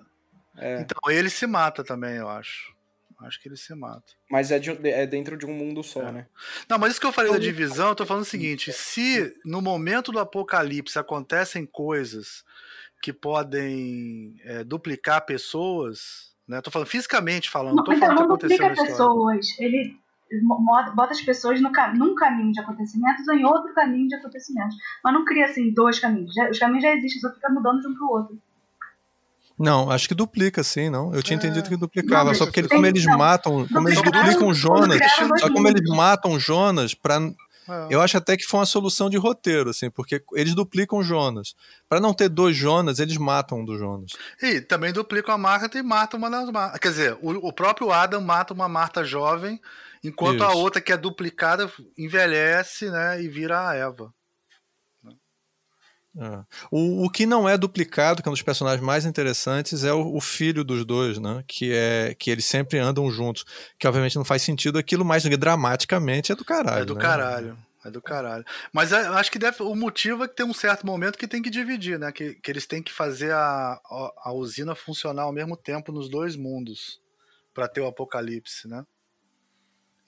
[0.58, 0.80] É.
[0.80, 2.76] Então ele se mata também, eu acho.
[3.20, 4.12] Acho que ele se mata.
[4.30, 6.12] Mas é, de, é dentro de um mundo só, é.
[6.12, 6.26] né?
[6.68, 9.60] Não, mas isso que eu falei da divisão, eu tô falando o seguinte: se no
[9.60, 12.44] momento do apocalipse acontecem coisas
[13.02, 16.60] que podem é, duplicar pessoas, né?
[16.60, 19.96] Tô falando fisicamente falando, não tô falando não duplica pessoas, ele
[20.94, 24.76] bota as pessoas no, num caminho de acontecimentos ou em outro caminho de acontecimentos.
[25.02, 26.32] Mas não cria assim dois caminhos.
[26.34, 28.38] Já, os caminhos já existem, só fica mudando de um pro outro.
[29.58, 31.12] Não, acho que duplica, sim, não.
[31.12, 31.38] Eu tinha é.
[31.38, 35.00] entendido que duplicava, não, só porque ele, como eles não, matam, como eles duplicam Jonas,
[35.40, 37.20] só como eles matam Jonas para
[37.68, 37.94] é.
[37.94, 41.54] Eu acho até que foi uma solução de roteiro, assim, porque eles duplicam Jonas.
[41.86, 44.12] Para não ter dois Jonas, eles matam um do Jonas.
[44.42, 46.80] E também duplicam a Marta e matam uma das Martas.
[46.80, 49.60] Quer dizer, o, o, próprio Adam mata uma Marta jovem,
[50.02, 50.44] enquanto Isso.
[50.44, 54.12] a outra que é duplicada envelhece, né, e vira a Eva.
[56.20, 56.44] É.
[56.70, 60.16] O, o que não é duplicado, que é um dos personagens mais interessantes, é o,
[60.16, 61.44] o, filho dos dois, né?
[61.46, 63.44] Que é que eles sempre andam juntos.
[63.78, 66.82] Que obviamente não faz sentido aquilo, mas dramaticamente é do caralho.
[66.82, 67.00] É do né?
[67.00, 67.58] caralho.
[67.84, 68.44] É do caralho.
[68.72, 71.40] Mas é, acho que deve, o motivo é que tem um certo momento que tem
[71.40, 72.10] que dividir, né?
[72.10, 76.08] Que, que eles têm que fazer a, a, a usina funcionar ao mesmo tempo nos
[76.08, 77.00] dois mundos
[77.54, 78.84] para ter o apocalipse, né?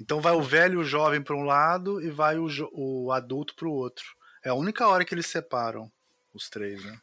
[0.01, 3.55] Então vai o velho e o jovem para um lado e vai o, o adulto
[3.55, 4.05] para o outro.
[4.45, 5.91] É a única hora que eles separam
[6.35, 6.99] os três, né?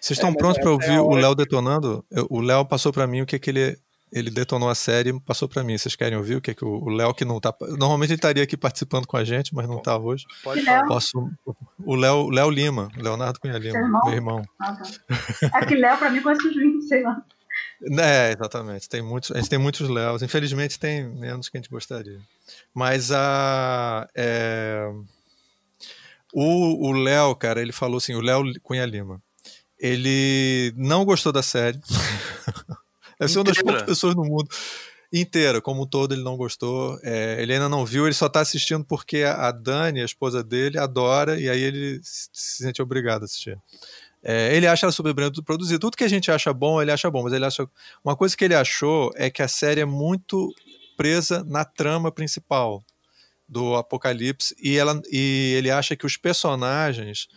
[0.00, 2.04] Vocês estão é, prontos para ouvir o Léo detonando?
[2.10, 3.78] Eu, o Léo passou para mim o que, que ele
[4.10, 5.76] ele detonou a série e passou para mim.
[5.76, 7.54] Vocês querem ouvir o que, que o Léo que não tá.
[7.60, 10.24] Normalmente ele estaria aqui participando com a gente, mas não tá hoje.
[10.42, 10.86] Pode falar.
[10.86, 11.30] Posso.
[11.84, 14.00] O Léo, Léo Lima, Leonardo Cunha Lima, irmão?
[14.04, 14.42] meu irmão.
[14.58, 15.60] Ah, tá.
[15.60, 17.22] É que Léo para mim parece um sei lá.
[17.82, 18.88] É, exatamente.
[18.88, 20.22] Tem muitos, a gente tem muitos Léos.
[20.22, 22.20] Infelizmente tem menos que a gente gostaria.
[22.74, 24.08] Mas a.
[24.14, 24.88] É...
[26.32, 29.22] O Léo, cara, ele falou assim: o Léo Cunha Lima.
[29.78, 31.78] Ele não gostou da série.
[33.18, 34.48] Deve ser uma das poucas pessoas no mundo
[35.12, 36.98] inteira, como um todo, ele não gostou.
[37.02, 40.78] É, ele ainda não viu, ele só está assistindo porque a Dani, a esposa dele,
[40.78, 43.58] adora e aí ele se sente obrigado a assistir.
[44.22, 45.14] É, ele acha ela
[45.44, 45.78] produzida.
[45.78, 47.68] Tudo que a gente acha bom, ele acha bom, mas ele acha.
[48.04, 50.52] Uma coisa que ele achou é que a série é muito
[50.96, 52.82] presa na trama principal
[53.48, 57.28] do Apocalipse e, ela, e ele acha que os personagens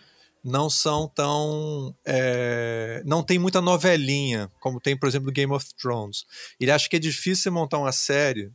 [0.43, 1.95] não são tão.
[2.03, 6.25] É, não tem muita novelinha, como tem, por exemplo, Game of Thrones.
[6.59, 8.51] Ele acha que é difícil montar uma série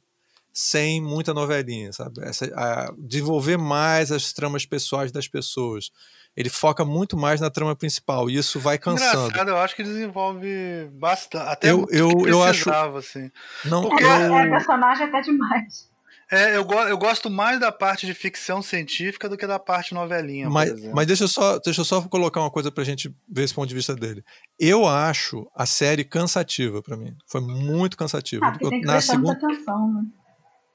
[0.53, 2.23] sem muita novelinha, sabe?
[2.23, 5.91] Essa, a, desenvolver mais as tramas pessoais das pessoas.
[6.37, 9.29] Ele foca muito mais na trama principal e isso vai cansando.
[9.29, 11.49] Engraçado, eu acho que desenvolve bastante.
[11.49, 12.71] Até eu, eu, eu acho.
[12.71, 13.31] Assim.
[13.65, 14.11] Não, Porque eu...
[14.11, 15.89] é personagem até demais.
[16.31, 19.95] É, eu, go eu gosto mais da parte de ficção científica do que da parte
[19.95, 20.51] novelinha.
[20.51, 23.55] Mas, mas deixa, eu só, deixa eu só colocar uma coisa pra gente ver esse
[23.55, 24.25] ponto de vista dele.
[24.59, 27.17] Eu acho a série cansativa para mim.
[27.29, 28.45] Foi muito cansativa.
[28.45, 30.03] Ah, tem que na segunda atenção, né?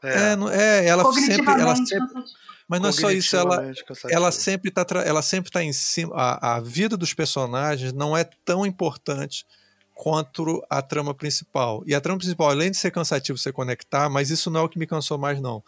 [0.03, 2.23] É, é, ela sempre, ela sempre.
[2.72, 3.69] Mas não é só isso, ela,
[4.10, 6.15] ela sempre tá, ela sempre tá em cima.
[6.15, 9.45] A, a vida dos personagens não é tão importante
[9.93, 11.84] quanto a trama principal.
[11.85, 14.69] E a trama principal, além de ser cansativo você conectar, mas isso não é o
[14.69, 15.61] que me cansou mais, não.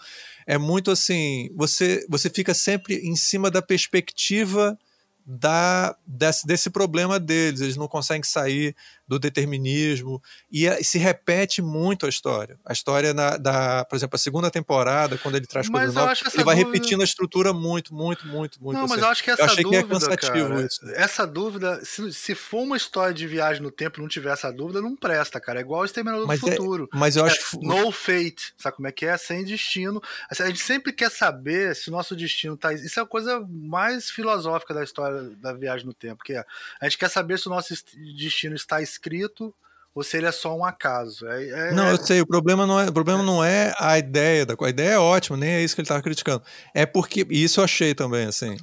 [0.47, 4.79] É muito assim, você, você fica sempre em cima da perspectiva
[5.25, 7.59] da, desse, desse problema deles.
[7.59, 8.73] Eles não conseguem sair
[9.13, 10.21] do determinismo.
[10.51, 12.57] E, e se repete muito a história.
[12.65, 16.43] A história, na, da, por exemplo, a segunda temporada, quando ele traz coisas novas, ele
[16.43, 16.73] vai dúvida...
[16.73, 18.77] repetindo a estrutura muito, muito, muito, muito.
[18.77, 19.01] Não, mas assim.
[19.01, 20.79] eu acho que essa dúvida, que é cansativo cara, isso.
[20.95, 24.81] Essa dúvida, se, se for uma história de viagem no tempo não tiver essa dúvida,
[24.81, 25.59] não presta, cara.
[25.59, 26.89] É igual o Exterminador do é, Futuro.
[26.93, 27.59] mas eu é, acho.
[27.61, 28.53] No fate.
[28.57, 29.17] Sabe como é que é?
[29.17, 30.01] Sem destino.
[30.29, 32.73] A gente sempre quer saber se o nosso destino tá.
[32.73, 36.43] Isso é a coisa mais filosófica da história da viagem no tempo, que é
[36.81, 37.73] a gente quer saber se o nosso
[38.15, 39.02] destino está escrito
[39.95, 41.27] ou se ele é só um acaso.
[41.27, 44.45] É, é, não, eu sei, o problema não é, o problema não é a ideia
[44.45, 46.43] da a ideia é ótima, nem é isso que ele estava criticando.
[46.73, 48.57] É porque, e isso eu achei também, assim,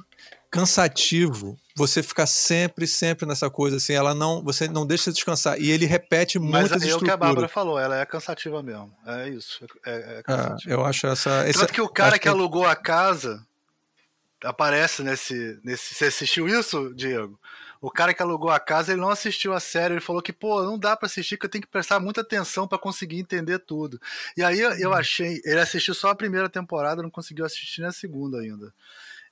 [0.49, 5.57] cansativo você ficar sempre, sempre nessa coisa assim, ela não, você não deixa de descansar
[5.59, 8.91] e ele repete Mas muitas é o que a Bárbara falou, ela é cansativa mesmo,
[9.05, 12.65] é isso, é, é ah, eu acho essa, tanto que o cara que, que alugou
[12.65, 13.41] a casa
[14.43, 17.39] aparece nesse, nesse, você assistiu isso, Diego?
[17.81, 20.61] O cara que alugou a casa, ele não assistiu a série, ele falou que, pô,
[20.61, 23.99] não dá para assistir, que eu tenho que prestar muita atenção para conseguir entender tudo.
[24.37, 24.93] E aí eu uhum.
[24.95, 28.71] achei, ele assistiu só a primeira temporada, não conseguiu assistir a segunda ainda.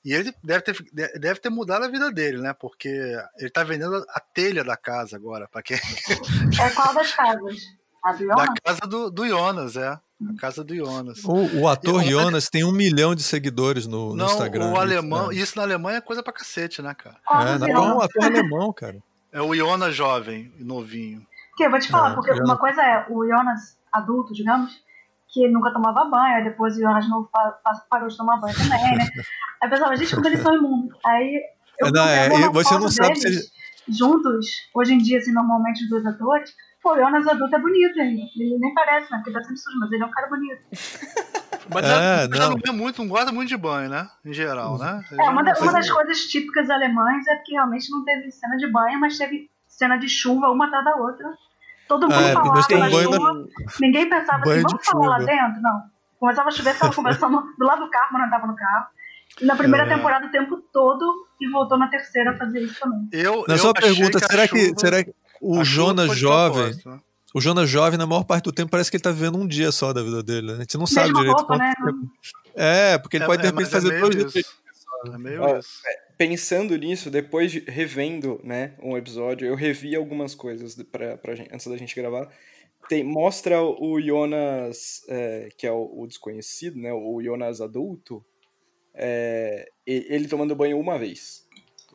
[0.03, 2.53] E ele deve ter, deve ter mudado a vida dele, né?
[2.53, 2.89] Porque
[3.37, 5.77] ele tá vendendo a telha da casa agora, para quem.
[5.77, 7.57] É qual das casas?
[8.03, 8.45] A do Jonas?
[8.45, 9.99] Da casa do, do Jonas, é.
[10.27, 11.23] A casa do Jonas.
[11.23, 14.71] O, o ator e, Jonas tem um milhão de seguidores no, não, no Instagram.
[14.71, 17.17] O alemão, isso na Alemanha é coisa pra cacete, né, cara?
[17.29, 18.97] é, não, é um ator alemão, cara.
[19.31, 21.25] É o Jonas jovem, novinho.
[21.51, 24.71] Porque eu vou te falar, é, porque uma coisa é o Jonas adulto, digamos,
[25.29, 27.27] que nunca tomava banho, depois o Jonas não
[27.89, 29.07] parou de tomar banho também, né?
[29.61, 30.97] Aí eu pensava, gente, como eles são imundos.
[31.05, 31.41] Aí
[31.79, 33.49] eu não, é, você não sabe se
[33.89, 36.53] juntos, hoje em dia, assim, normalmente os dois atores,
[36.89, 38.23] pô, o Jonas adulto é bonito ainda.
[38.35, 39.17] Ele nem parece, né?
[39.17, 40.61] Porque tá sempre sujo, mas ele é um cara bonito.
[41.71, 42.49] Mas é, não.
[42.49, 44.09] não é muito, não gosta muito de banho, né?
[44.25, 45.03] Em geral, né?
[45.11, 48.65] é, uma, da, uma das coisas típicas alemães é que realmente não teve cena de
[48.71, 51.27] banho, mas teve cena de chuva uma atrás da outra.
[51.87, 53.45] Todo mundo é, falava na chuva,
[53.79, 55.61] ninguém pensava assim, vamos falar lá dentro?
[55.61, 55.83] Não.
[56.19, 58.87] Começava a chover, ficava conversando do lado do carro, mas não andava no carro.
[59.39, 59.95] E na primeira é.
[59.95, 61.05] temporada o tempo todo
[61.39, 63.07] e voltou na terceira a fazer isso também.
[63.11, 64.79] Eu, na eu sua pergunta, será que, chuva...
[64.79, 66.99] será que o Jonas jovem, né?
[67.33, 69.71] o Jonas jovem, na maior parte do tempo, parece que ele tá vivendo um dia
[69.71, 70.47] só da vida dele.
[70.47, 70.53] Né?
[70.53, 71.73] A gente não sabe Mesma direito roupa, quanto né?
[71.85, 72.11] tempo.
[72.55, 74.35] É, porque ele é, pode de repente é fazer dois dias.
[74.35, 74.59] É isso.
[76.17, 81.49] Pensando nisso, depois de revendo né, um episódio, eu revi algumas coisas pra, pra gente,
[81.53, 82.29] antes da gente gravar.
[82.89, 88.25] Tem, mostra o Jonas, é, que é o, o, desconhecido, né, o Jonas adulto,
[88.93, 91.47] é, ele tomando banho uma vez.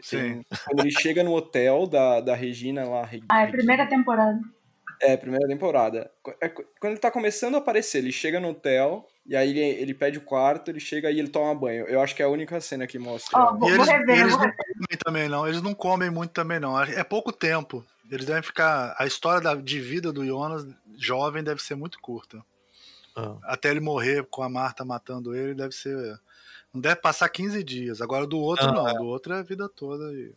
[0.05, 0.45] Sim.
[0.67, 3.09] Quando ele chega no hotel da, da Regina lá.
[3.31, 4.39] Ah, é a primeira temporada.
[5.01, 6.11] É, primeira temporada.
[6.43, 9.95] É, quando ele tá começando a aparecer, ele chega no hotel, e aí ele, ele
[9.95, 11.87] pede o quarto, ele chega e ele toma banho.
[11.87, 13.39] Eu acho que é a única cena que mostra.
[13.39, 15.49] Oh, vou, eles, rever, eles não comem também, não.
[15.49, 16.79] Eles não comem muito também, não.
[16.83, 17.83] É pouco tempo.
[18.11, 18.95] Eles devem ficar.
[18.99, 20.67] A história da, de vida do Jonas,
[20.99, 22.45] jovem, deve ser muito curta.
[23.17, 23.39] Ah.
[23.45, 26.21] Até ele morrer com a Marta matando ele, deve ser
[26.75, 28.01] deve passar 15 dias.
[28.01, 28.89] Agora do outro, ah, não.
[28.89, 28.95] É.
[28.95, 30.13] Do outro é a vida toda.
[30.13, 30.33] E...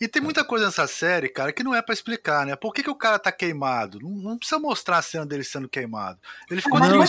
[0.00, 2.54] e tem muita coisa nessa série, cara, que não é para explicar, né?
[2.56, 3.98] Por que, que o cara tá queimado?
[4.00, 6.18] Não, não, precisa mostrar a cena dele sendo queimado.
[6.50, 7.06] Ele ficou não, não a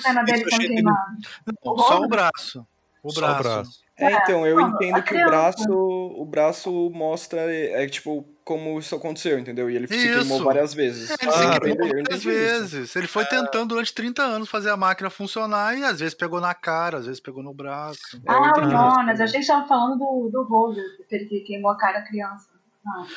[0.00, 1.16] cena dele sendo queimado.
[1.64, 2.66] Não, só o braço.
[3.02, 3.20] O braço.
[3.20, 3.88] Só o braço.
[3.98, 8.96] É, então, eu entendo que o braço, o braço mostra, é, é tipo, como isso
[8.96, 9.68] aconteceu, entendeu?
[9.68, 9.94] E ele isso.
[9.94, 11.10] se queimou várias vezes.
[11.10, 12.88] É, ele ah, se queimou várias vezes.
[12.88, 12.98] Isso.
[12.98, 16.54] Ele foi tentando durante 30 anos fazer a máquina funcionar e às vezes pegou na
[16.54, 18.00] cara, às vezes pegou no braço.
[18.26, 22.06] Ah, o Jonas, achei que estava falando do, do Roger, ele queimou a cara da
[22.06, 22.48] criança.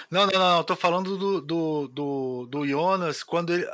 [0.10, 3.66] Não, não, não, não, tô falando do, do, do, do Jonas, quando ele.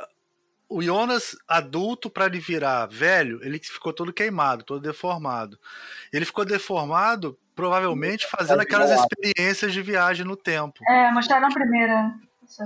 [0.68, 5.58] O Jonas adulto, para ele virar velho, ele ficou todo queimado, todo deformado.
[6.12, 10.78] Ele ficou deformado provavelmente fazendo aquelas experiências de viagem no tempo.
[10.88, 12.14] É, mostraram a primeira.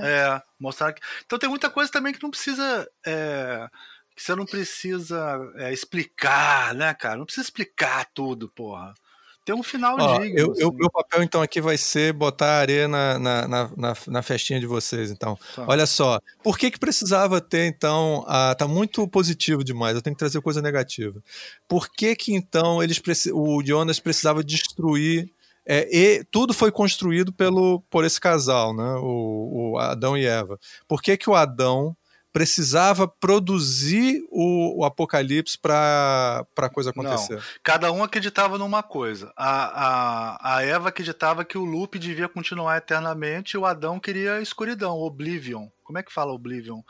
[0.03, 1.01] É, mostrar que.
[1.25, 2.89] Então tem muita coisa também que não precisa.
[3.07, 3.69] É,
[4.15, 7.17] que você não precisa é, explicar, né, cara?
[7.17, 8.95] Não precisa explicar tudo, porra
[9.45, 10.39] ter um final Ó, digno.
[10.39, 10.77] Eu, assim.
[10.77, 15.11] meu papel, então, aqui vai ser botar areia na, na, na, na festinha de vocês,
[15.11, 15.39] então.
[15.55, 15.65] Tá.
[15.69, 20.15] Olha só, por que que precisava ter, então, a, tá muito positivo demais, eu tenho
[20.15, 21.23] que trazer coisa negativa.
[21.69, 23.01] Por que que, então, eles
[23.33, 25.31] o Jonas precisava destruir
[25.65, 28.95] é, e tudo foi construído pelo, por esse casal, né?
[28.97, 30.59] O, o Adão e Eva.
[30.89, 31.97] Por que, que o Adão
[32.33, 37.35] precisava produzir o, o apocalipse para a coisa acontecer.
[37.35, 37.43] Não.
[37.63, 39.33] Cada um acreditava numa coisa.
[39.37, 44.41] A, a, a Eva acreditava que o loop devia continuar eternamente e o Adão queria
[44.41, 45.69] escuridão, Oblivion.
[45.85, 46.81] Como é que fala Oblivion?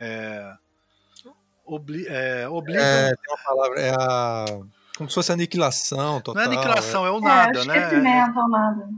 [0.00, 0.52] É,
[1.64, 2.82] obli, é, Oblivion.
[2.82, 4.44] É, tem uma palavra, é a.
[4.96, 6.42] Como se fosse aniquilação total.
[6.42, 7.76] Não é aniquilação, é, é o nada, é, né?
[7.76, 8.88] Esquecimento, é o nada.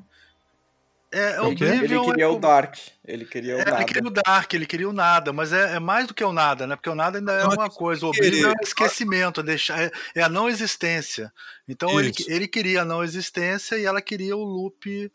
[1.10, 2.76] É, o Oblivion ele queria é o Dark.
[3.04, 3.76] Ele queria o é, nada.
[3.78, 6.32] Ele queria o Dark, ele queria o nada, mas é, é mais do que o
[6.32, 6.76] nada, né?
[6.76, 8.04] Porque o nada ainda é uma coisa.
[8.04, 11.32] O Oblivion é o esquecimento, é, deixar, é, é a não existência.
[11.66, 15.10] Então ele, ele queria a não existência e ela queria o loop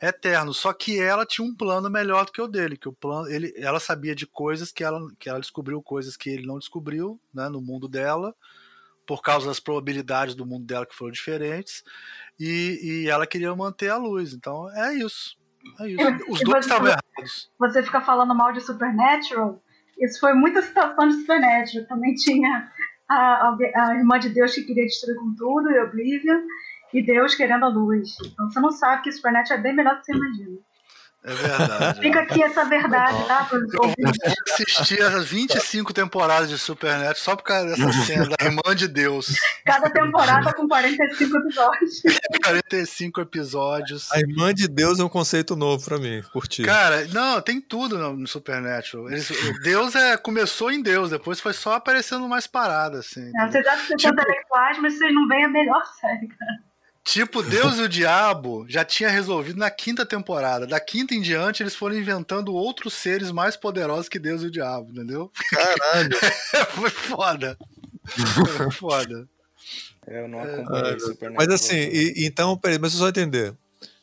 [0.00, 0.54] eterno.
[0.54, 3.52] Só que ela tinha um plano melhor do que o dele, que o plano, ele,
[3.56, 7.48] ela sabia de coisas que ela, que ela descobriu coisas que ele não descobriu, né,
[7.48, 8.34] no mundo dela,
[9.06, 11.82] por causa das probabilidades do mundo dela que foram diferentes
[12.38, 14.32] e, e ela queria manter a luz.
[14.32, 15.36] Então é isso.
[15.80, 15.98] É isso.
[16.28, 17.50] Os e dois estavam errados.
[17.58, 19.62] Você fica falando mal de Supernatural.
[19.98, 21.86] Isso foi muita citação de Supernatural.
[21.86, 22.70] Também tinha
[23.08, 26.40] a, a, a, irmã de Deus que queria destruir com tudo, e Oblivion.
[26.92, 28.16] e Deus querendo a luz.
[28.24, 30.58] Então você não sabe que Supernet é bem melhor do que você imagina.
[31.26, 32.00] É verdade.
[32.00, 33.48] Fica aqui essa verdade, tá?
[33.50, 33.94] Eu vou
[34.46, 39.34] assistir as 25 temporadas de Supernet só por causa dessa cena da Irmã de Deus.
[39.64, 42.02] Cada temporada com 45 episódios.
[42.44, 44.12] 45 episódios.
[44.12, 46.62] A Irmã de Deus é um conceito novo pra mim, curti.
[46.62, 49.10] Cara, não, tem tudo no, no Supernatural.
[49.10, 49.32] Eles,
[49.62, 53.32] Deus é, começou em Deus, depois foi só aparecendo mais paradas, assim.
[53.34, 54.14] É, vocês acham que vocês tipo...
[54.14, 56.73] são mas vocês não veem a melhor série, cara.
[57.04, 60.66] Tipo, Deus e o Diabo já tinha resolvido na quinta temporada.
[60.66, 64.50] Da quinta em diante, eles foram inventando outros seres mais poderosos que Deus e o
[64.50, 65.30] Diabo, entendeu?
[65.50, 66.16] Caralho!
[66.72, 67.58] Foi foda.
[68.56, 69.28] Foi foda.
[70.06, 73.54] É, eu não acompanhei é, Mas assim, e, então, peraí, mas eu só entender.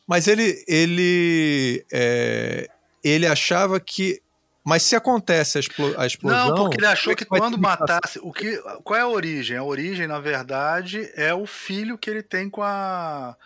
[0.06, 2.68] Mas ele, ele, é,
[3.02, 4.21] ele achava que
[4.64, 6.48] mas se acontece a, explo a explosão.
[6.48, 8.18] Não, porque ele achou é que, que quando matasse.
[8.22, 9.56] O que, qual é a origem?
[9.56, 13.36] A origem, na verdade, é o filho que ele tem com a,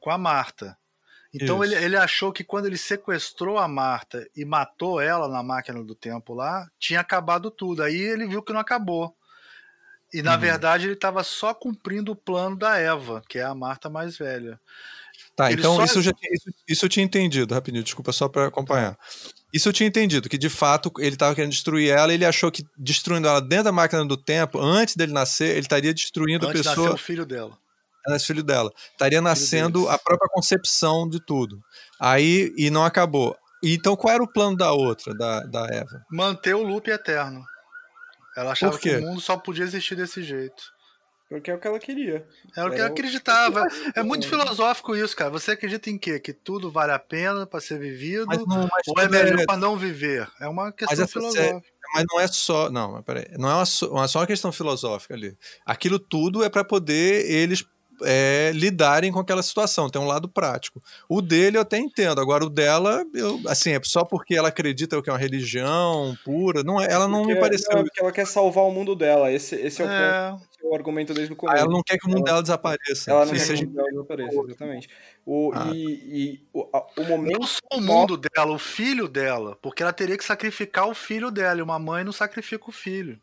[0.00, 0.76] com a Marta.
[1.32, 5.82] Então ele, ele achou que quando ele sequestrou a Marta e matou ela na máquina
[5.84, 7.82] do tempo lá, tinha acabado tudo.
[7.82, 9.14] Aí ele viu que não acabou.
[10.12, 10.40] E na uhum.
[10.40, 14.58] verdade ele estava só cumprindo o plano da Eva, que é a Marta mais velha.
[15.34, 15.84] Tá, ele então só...
[15.84, 18.98] isso, já, isso, isso eu tinha entendido, rapidinho, desculpa só para acompanhar.
[19.56, 22.62] Isso eu tinha entendido, que de fato ele estava querendo destruir ela, ele achou que
[22.76, 26.70] destruindo ela dentro da máquina do tempo, antes dele nascer, ele estaria destruindo antes a
[26.70, 26.92] pessoa.
[26.92, 27.56] o filho dela.
[28.06, 28.70] Antes filho dela.
[28.92, 31.58] Estaria nascendo a própria concepção de tudo.
[31.98, 33.34] Aí, e não acabou.
[33.64, 36.04] Então qual era o plano da outra, da, da Eva?
[36.12, 37.42] Manter o loop eterno.
[38.36, 40.62] Ela achava que o mundo só podia existir desse jeito.
[41.28, 42.24] Porque é o que ela queria.
[42.56, 43.66] É o que ela acreditava.
[43.96, 45.30] É muito filosófico isso, cara.
[45.30, 46.20] Você acredita em quê?
[46.20, 48.26] Que tudo vale a pena para ser vivido?
[48.26, 49.44] Mas não, mas ou é melhor é...
[49.44, 50.28] para não viver?
[50.40, 51.62] É uma questão filosófica.
[51.94, 52.70] Mas não é só.
[52.70, 53.26] Não, peraí.
[53.38, 55.36] Não é, uma, não é só uma questão filosófica ali.
[55.64, 57.64] Aquilo tudo é para poder eles
[58.02, 60.82] é, lidarem com aquela situação, tem um lado prático.
[61.08, 65.00] O dele eu até entendo, agora o dela, eu, assim, é só porque ela acredita
[65.00, 67.72] que é uma religião pura, não é, ela não porque, me pareceu.
[67.72, 70.30] Não, é porque ela quer salvar o mundo dela, esse, esse é, o, é...
[70.30, 71.56] Ponto, é o argumento desde o começo.
[71.56, 73.10] Ah, ela não quer que o mundo ela, dela desapareça.
[73.10, 73.62] Ela não quer seja...
[73.62, 74.88] que o mundo dela desapareça, exatamente.
[75.24, 75.70] O, ah.
[75.72, 77.40] e, e o, a, o momento.
[77.40, 81.30] Não só o mundo dela, o filho dela, porque ela teria que sacrificar o filho
[81.30, 83.20] dela, e uma mãe não sacrifica o filho.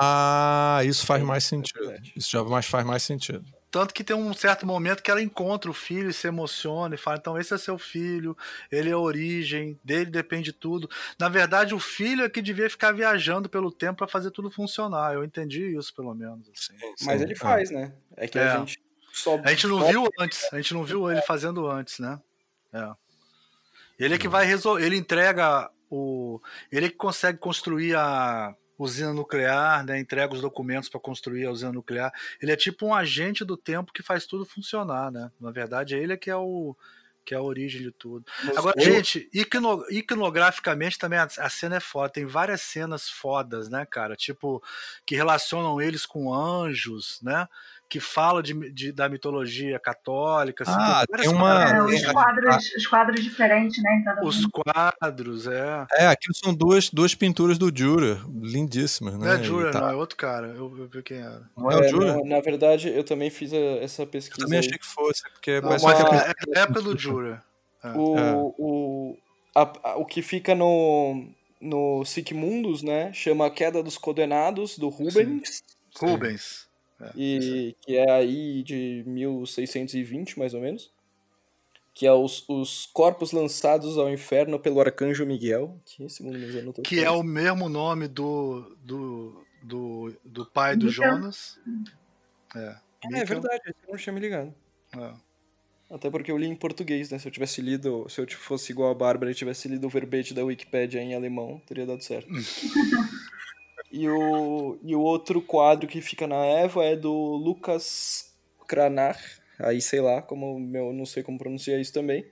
[0.00, 1.92] Ah, isso faz mais sentido.
[2.14, 3.44] Isso já mais, faz mais sentido.
[3.70, 6.98] Tanto que tem um certo momento que ela encontra o filho e se emociona e
[6.98, 8.36] fala: então, esse é seu filho,
[8.70, 10.90] ele é a origem, dele depende tudo.
[11.18, 15.14] Na verdade, o filho é que devia ficar viajando pelo tempo para fazer tudo funcionar.
[15.14, 16.48] Eu entendi isso, pelo menos.
[16.48, 16.74] Assim.
[17.06, 17.92] Mas ele faz, né?
[18.16, 18.48] É que é.
[18.48, 18.80] a gente
[19.12, 19.40] só.
[19.44, 22.20] A gente não viu antes, a gente não viu ele fazendo antes, né?
[22.72, 22.90] É.
[23.98, 26.40] Ele é que vai resolver, ele entrega o.
[26.72, 31.50] Ele é que consegue construir a usina nuclear, né, entrega os documentos para construir a
[31.50, 32.12] usina nuclear.
[32.40, 35.30] Ele é tipo um agente do tempo que faz tudo funcionar, né?
[35.38, 36.74] Na verdade, ele é que é o
[37.22, 38.24] que é a origem de tudo.
[38.42, 38.84] Mas Agora, eu...
[38.84, 42.08] gente, icono, iconograficamente também a, a, cena é foda.
[42.08, 44.16] Tem várias cenas fodas, né, cara?
[44.16, 44.62] Tipo,
[45.04, 47.46] que relacionam eles com anjos, né?
[47.90, 50.62] Que fala de, de, da mitologia católica.
[50.62, 51.64] Assim, ah, tem, tem uma.
[51.64, 54.04] É, os, quadros, os quadros diferentes, né?
[54.22, 55.86] os quadros, é.
[55.94, 59.26] É, aquilo são duas, duas pinturas do Jura, lindíssimas, né?
[59.26, 59.80] Não é Jura, tá...
[59.80, 60.46] não, é outro cara.
[60.46, 61.42] Eu, eu vi quem era.
[61.56, 62.16] Não é, é o Jura?
[62.18, 64.40] Na, na, verdade, eu também fiz a, essa pesquisa.
[64.40, 67.42] Eu também achei que fosse, porque não, mas é, é, é época do Jura.
[67.82, 67.88] É.
[67.90, 68.34] O, é.
[68.36, 69.18] o,
[69.56, 71.26] a, a, o que fica no,
[71.60, 73.12] no Sic Mundus, né?
[73.12, 75.64] Chama A Queda dos Condenados, do Rubens.
[75.90, 76.06] Sim.
[76.06, 76.69] Rubens.
[77.00, 80.92] É, e que é aí de 1620, mais ou menos.
[81.92, 86.88] Que é os, os corpos lançados ao inferno pelo arcanjo Miguel, que segundo meus anotações.
[86.88, 91.58] Que é o mesmo nome do, do, do, do pai do Jonas.
[92.54, 92.76] É,
[93.12, 94.54] é, é verdade, eu não tinha me ligado.
[94.96, 95.14] É.
[95.90, 97.18] Até porque eu li em português, né?
[97.18, 100.32] Se eu tivesse lido, se eu fosse igual a Bárbara e tivesse lido o verbete
[100.32, 102.28] da Wikipedia em alemão, teria dado certo.
[103.90, 108.32] E o, e o outro quadro que fica na Eva é do Lucas
[108.68, 109.18] Kranar,
[109.58, 112.24] aí sei lá, como meu, não sei como pronunciar isso também.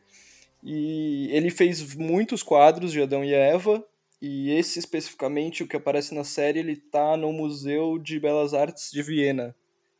[0.63, 3.85] E ele fez muitos quadros de Adão e Eva,
[4.21, 8.91] e esse especificamente, o que aparece na série, ele tá no Museu de Belas Artes
[8.91, 9.55] de Viena.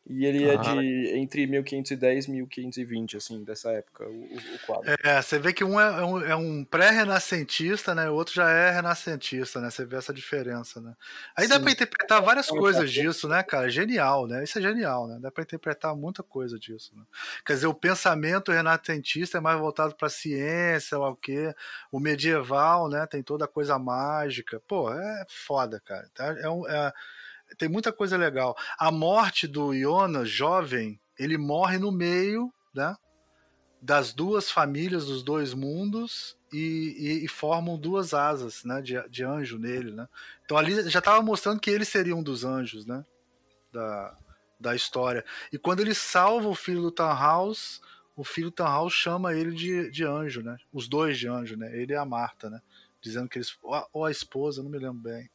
[0.09, 0.55] E ele ah.
[0.55, 4.95] é de entre 1510 e 1520, assim, dessa época, o, o quadro.
[5.05, 8.09] É, você vê que um é, é um, é um pré-renascentista, né?
[8.09, 9.69] O outro já é renascentista, né?
[9.69, 10.95] Você vê essa diferença, né?
[11.37, 11.51] Aí Sim.
[11.51, 13.69] dá para interpretar várias é coisas disso, né, cara?
[13.69, 14.43] Genial, né?
[14.43, 15.19] Isso é genial, né?
[15.21, 16.97] Dá para interpretar muita coisa disso.
[16.97, 17.03] Né?
[17.45, 21.55] Quer dizer, o pensamento renascentista é mais voltado para ciência, lá o quê?
[21.93, 23.07] O medieval, né?
[23.07, 24.59] Tem toda a coisa mágica.
[24.67, 26.09] Pô, é foda, cara.
[26.15, 26.35] Tá?
[26.41, 26.67] É um.
[26.67, 26.93] É,
[27.57, 28.57] tem muita coisa legal.
[28.79, 32.97] A morte do Iona, jovem, ele morre no meio né?
[33.81, 38.81] Das duas famílias dos dois mundos e, e, e formam duas asas, né?
[38.81, 40.09] De, de anjo nele, né?
[40.45, 43.05] Então ali já estava mostrando que ele seria um dos anjos, né?
[43.73, 44.17] Da,
[44.59, 45.25] da história.
[45.53, 47.81] E quando ele salva o filho do Tannhaus,
[48.17, 50.57] o filho do chama ele de, de anjo, né?
[50.73, 51.71] Os dois de anjo, né?
[51.77, 52.61] Ele e a Marta, né?
[53.01, 53.57] Dizendo que eles.
[53.93, 55.31] Ou a esposa, não me lembro bem.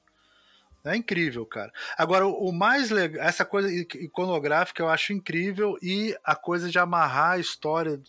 [0.86, 1.72] É incrível, cara.
[1.98, 7.32] Agora, o mais legal, essa coisa iconográfica eu acho incrível e a coisa de amarrar
[7.32, 8.02] a história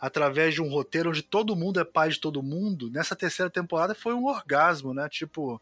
[0.00, 3.94] através de um roteiro onde todo mundo é pai de todo mundo, nessa terceira temporada
[3.94, 5.08] foi um orgasmo, né?
[5.08, 5.60] Tipo,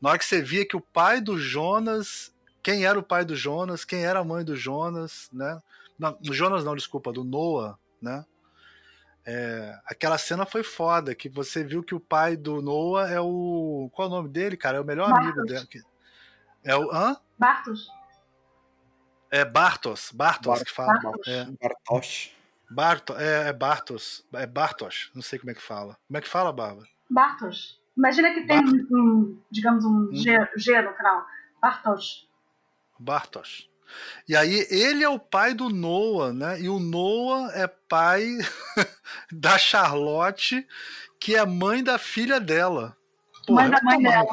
[0.00, 2.32] na hora que você via que o pai do Jonas,
[2.62, 5.60] quem era o pai do Jonas, quem era a mãe do Jonas, né?
[5.98, 8.24] Não, Jonas não, desculpa, do Noah, né?
[9.24, 13.90] É, aquela cena foi foda, que você viu que o pai do Noah é o.
[13.92, 14.78] Qual é o nome dele, cara?
[14.78, 15.26] É o melhor Bartos.
[15.26, 15.84] amigo dele.
[16.64, 16.90] É o.
[16.90, 17.16] Hã?
[17.38, 17.88] Bartos.
[19.30, 20.10] É Bartos.
[20.12, 21.00] Bartos Bart que fala.
[21.00, 21.28] Bartos.
[21.28, 21.44] É.
[21.60, 22.36] Bartos.
[22.70, 23.16] Bartos.
[23.18, 24.26] É, é Bartos.
[24.32, 25.10] É Bartos.
[25.14, 25.96] Não sei como é que fala.
[26.06, 26.84] Como é que fala, Barba?
[27.08, 27.80] Bartos.
[27.96, 28.60] Imagina que tem
[28.90, 30.14] um, digamos, um hum.
[30.14, 31.26] G, G no final.
[31.60, 32.28] Bartos.
[32.98, 33.70] Bartos.
[34.28, 36.60] E aí ele é o pai do Noah, né?
[36.60, 38.38] E o Noah é pai
[39.32, 40.66] da Charlotte,
[41.18, 42.96] que é mãe da filha dela.
[43.46, 44.26] Porra, mãe da mãe dela.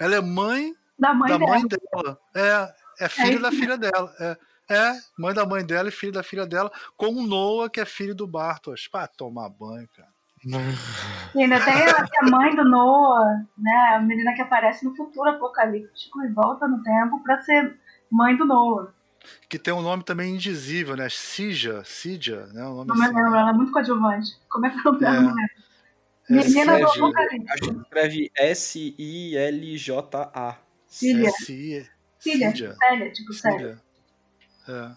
[0.00, 1.50] Ela é mãe da mãe, da dela.
[1.50, 2.18] mãe dela.
[2.34, 4.14] É, é filha é da filha dela.
[4.18, 4.36] É,
[4.74, 7.84] é, mãe da mãe dela e filho da filha dela, com o Noah, que é
[7.84, 8.88] filho do Bartos.
[8.88, 10.08] Pra tomar banho, cara.
[11.34, 13.94] E ainda tem a mãe do Noah, né?
[13.94, 17.78] A menina que aparece no futuro apocalíptico e volta no tempo para ser
[18.10, 18.92] mãe do Noah.
[19.48, 21.08] Que tem um nome também indizível, né?
[21.08, 22.66] Sija, Sija, né?
[22.66, 23.14] Um nome não assim.
[23.14, 24.30] lembro, ela é muito coadjuvante.
[24.48, 25.34] Como é que é o nome dela?
[26.30, 27.50] É, Menina do Apocalipse.
[27.50, 28.98] Acho que escreve S-I-L-J-A.
[30.86, 31.30] Cília.
[31.32, 31.90] Cília.
[32.18, 32.52] Cília.
[32.74, 33.80] Célia, tipo Célia.
[34.68, 34.92] É.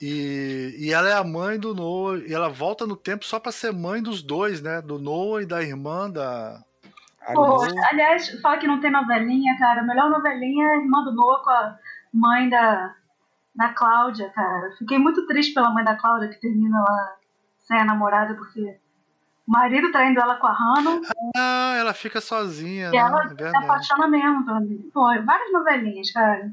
[0.00, 3.52] E, e ela é a mãe do Noah, e ela volta no tempo só para
[3.52, 4.80] ser mãe dos dois, né?
[4.80, 6.64] Do Noah e da irmã da.
[7.34, 9.82] Pô, aliás, fala que não tem novelinha, cara.
[9.82, 11.78] A melhor novelinha é a irmã do Noah com a
[12.14, 12.94] mãe da,
[13.54, 14.74] da Cláudia, cara.
[14.78, 17.16] Fiquei muito triste pela mãe da Cláudia que termina lá
[17.58, 18.78] sem a namorada, porque
[19.50, 21.00] o marido traindo ela com a Hannah.
[21.36, 22.88] Ah, ela fica sozinha.
[22.88, 22.98] E né?
[22.98, 24.60] ela é se apaixona mesmo pela
[24.94, 26.52] Pô, várias novelinhas, cara.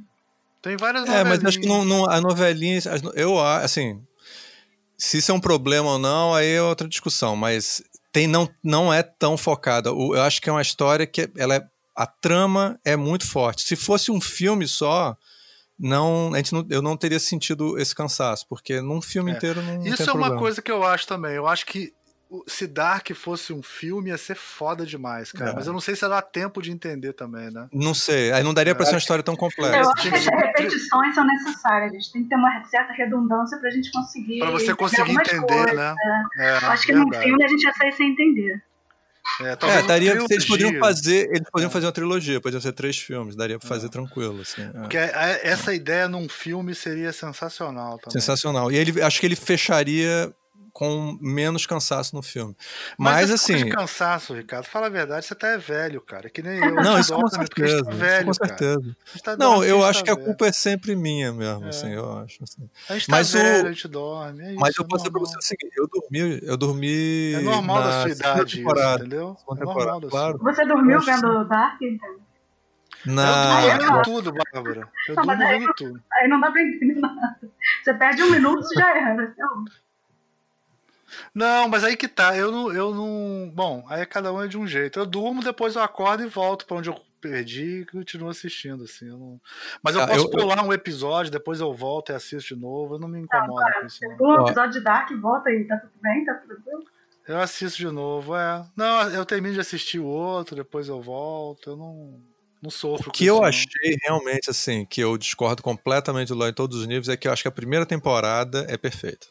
[0.64, 2.80] Tem várias É, mas acho que não, não, a novelinha.
[3.14, 4.02] Eu, assim.
[4.98, 7.36] Se isso é um problema ou não, aí é outra discussão.
[7.36, 9.90] Mas tem, não, não é tão focada.
[9.90, 13.61] Eu acho que é uma história que ela é, a trama é muito forte.
[13.61, 15.15] Se fosse um filme só,
[15.80, 19.36] não, a gente não, eu não teria sentido esse cansaço, porque num filme é.
[19.36, 19.86] inteiro não.
[19.86, 21.34] Isso é uma coisa que eu acho também.
[21.34, 21.94] Eu acho que
[22.45, 25.51] se Dark fosse um filme, ia ser foda demais, cara.
[25.51, 25.53] É.
[25.55, 27.67] Mas eu não sei se dá tempo de entender também, né?
[27.71, 28.31] Não sei.
[28.31, 29.77] Aí não daria pra ser uma história tão complexa.
[29.77, 31.91] Eu acho que as repetições são necessárias.
[31.91, 34.39] A gente tem que ter uma certa redundância pra gente conseguir.
[34.39, 35.95] Pra você conseguir entender, coisas, né?
[36.37, 36.47] É.
[36.47, 37.17] É, acho que verdade.
[37.17, 38.61] num filme a gente ia sair sem entender.
[39.41, 43.35] É, é daria, eles poderiam fazer, eles poderiam fazer uma trilogia, podiam ser três filmes,
[43.35, 43.89] daria para fazer é.
[43.89, 44.63] tranquilo, assim.
[44.63, 44.79] É.
[44.79, 48.19] Porque essa ideia num filme seria sensacional também.
[48.19, 48.71] Sensacional.
[48.71, 50.33] E ele, acho que ele fecharia
[50.77, 52.55] com menos cansaço no filme.
[52.99, 53.55] Mas, Mas assim.
[53.55, 56.29] De cansaço, Ricardo, fala a verdade, você tá é velho, cara.
[56.29, 56.75] Que nem eu.
[56.75, 57.83] Não, isso com certeza.
[57.83, 58.95] Tá velho, com certeza.
[59.23, 61.69] Tá não, eu acho tá que a culpa é sempre minha mesmo, é.
[61.69, 62.43] assim, eu acho.
[62.43, 62.69] Assim.
[62.87, 63.67] A gente tá mas velho, o...
[63.69, 64.43] a gente dorme.
[64.43, 67.33] É isso, mas eu vou dizer pra você o seguinte: eu dormi, eu dormi.
[67.33, 69.35] É normal da sua idade, isso, entendeu?
[69.49, 70.37] É normal da claro.
[70.37, 72.17] Você dormiu vendo Dark, então?
[73.03, 73.67] Não.
[73.67, 74.87] Eu durmo tudo, Bárbara.
[75.09, 76.03] Eu durmo vendo tudo.
[76.13, 77.39] Aí não dá pra entender nada.
[77.83, 79.23] Você perde um minuto e já era.
[79.23, 79.65] Então...
[81.34, 82.35] Não, mas aí que tá.
[82.35, 83.51] Eu não, eu não.
[83.53, 84.99] Bom, aí cada um é de um jeito.
[84.99, 89.07] Eu durmo, depois eu acordo e volto para onde eu perdi e continuo assistindo, assim.
[89.09, 89.41] Eu não...
[89.81, 90.63] Mas eu ah, posso eu, pular eu...
[90.63, 92.95] um episódio, depois eu volto e assisto de novo.
[92.95, 93.99] Eu não me incomodo não, cara, com isso.
[94.19, 96.25] Um episódio de Dark, volta aí, tá tudo bem?
[96.25, 96.85] Tá tudo bem?
[97.27, 98.65] Eu assisto de novo, é.
[98.75, 101.71] Não, eu termino de assistir o outro, depois eu volto.
[101.71, 102.21] Eu não.
[102.59, 103.09] Não sofro.
[103.09, 106.88] O que eu achei realmente, assim, que eu discordo completamente do Ló em todos os
[106.88, 109.27] níveis, é que eu acho que a primeira temporada é perfeita.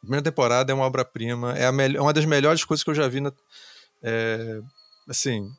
[0.00, 3.20] Primeira temporada é uma obra-prima, é, é uma das melhores coisas que eu já vi.
[3.20, 3.32] Na,
[4.02, 4.60] é,
[5.08, 5.50] assim,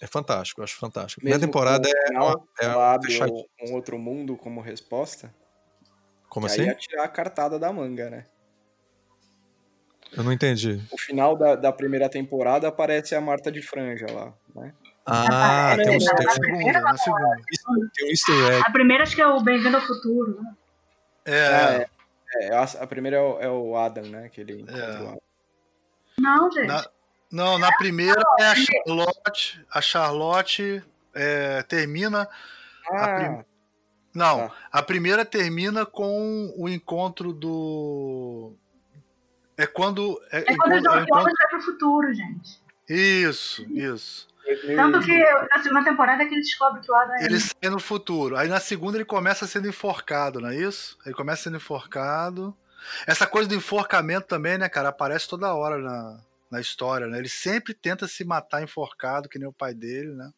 [0.00, 1.20] é fantástico, eu acho fantástico.
[1.20, 5.34] A primeira temporada é, uma, é um outro mundo como resposta.
[6.28, 6.62] Como assim?
[6.62, 8.26] Aí ia tirar a cartada da manga, né?
[10.12, 10.80] Eu não entendi.
[10.90, 14.72] O final da, da primeira temporada aparece a Marta de Franja lá, né?
[15.06, 17.90] Ah, tem, um, tem, tem, segunda, na segunda.
[17.94, 18.62] tem um easter egg.
[18.64, 20.54] A primeira acho que é o Bem-vindo ao Futuro, né?
[21.24, 21.88] É, é,
[22.36, 24.28] é, a, a primeira é o, é o, Adam, né?
[24.28, 25.16] Que ele é.
[26.18, 26.66] Não, gente.
[26.66, 26.86] Na,
[27.30, 29.66] não, na primeira é a Charlotte.
[29.70, 30.82] A Charlotte
[31.14, 32.28] é, termina.
[32.90, 33.44] Ah, prim...
[34.14, 34.54] Não, tá.
[34.72, 38.54] a primeira termina com o encontro do.
[39.56, 40.20] É quando.
[40.30, 41.24] É, é quando o John encontro...
[41.24, 42.60] vai pro futuro, gente.
[42.88, 44.29] Isso, isso.
[44.76, 45.18] Tanto que
[45.50, 47.24] na segunda temporada é que ele descobre que o Adam é.
[47.24, 48.36] Ele sai no futuro.
[48.36, 50.98] Aí na segunda ele começa sendo enforcado, não é isso?
[51.04, 52.56] Ele começa sendo enforcado.
[53.06, 56.20] Essa coisa do enforcamento também, né, cara, aparece toda hora na,
[56.50, 57.18] na história, né?
[57.18, 60.30] Ele sempre tenta se matar enforcado, que nem o pai dele, né?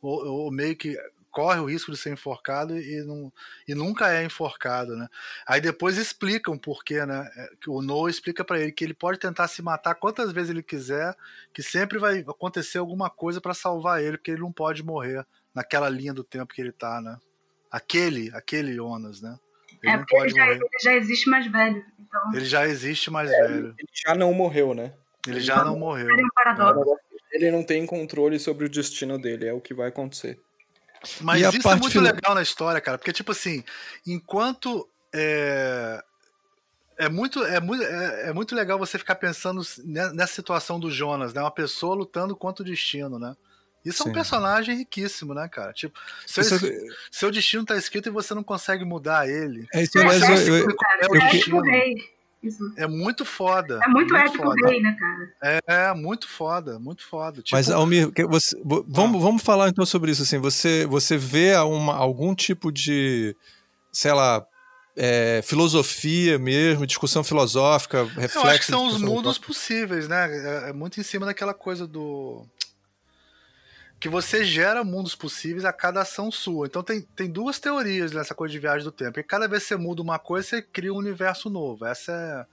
[0.00, 0.96] Ou, ou meio que
[1.30, 3.32] corre o risco de ser enforcado e, não,
[3.66, 5.08] e nunca é enforcado, né?
[5.46, 7.28] Aí depois explicam por quê, né?
[7.36, 10.62] É, o Noah explica para ele que ele pode tentar se matar quantas vezes ele
[10.62, 11.14] quiser,
[11.52, 15.24] que sempre vai acontecer alguma coisa para salvar ele, porque ele não pode morrer
[15.54, 17.16] naquela linha do tempo que ele tá, né?
[17.70, 19.38] Aquele, aquele Jonas, né?
[19.82, 21.84] Ele é, porque ele já, ele já, existe mais velho.
[21.98, 22.20] Então...
[22.34, 23.74] Ele já existe mais é, velho.
[23.78, 24.92] Ele já não morreu, né?
[25.26, 26.10] Ele já não, não morreu.
[26.10, 26.96] É um paradoxo.
[27.32, 30.40] Ele não tem controle sobre o destino dele, é o que vai acontecer.
[31.20, 32.12] Mas isso é muito final...
[32.12, 33.64] legal na história, cara, porque, tipo assim,
[34.06, 34.88] enquanto.
[35.12, 36.02] É,
[36.98, 41.32] é muito, é, muito, é, é, muito legal você ficar pensando nessa situação do Jonas,
[41.32, 41.40] né?
[41.40, 43.34] Uma pessoa lutando contra o destino, né?
[43.82, 44.10] Isso Sim.
[44.10, 45.72] é um personagem riquíssimo, né, cara?
[45.72, 46.58] Tipo, seu, isso...
[47.10, 49.66] seu destino tá escrito e você não consegue mudar ele.
[49.72, 52.72] É isso, mas eu, eu, eu, eu, eu, isso.
[52.76, 53.80] É muito foda.
[53.82, 54.68] É muito, muito épico foda.
[54.68, 55.32] gay, né, cara?
[55.42, 57.42] É, é, muito foda, muito foda.
[57.42, 57.54] Tipo...
[57.54, 59.24] Mas, Almir, você, vamos, ah.
[59.24, 60.22] vamos falar então sobre isso.
[60.22, 63.36] Assim, você, você vê uma, algum tipo de,
[63.92, 64.44] sei lá,
[64.96, 68.38] é, filosofia mesmo, discussão filosófica, reflexo.
[68.38, 70.66] Eu acho que são os mundos possíveis, né?
[70.66, 72.46] É, é muito em cima daquela coisa do
[74.00, 76.66] que você gera mundos possíveis a cada ação sua.
[76.66, 79.20] Então tem, tem duas teorias nessa coisa de viagem do tempo.
[79.20, 81.84] E cada vez que você muda uma coisa, você cria um universo novo.
[81.84, 82.48] Essa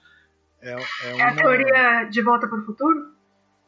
[0.61, 0.69] é.
[0.69, 1.21] É, é, uma...
[1.21, 3.15] é a teoria de volta para o futuro?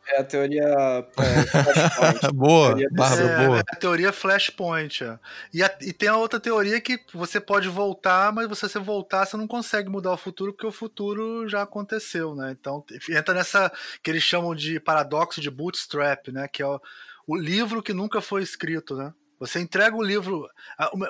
[0.09, 0.63] É a teoria.
[0.63, 3.57] É, boa, teoria é, boa.
[3.59, 5.03] É a teoria Flashpoint.
[5.03, 5.19] É.
[5.53, 9.25] E, a, e tem a outra teoria que você pode voltar, mas se você voltar,
[9.25, 12.55] você não consegue mudar o futuro, porque o futuro já aconteceu, né?
[12.59, 13.71] Então entra nessa
[14.03, 16.47] que eles chamam de paradoxo de bootstrap, né?
[16.47, 16.81] Que é o
[17.29, 19.13] o livro que nunca foi escrito, né?
[19.39, 20.49] Você entrega o livro.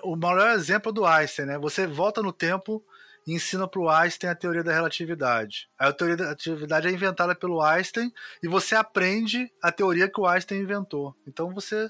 [0.03, 1.57] O maior exemplo é do Einstein, né?
[1.57, 2.83] Você volta no tempo
[3.25, 5.69] e ensina para o Einstein a teoria da relatividade.
[5.79, 8.11] A teoria da relatividade é inventada pelo Einstein
[8.43, 11.15] e você aprende a teoria que o Einstein inventou.
[11.25, 11.89] Então você.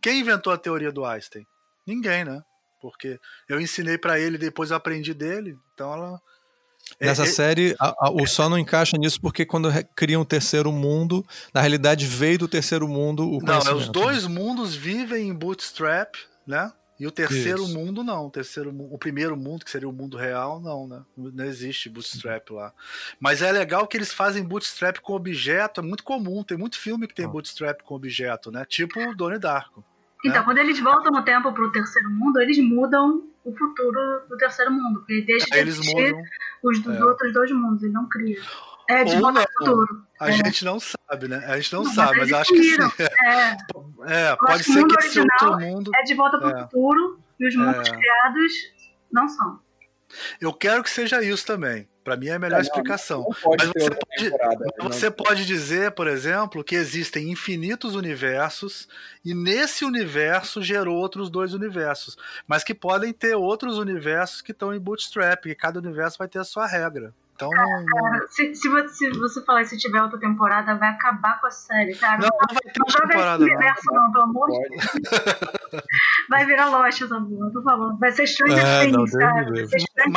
[0.00, 1.46] Quem inventou a teoria do Einstein?
[1.86, 2.42] Ninguém, né?
[2.80, 5.54] Porque eu ensinei para ele, depois eu aprendi dele.
[5.74, 6.18] Então ela
[7.00, 10.24] Nessa é, é, série, a, a, o Sol não encaixa nisso porque quando cria um
[10.24, 15.28] terceiro mundo, na realidade veio do terceiro mundo o Não, é, os dois mundos vivem
[15.28, 16.14] em Bootstrap,
[16.46, 16.72] né?
[16.98, 17.74] E o terceiro Isso.
[17.74, 21.02] mundo não, o terceiro, o primeiro mundo que seria o mundo real não, né?
[21.14, 22.72] Não existe Bootstrap lá.
[23.20, 27.06] Mas é legal que eles fazem Bootstrap com objeto, é muito comum, tem muito filme
[27.06, 27.28] que tem ah.
[27.28, 28.64] Bootstrap com objeto, né?
[28.66, 29.84] Tipo Donnie Darko.
[30.24, 30.44] Então, né?
[30.44, 34.72] quando eles voltam no tempo para o terceiro mundo, eles mudam o futuro do terceiro
[34.72, 36.20] mundo, porque deixa de eles mudam,
[36.64, 37.04] os dos é.
[37.04, 38.40] outros dois mundos, ele não cria.
[38.88, 40.06] É de volta ao futuro.
[40.20, 40.32] A é.
[40.32, 41.44] gente não sabe, né?
[41.46, 42.82] A gente não, não sabe, mas, mas acho que sim.
[44.04, 45.90] É, é pode ser que esse outro mundo.
[45.94, 46.62] É de volta para o é.
[46.62, 47.96] futuro e os mundos é.
[47.96, 48.52] criados
[49.12, 49.60] não são.
[50.40, 51.88] Eu quero que seja isso também.
[52.06, 53.26] Para mim é a melhor é, explicação.
[53.58, 58.88] Mas você, pode, você pode dizer, por exemplo, que existem infinitos universos
[59.24, 62.16] e nesse universo gerou outros dois universos,
[62.46, 66.38] mas que podem ter outros universos que estão em bootstrap, e cada universo vai ter
[66.38, 67.12] a sua regra.
[67.34, 67.50] Então,
[68.30, 71.94] se, se, você, se você falar se tiver outra temporada, vai acabar com a série,
[71.96, 72.18] cara.
[72.18, 73.44] Não, não vai ter não temporada.
[73.44, 75.82] Esse universo, não, não, pelo amor de Deus.
[76.30, 77.98] vai virar Lost essa porra, por favor.
[77.98, 79.46] Vai ser Stranger é, Things, cara.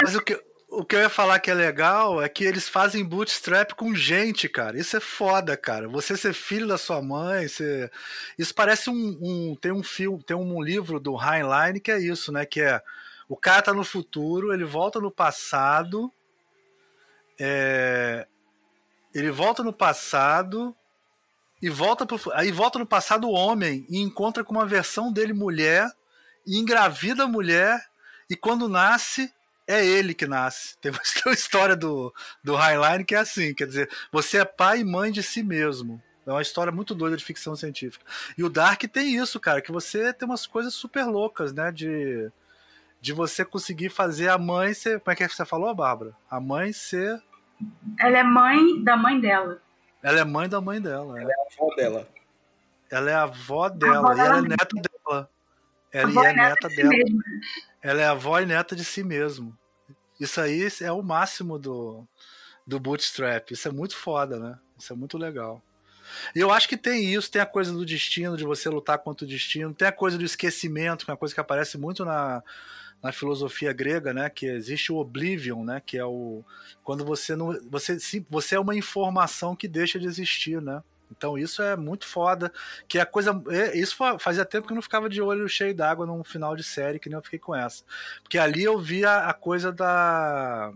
[0.01, 3.03] Mas o que, o que eu ia falar que é legal é que eles fazem
[3.03, 4.79] bootstrap com gente, cara.
[4.79, 5.87] Isso é foda, cara.
[5.87, 7.47] Você ser filho da sua mãe,
[8.37, 12.31] isso parece um, um, tem um filme, tem um livro do Heinlein que é isso,
[12.31, 12.45] né?
[12.45, 12.81] Que é
[13.27, 16.11] o cara tá no futuro, ele volta no passado,
[17.39, 18.27] é...
[19.13, 20.75] ele volta no passado
[21.61, 22.19] e volta pro...
[22.33, 25.91] aí volta no passado o homem e encontra com uma versão dele mulher
[26.45, 27.79] e engravida a mulher
[28.29, 29.31] e quando nasce
[29.69, 30.75] é ele que nasce.
[30.81, 32.11] Tem uma história do,
[32.43, 36.01] do Highline que é assim, quer dizer, você é pai e mãe de si mesmo.
[36.25, 38.05] É uma história muito doida de ficção científica.
[38.37, 41.71] E o Dark tem isso, cara, que você tem umas coisas super loucas, né?
[41.71, 42.31] De,
[43.01, 44.99] de você conseguir fazer a mãe ser.
[44.99, 46.15] Como é que você falou, Bárbara?
[46.29, 47.19] A mãe ser.
[47.99, 49.59] Ela é mãe da mãe dela.
[50.03, 51.19] Ela é mãe da mãe dela.
[51.19, 51.23] É.
[51.23, 52.07] Ela é a avó dela.
[52.91, 53.95] Ela é a avó dela.
[53.95, 55.29] A avó e ela é neta dela.
[55.91, 56.91] Ela é, é neta dela.
[56.91, 59.57] Si ela é avó e neta de si mesmo.
[60.19, 62.07] Isso aí é o máximo do,
[62.65, 63.51] do bootstrap.
[63.51, 64.59] Isso é muito foda, né?
[64.77, 65.61] Isso é muito legal.
[66.35, 69.25] E eu acho que tem isso, tem a coisa do destino, de você lutar contra
[69.25, 72.43] o destino, tem a coisa do esquecimento, que é uma coisa que aparece muito na,
[73.01, 76.43] na filosofia grega, né, que existe o oblivion, né, que é o
[76.83, 77.97] quando você não você
[78.29, 80.83] você é uma informação que deixa de existir, né?
[81.11, 82.51] Então isso é muito foda,
[82.87, 85.75] que é a coisa, é, isso fazia tempo que eu não ficava de olho cheio
[85.75, 87.83] d'água num final de série que nem eu fiquei com essa.
[88.21, 90.71] Porque ali eu via a coisa da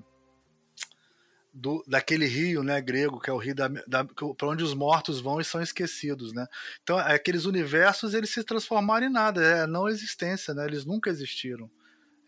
[1.53, 5.21] do, daquele rio, né, grego, que é o rio da, da para onde os mortos
[5.21, 6.47] vão e são esquecidos, né?
[6.81, 10.65] Então, aqueles universos eles se transformaram em nada, é não existência, né?
[10.65, 11.69] Eles nunca existiram.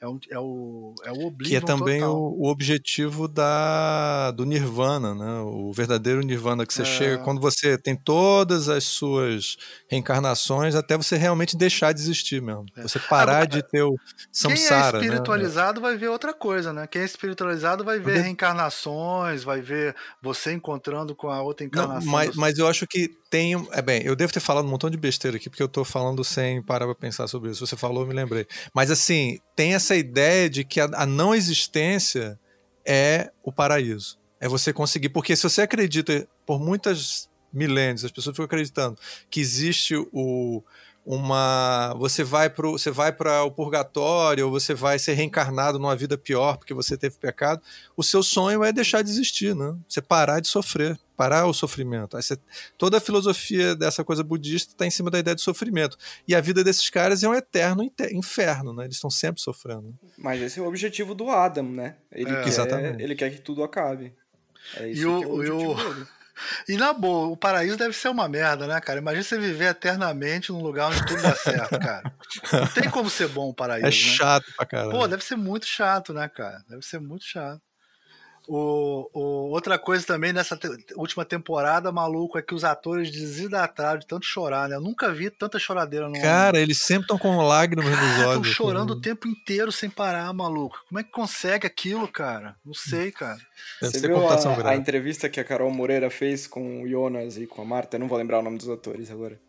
[0.02, 4.46] É, um, é, o, é o Oblivion Que é também o, o, objetivo da, do
[4.46, 5.40] Nirvana, né?
[5.40, 6.86] O verdadeiro Nirvana que você é...
[6.86, 9.58] chega quando você tem todas as suas
[9.88, 12.66] reencarnações até você realmente deixar de existir mesmo.
[12.76, 12.84] É.
[12.84, 13.96] Você parar Agora, de ter o
[14.32, 15.00] samsara.
[15.00, 15.16] Quem é né?
[15.16, 15.88] espiritualizado né?
[15.88, 16.86] vai ver outra coisa, né?
[16.88, 22.06] Quem é espiritualizado vai ver reencarnações, vai ver você encontrando com a outra encarnação.
[22.06, 23.68] Não, mas, mas eu acho que tem.
[23.74, 26.24] É bem, eu devo ter falado um montão de besteira aqui, porque eu tô falando
[26.24, 27.68] sem parar pra pensar sobre isso.
[27.68, 28.48] Você falou, eu me lembrei.
[28.74, 32.40] Mas assim, tem essa ideia de que a, a não existência
[32.86, 34.18] é o paraíso.
[34.40, 35.10] É você conseguir.
[35.10, 38.98] Porque se você acredita, por muitas milênios, as pessoas ficam acreditando
[39.30, 40.64] que existe o
[41.06, 45.96] uma você vai para você vai para o purgatório ou você vai ser reencarnado numa
[45.96, 47.62] vida pior porque você teve pecado
[47.96, 49.76] o seu sonho é deixar de existir né?
[49.88, 52.18] Você parar de sofrer parar o sofrimento.
[52.18, 52.38] Você,
[52.78, 55.98] toda a filosofia dessa coisa budista está em cima da ideia de sofrimento.
[56.28, 58.84] E a vida desses caras é um eterno inferno né?
[58.84, 59.94] Eles estão sempre sofrendo.
[60.18, 61.96] Mas esse é o objetivo do Adam né?
[62.12, 62.42] Ele é.
[62.42, 63.02] quer Exatamente.
[63.02, 64.14] ele quer que tudo acabe.
[64.76, 66.08] É isso e o, é o, o
[66.68, 69.00] e na boa, o paraíso deve ser uma merda, né, cara?
[69.00, 72.14] Imagina você viver eternamente num lugar onde tudo dá certo, cara.
[72.52, 73.88] Não tem como ser bom o paraíso.
[73.88, 74.54] É chato né?
[74.58, 74.92] pra caramba.
[74.92, 76.64] Pô, deve ser muito chato, né, cara?
[76.68, 77.62] Deve ser muito chato.
[78.48, 84.00] O, o, outra coisa também nessa te última temporada, maluco, é que os atores desidrataram
[84.00, 84.76] de tanto chorar, né?
[84.76, 88.20] Eu nunca vi tanta choradeira no Cara, eles sempre estão com lágrimas nos olhos.
[88.20, 89.00] Estão chorando assim.
[89.00, 90.80] o tempo inteiro sem parar, maluco.
[90.88, 92.56] Como é que consegue aquilo, cara?
[92.64, 93.40] Não sei, cara.
[93.82, 97.48] Deve Você viu a, a, entrevista que a Carol Moreira fez com o Jonas e
[97.48, 97.96] com a Marta?
[97.96, 99.40] Eu não vou lembrar o nome dos atores agora.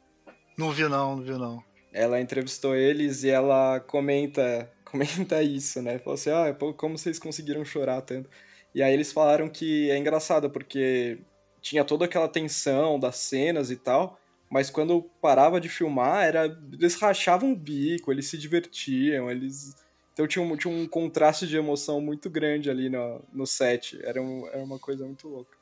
[0.56, 1.62] Não vi não, não vi não.
[1.92, 5.98] Ela entrevistou eles e ela comenta comenta isso, né?
[5.98, 8.30] Falou assim, ah, como vocês conseguiram chorar tanto?
[8.76, 11.20] E aí eles falaram que é engraçado, porque
[11.62, 14.20] tinha toda aquela tensão das cenas e tal,
[14.50, 16.44] mas quando parava de filmar, era
[16.74, 19.74] eles rachavam o bico, eles se divertiam, eles.
[20.12, 23.98] Então tinha um, tinha um contraste de emoção muito grande ali no, no set.
[24.02, 25.56] Era, um, era uma coisa muito louca.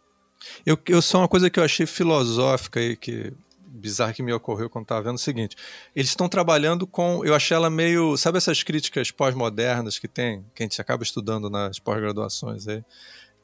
[0.66, 3.32] Eu, eu só uma coisa que eu achei filosófica aí, que
[3.74, 5.56] bizarra que me ocorreu quando estava vendo o seguinte:
[5.94, 7.24] eles estão trabalhando com.
[7.24, 8.16] Eu achei ela meio.
[8.16, 12.84] Sabe essas críticas pós-modernas que tem, que a gente acaba estudando nas pós-graduações aí?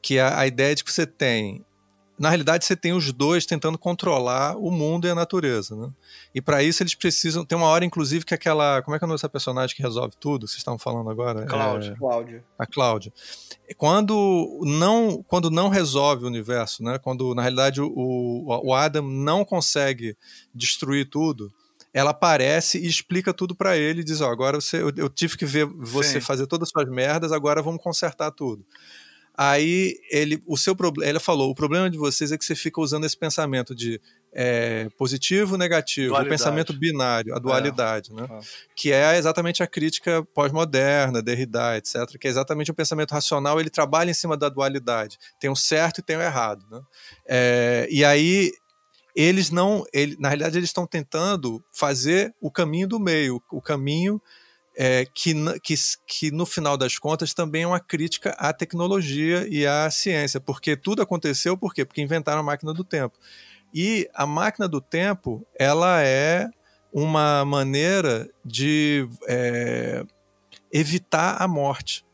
[0.01, 1.63] Que é a ideia de que você tem
[2.21, 5.89] na realidade você tem os dois tentando controlar o mundo e a natureza, né?
[6.35, 7.43] E para isso eles precisam.
[7.43, 8.79] Tem uma hora, inclusive, que aquela.
[8.83, 10.47] Como é que é o nome dessa personagem que resolve tudo?
[10.47, 11.47] Vocês estavam falando agora?
[11.47, 11.93] Cláudia.
[11.93, 12.43] É, Cláudia.
[12.59, 13.13] A Cláudia.
[13.75, 16.99] Quando não, quando não resolve o universo, né?
[16.99, 20.15] Quando na realidade o, o Adam não consegue
[20.53, 21.51] destruir tudo,
[21.91, 25.35] ela aparece e explica tudo para ele diz: Ó, oh, agora você, eu, eu, tive
[25.35, 26.21] que ver você Sim.
[26.21, 28.63] fazer todas as suas merdas, agora vamos consertar tudo.
[29.37, 32.81] Aí ele, o seu problema, ele falou, o problema de vocês é que você fica
[32.81, 33.99] usando esse pensamento de
[34.33, 36.27] é, positivo, negativo, dualidade.
[36.27, 38.15] o pensamento binário, a dualidade, é.
[38.15, 38.27] né?
[38.29, 38.39] É.
[38.75, 42.17] Que é exatamente a crítica pós-moderna, Derrida, etc.
[42.19, 45.17] Que é exatamente o pensamento racional, ele trabalha em cima da dualidade.
[45.39, 46.81] Tem o certo e tem o errado, né?
[47.27, 48.51] É, e aí
[49.15, 54.21] eles não, ele, na realidade eles estão tentando fazer o caminho do meio, o caminho
[54.75, 55.75] é, que, que,
[56.07, 60.75] que no final das contas também é uma crítica à tecnologia e à ciência, porque
[60.77, 61.85] tudo aconteceu por quê?
[61.85, 63.17] Porque inventaram a máquina do tempo.
[63.73, 66.49] E a máquina do tempo, ela é
[66.91, 70.03] uma maneira de é,
[70.71, 72.05] evitar a morte.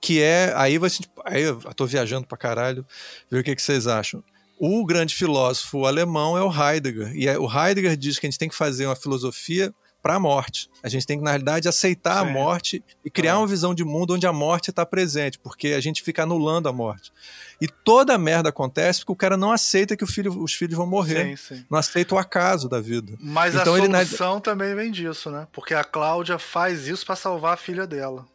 [0.00, 0.52] Que é.
[0.56, 1.02] Aí você.
[1.24, 2.86] Aí eu tô viajando pra caralho,
[3.30, 4.24] ver o que, que vocês acham.
[4.58, 7.14] O grande filósofo alemão é o Heidegger.
[7.14, 10.20] E é, o Heidegger diz que a gente tem que fazer uma filosofia para a
[10.20, 10.68] morte.
[10.82, 12.30] A gente tem que, na realidade, aceitar Sim.
[12.30, 13.36] a morte e criar é.
[13.36, 16.72] uma visão de mundo onde a morte está presente, porque a gente fica anulando a
[16.72, 17.12] morte.
[17.60, 20.86] E toda a merda acontece porque o cara não aceita que filho, os filhos vão
[20.86, 21.36] morrer.
[21.36, 21.66] Sim, sim.
[21.70, 23.12] Não aceita o acaso da vida.
[23.20, 24.40] Mas então, a solução ele...
[24.42, 25.46] também vem disso, né?
[25.52, 28.26] Porque a Cláudia faz isso para salvar a filha dela.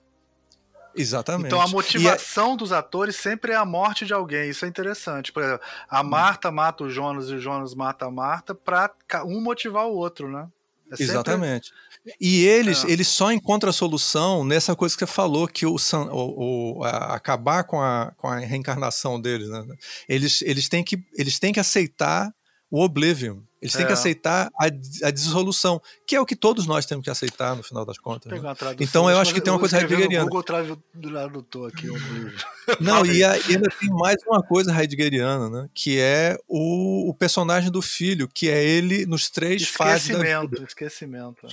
[0.96, 1.48] Exatamente.
[1.48, 2.58] Então a motivação é...
[2.58, 4.50] dos atores sempre é a morte de alguém.
[4.50, 5.32] Isso é interessante.
[5.32, 6.04] Por exemplo, a hum.
[6.06, 8.92] Marta mata o Jonas e o Jonas mata a Marta para
[9.26, 10.48] um motivar o outro, né?
[10.92, 11.04] É sempre...
[11.04, 11.72] Exatamente.
[12.22, 12.92] E eles, é.
[12.92, 17.16] eles só encontram a solução nessa coisa que você falou, que o, o, o a,
[17.16, 19.50] acabar com a, com a reencarnação deles.
[19.50, 19.66] Né?
[20.08, 22.34] Eles, eles, têm que, eles têm que aceitar
[22.70, 23.40] o Oblivion.
[23.60, 23.94] Eles têm que é.
[23.94, 27.84] aceitar a, a, dissolução, que é o que todos nós temos que aceitar no final
[27.84, 28.32] das contas.
[28.32, 28.54] Né?
[28.80, 30.26] Então eu acho que tem uma coisa heideggeriana.
[30.26, 30.44] Google
[31.66, 31.88] aqui,
[32.80, 35.70] Não, e, a, e, ainda tem mais uma coisa heideggeriana, né?
[35.74, 40.64] Que é o, o, personagem do filho, que é ele nos três fases da vida.
[40.64, 41.48] Esquecimento.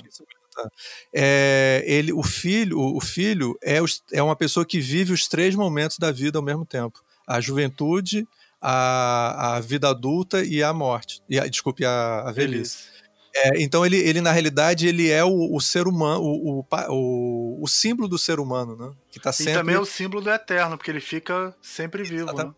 [1.13, 5.55] É, ele, o filho, o filho é, os, é uma pessoa que vive os três
[5.55, 8.27] momentos da vida ao mesmo tempo: a juventude,
[8.67, 11.21] a, a vida adulta e a morte.
[11.29, 12.95] E a, desculpe, a, a velhice.
[13.35, 17.67] É, então ele, ele, na realidade, ele é o, o ser humano, o, o, o,
[17.67, 18.91] símbolo do ser humano, né?
[19.11, 19.53] Que tá sempre...
[19.53, 22.51] E também é o símbolo do eterno, porque ele fica sempre vivo, né?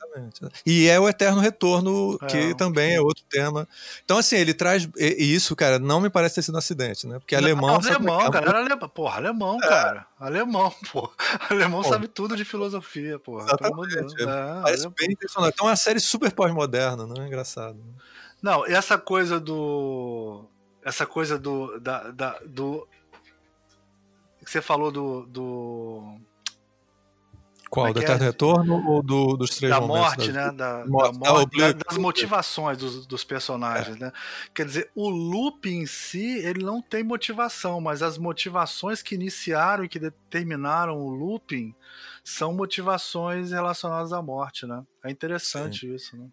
[0.00, 0.40] Exatamente.
[0.64, 3.68] E é o eterno retorno, que é, também é outro tema.
[4.04, 4.88] Então, assim, ele traz.
[4.96, 7.18] E isso, cara, não me parece ter sido um acidente, né?
[7.18, 7.78] Porque alemão.
[7.78, 8.48] Não, alemão, cara.
[8.48, 8.88] Era alemão.
[8.88, 9.68] Porra, alemão, é.
[9.68, 10.06] cara.
[10.18, 11.12] Alemão, porra.
[11.50, 13.44] Alemão sabe tudo de filosofia, porra.
[13.44, 14.22] Exatamente.
[14.22, 14.26] É,
[14.62, 14.94] parece alemão.
[14.98, 15.54] bem impressionante.
[15.54, 17.26] Então, é uma série super pós-moderna, né?
[17.26, 17.74] Engraçado.
[17.74, 17.92] Né?
[18.42, 20.44] Não, essa coisa do.
[20.82, 21.78] Essa coisa do.
[21.78, 22.88] Da, da, do
[24.44, 26.18] que você falou do, do
[27.70, 27.86] qual?
[27.86, 28.26] É do Eterno é?
[28.26, 30.16] Retorno ou do, dos três da momentos?
[30.16, 30.50] Morte, né?
[30.50, 34.00] Da, morte, da morte, da, das motivações dos, dos personagens, é.
[34.00, 34.12] né?
[34.52, 39.84] Quer dizer, o loop em si, ele não tem motivação, mas as motivações que iniciaram
[39.84, 41.72] e que determinaram o looping
[42.24, 44.82] são motivações relacionadas à morte, né?
[45.04, 45.94] É interessante Sim.
[45.94, 46.26] isso, né?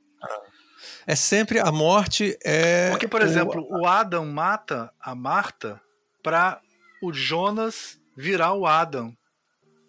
[1.06, 2.90] É sempre a morte é.
[2.90, 5.80] Porque, por exemplo, o, o Adam mata a Marta
[6.24, 6.60] para
[7.02, 9.16] o Jonas virar o Adam.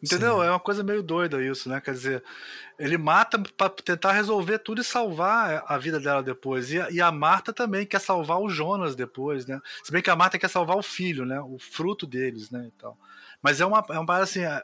[0.03, 0.39] Entendeu?
[0.41, 0.47] Sim.
[0.47, 1.81] É uma coisa meio doida isso, né?
[1.81, 2.25] Quer dizer,
[2.79, 6.71] ele mata para tentar resolver tudo e salvar a vida dela depois.
[6.73, 9.61] E a, e a, Marta também quer salvar o Jonas depois, né?
[9.83, 11.41] Se bem que a Marta quer salvar o filho, né?
[11.41, 12.67] O fruto deles, né?
[12.69, 12.97] E tal.
[13.43, 14.63] Mas é uma, é uma assim, é,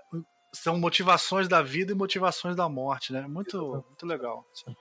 [0.53, 3.23] são motivações da vida e motivações da morte, né?
[3.23, 4.47] Muito, muito legal.
[4.53, 4.75] Sim.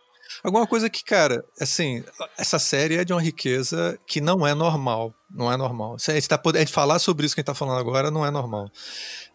[0.43, 2.03] Alguma coisa que, cara, assim,
[2.37, 5.13] essa série é de uma riqueza que não é normal.
[5.29, 5.95] Não é normal.
[5.95, 8.25] A gente, tá, a gente falar sobre isso que a gente tá falando agora não
[8.25, 8.69] é normal.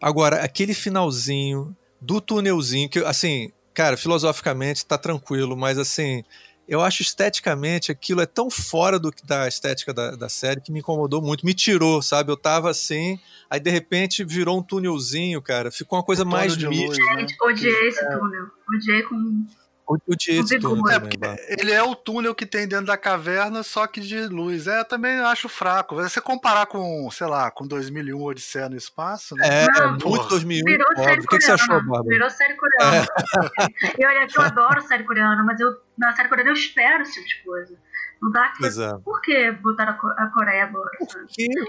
[0.01, 6.23] Agora, aquele finalzinho do túnelzinho, que, assim, cara, filosoficamente tá tranquilo, mas assim,
[6.69, 10.79] eu acho esteticamente aquilo é tão fora do, da estética da, da, série que me
[10.79, 12.31] incomodou muito, me tirou, sabe?
[12.31, 13.17] Eu tava assim,
[13.49, 17.15] aí de repente virou um túnelzinho, cara, ficou uma coisa mais mística.
[17.15, 17.25] Né?
[17.41, 19.45] Odiei esse túnel, odiei com
[19.89, 23.63] o, o Tieto túnel é, também, ele é o túnel que tem dentro da caverna,
[23.63, 24.67] só que de luz.
[24.67, 25.95] É, também acho fraco.
[25.95, 29.63] Você comparar com, sei lá, com 2001 Odisseia no Espaço, né?
[29.63, 30.63] É, Não, muito 2001.
[30.63, 32.03] Virou série o que, que, você achou, Bárbara?
[32.03, 32.97] Virou série coreana.
[32.97, 34.01] É.
[34.01, 37.13] E olha que eu adoro série coreana, mas eu, na série coreana eu espero esse
[37.13, 37.77] tipo de coisa.
[38.21, 38.65] Não dá que...
[38.65, 38.97] É.
[39.03, 40.91] Por que botaram a Coreia agora?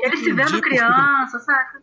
[0.03, 1.79] Eles se vendo criança, sabe?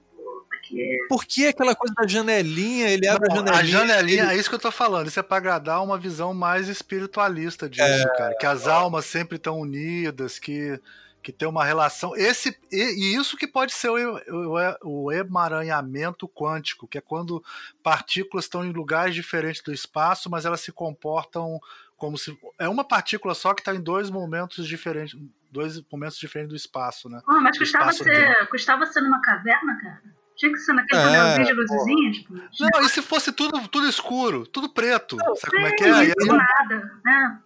[0.68, 0.98] Porque.
[1.08, 2.90] Por que aquela coisa da janelinha?
[2.90, 3.60] Ele abre Não, a janelinha.
[3.60, 4.32] A janelinha, ele...
[4.34, 5.08] é isso que eu tô falando.
[5.08, 8.18] Isso é para agradar uma visão mais espiritualista disso, é...
[8.18, 8.36] cara.
[8.38, 10.80] Que as almas sempre estão unidas, que,
[11.22, 12.16] que tem uma relação.
[12.16, 17.44] Esse, e, e isso que pode ser o, o, o emaranhamento quântico, que é quando
[17.82, 21.60] partículas estão em lugares diferentes do espaço, mas elas se comportam
[21.96, 25.20] como se é uma partícula só que está em dois momentos diferentes,
[25.52, 27.20] dois momentos diferentes do espaço, né?
[27.28, 30.17] Oh, mas custava ser, custava ser numa caverna, cara.
[30.38, 32.18] Tinha que ser naquele é, de luzinhas.
[32.60, 35.16] Não, e se fosse tudo, tudo escuro, tudo preto?
[35.16, 35.92] Não, sabe como é que é?
[35.92, 37.40] Aí, nada, né?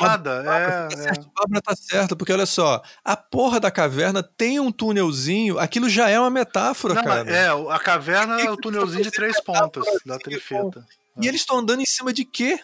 [0.00, 0.88] Nada, é.
[0.88, 1.30] Tá certo, é.
[1.34, 6.08] Bárbara tá certa, porque olha só, a porra da caverna tem um túnelzinho, aquilo já
[6.08, 7.28] é uma metáfora, Não, cara.
[7.28, 10.86] É, a caverna é o túnelzinho de três pontas da trifeta.
[11.20, 12.60] E eles estão andando em cima de quê?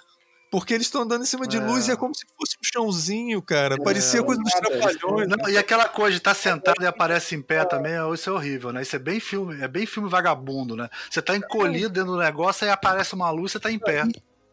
[0.52, 1.60] Porque eles estão andando em cima de é.
[1.60, 3.78] luz e é como se fosse um chãozinho, cara.
[3.82, 5.26] Parecia é, coisa dos trapalhões.
[5.26, 8.32] Não, e aquela coisa de estar tá sentado e aparece em pé também, isso é
[8.34, 8.82] horrível, né?
[8.82, 10.90] Isso é bem filme, é bem filme vagabundo, né?
[11.08, 14.02] Você tá encolhido dentro do negócio, aí aparece uma luz, você tá em pé.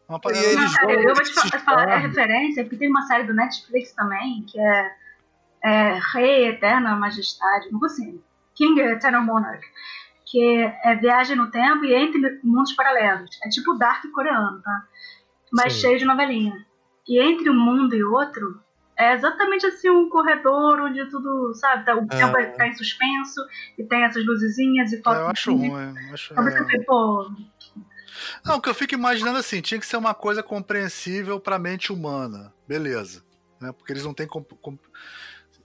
[0.08, 3.34] Uma e eles vão, eu vou te falar, é referência, porque tem uma série do
[3.34, 4.92] Netflix também, que é,
[5.62, 8.18] é Rei Eterna Majestade, não assim,
[8.54, 9.66] King Eternal Monarch,
[10.24, 13.38] que é viagem no tempo e entre mundos paralelos.
[13.44, 14.84] É tipo Dark coreano, tá?
[15.52, 15.80] Mas Sim.
[15.80, 16.66] cheio de novelinha.
[17.08, 18.60] E entre um mundo e outro,
[18.96, 22.06] é exatamente assim um corredor onde tudo, sabe, tá, o é.
[22.06, 22.46] tempo é.
[22.46, 23.40] tá em suspenso
[23.78, 25.20] e tem essas luzezinhas e falta.
[25.20, 25.70] É, eu acho ruim.
[25.70, 26.84] Eu acho, é...
[26.84, 27.30] pô.
[28.44, 31.58] Não, o que eu fico imaginando assim, tinha que ser uma coisa compreensível para a
[31.58, 32.52] mente humana.
[32.68, 33.24] Beleza.
[33.60, 33.72] Né?
[33.72, 34.26] Porque eles não têm.
[34.26, 34.78] Comp...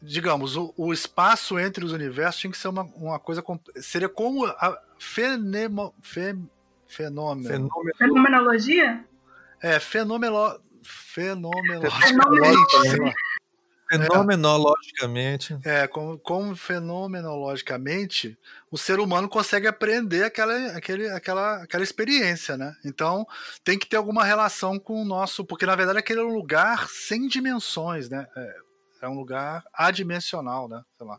[0.01, 3.41] Digamos, o, o, espaço entre os universos tinha que ser uma, uma coisa.
[3.41, 3.67] Comp...
[3.75, 5.93] Seria como a fenemo...
[6.01, 6.37] Fe...
[6.87, 7.69] fenômeno.
[7.97, 9.03] Fenomenologia?
[9.65, 10.61] É, fenomeno...
[10.83, 13.15] fenomenologicamente.
[13.89, 15.57] Fenomenologicamente.
[15.65, 18.37] É, como, como fenomenologicamente
[18.69, 22.75] o ser humano consegue aprender aquela, aquele, aquela, aquela experiência, né?
[22.85, 23.25] Então
[23.63, 25.43] tem que ter alguma relação com o nosso.
[25.43, 28.27] Porque na verdade aquele é um lugar sem dimensões, né?
[28.37, 28.55] É,
[29.01, 30.83] é um lugar adimensional, né?
[30.95, 31.17] Sei lá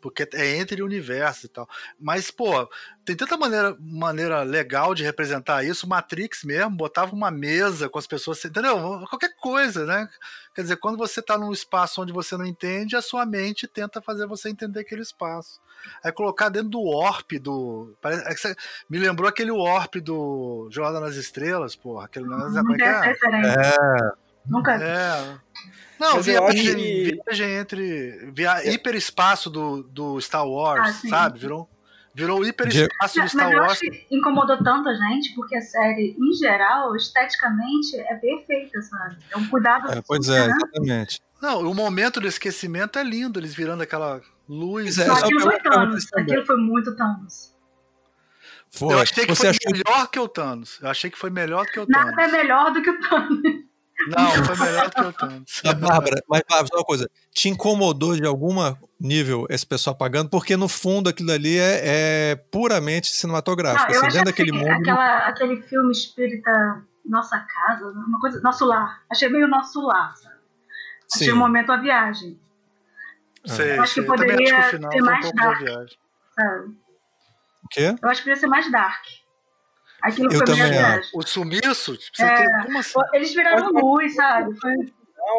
[0.00, 1.68] porque é entre universos e tal.
[1.98, 2.68] Mas, pô,
[3.04, 5.88] tem tanta maneira, maneira legal de representar isso.
[5.88, 8.78] Matrix mesmo, botava uma mesa com as pessoas, entendeu?
[9.08, 10.08] Qualquer coisa, né?
[10.54, 14.02] Quer dizer, quando você está num espaço onde você não entende, a sua mente tenta
[14.02, 15.60] fazer você entender aquele espaço.
[16.02, 17.94] Aí colocar dentro do warp do.
[18.04, 18.54] É
[18.88, 22.06] me lembrou aquele warp do Jornada nas Estrelas, porra.
[22.06, 22.54] Aquele negócio.
[22.54, 23.10] Como é que é?
[23.46, 24.27] É.
[24.48, 24.74] Nunca.
[24.74, 25.38] É.
[25.98, 27.20] Não, Mas viagem, que...
[27.26, 28.30] viagem entre.
[28.32, 28.62] Via...
[28.62, 28.72] É.
[28.72, 31.40] Hiperespaço do, do Star Wars, ah, sabe?
[31.40, 31.68] Virou,
[32.14, 33.72] virou hiperespaço do Star Mas eu Wars.
[33.72, 39.16] Acho que incomodou tanto a gente, porque a série, em geral, esteticamente, é perfeita, sabe?
[39.30, 39.90] É um cuidado.
[39.90, 40.54] É, pois é, né?
[40.56, 41.20] exatamente.
[41.42, 44.98] Não, o momento do esquecimento é lindo, eles virando aquela luz.
[44.98, 46.06] É, Não, aquilo foi Thanos.
[46.14, 47.54] Aquilo foi muito Thanos.
[48.70, 48.94] Foi.
[48.94, 49.72] Eu achei que Você foi achou...
[49.72, 50.78] melhor que o Thanos.
[50.82, 52.10] Eu achei que foi melhor do que o Thanos.
[52.10, 53.40] Nada é melhor do que o Thanos.
[54.06, 55.60] Não, foi melhor do que o Thanos.
[55.66, 57.10] A Bárbara, mas Bárbara, só uma coisa.
[57.32, 58.54] Te incomodou de algum
[58.98, 60.30] nível esse pessoal pagando?
[60.30, 61.80] Porque no fundo aquilo ali é,
[62.32, 63.92] é puramente cinematográfico.
[63.92, 64.68] Não, assim, dentro daquele mundo.
[64.68, 68.40] Aquela, aquele filme espírita Nossa Casa, uma coisa.
[68.40, 69.02] Nosso lar.
[69.10, 70.36] Achei meio nosso lar, sabe?
[71.12, 71.32] Achei Sim.
[71.32, 72.38] um momento a viagem.
[73.44, 74.02] Sei, eu acho sei.
[74.02, 75.60] que poderia acho que ser mais um dark.
[76.34, 76.76] Sabe?
[77.64, 77.96] O quê?
[78.00, 79.04] Eu acho que poderia ser mais dark.
[80.02, 80.70] Aquilo eu foi também
[81.12, 81.96] O sumiço?
[81.96, 82.98] Tipo, é, tem, como assim?
[83.12, 84.54] Eles viraram luz, sabe?
[84.60, 84.74] Foi...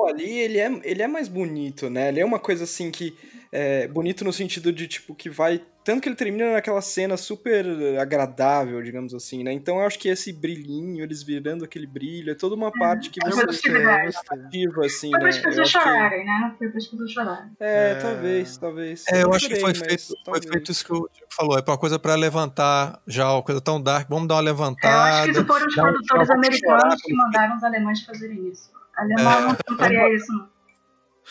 [0.09, 2.09] Ali ele é, ele é mais bonito, né?
[2.09, 3.17] Ele é uma coisa assim que
[3.51, 5.61] é, bonito no sentido de, tipo, que vai.
[5.83, 7.65] Tanto que ele termina naquela cena super
[7.99, 9.51] agradável, digamos assim, né?
[9.51, 13.19] Então eu acho que esse brilhinho, eles virando aquele brilho, é toda uma parte que
[13.25, 15.19] você ativa, assim, foi né?
[15.19, 16.55] Foi as pessoas chorarem, né?
[16.59, 17.51] Foi para as pessoas chorarem.
[17.59, 19.05] É, é, talvez, talvez.
[19.11, 21.57] É, eu, acho que foi feito, foi feito isso que o Diego falou.
[21.57, 24.07] É uma coisa para levantar já, uma coisa tão dark.
[24.09, 24.87] Vamos dar uma levantada.
[24.87, 28.69] É, eu acho que isso foram os produtores americanos que mandaram os alemães fazerem isso.
[28.95, 30.58] Alemão é, não faria isso, não.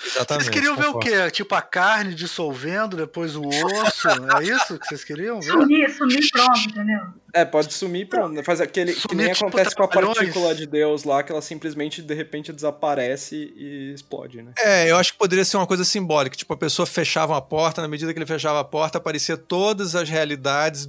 [0.05, 0.45] Exatamente.
[0.45, 1.01] Vocês queriam concordo.
[1.01, 1.31] ver o quê?
[1.31, 4.09] Tipo a carne dissolvendo, depois o osso?
[4.39, 5.51] é isso que vocês queriam ver?
[5.51, 7.01] Sumir, sumir pronto, entendeu?
[7.35, 8.43] É, pode sumir pronto.
[8.45, 11.43] Faz aquele sumir, que nem tipo, acontece com a partícula de Deus lá, que ela
[11.43, 14.53] simplesmente de repente desaparece e explode, né?
[14.59, 16.37] É, eu acho que poderia ser uma coisa simbólica.
[16.37, 19.95] Tipo, a pessoa fechava uma porta, na medida que ele fechava a porta, aparecia todas
[19.95, 20.89] as realidades,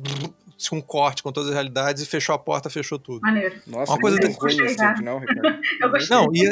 [0.70, 3.22] com um corte com todas as realidades e fechou a porta, fechou tudo.
[3.22, 3.56] Maneiro.
[3.66, 4.38] Nossa, uma coisa desse.
[4.38, 5.60] Ruim, assim, não, Ricardo.
[5.82, 6.18] eu gostei.
[6.18, 6.52] Não, ia,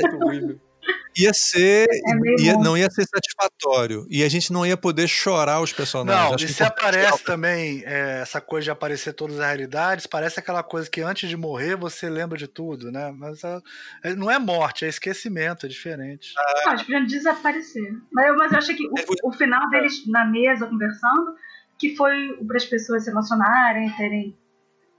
[1.17, 1.87] ia ser.
[1.89, 4.05] É ia, não ia ser satisfatório.
[4.09, 6.25] E a gente não ia poder chorar os personagens.
[6.25, 10.39] Não, Acho e se aparece também é, essa coisa de aparecer todas as realidades, parece
[10.39, 13.11] aquela coisa que antes de morrer você lembra de tudo, né?
[13.11, 13.61] Mas a,
[14.03, 16.33] é, não é morte, é esquecimento, é diferente.
[16.37, 17.93] Ah, não, eles podiam desaparecer.
[18.11, 21.35] Mas eu, mas eu achei que o, o final deles na mesa conversando,
[21.79, 24.37] que foi para as pessoas se emocionarem, terem.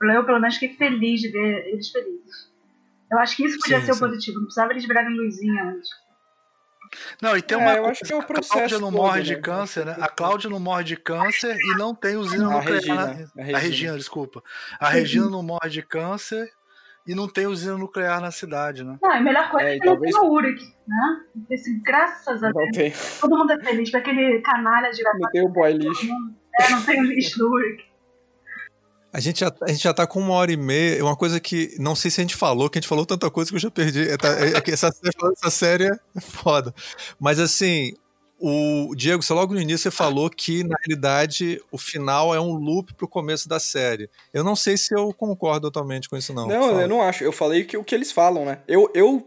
[0.01, 2.49] Eu, pelo menos, fiquei feliz de ver eles felizes.
[3.11, 4.37] Eu acho que isso podia sim, ser o positivo.
[4.37, 5.89] Não precisava eles virarem luzinha antes.
[7.21, 8.53] Não, e tem uma é, eu acho que é o processo.
[8.53, 9.41] A Cláudia não todo, morre de né?
[9.41, 9.97] câncer, né?
[10.01, 12.65] A Cláudia não morre de câncer e não tem usina nuclear.
[12.75, 13.59] Regina, a, Regina.
[13.59, 14.43] a Regina, desculpa.
[14.81, 16.49] A Regina não morre de câncer
[17.07, 18.99] e não tem usina nuclear na cidade, né?
[19.03, 20.15] Não, a melhor coisa é, é que talvez...
[20.15, 21.21] não tem o Uric, né?
[21.51, 23.19] Esse, graças a Deus.
[23.19, 26.07] Todo mundo é feliz, com aquele canalha de Não tem o boy lixo.
[26.61, 27.88] É, não tem o lixo do Uric.
[29.13, 31.03] A gente, já, a gente já tá com uma hora e meia.
[31.03, 33.51] Uma coisa que não sei se a gente falou, que a gente falou tanta coisa
[33.51, 34.09] que eu já perdi.
[34.09, 36.75] É, tá, é, é essa, essa série é foda.
[37.19, 37.95] Mas assim,
[38.39, 42.53] o Diego, você logo no início você falou que, na realidade, o final é um
[42.53, 44.09] loop pro começo da série.
[44.33, 46.47] Eu não sei se eu concordo totalmente com isso, não.
[46.47, 46.83] Não, Fala.
[46.83, 47.25] eu não acho.
[47.25, 48.61] Eu falei que o que eles falam, né?
[48.69, 49.27] Eu, eu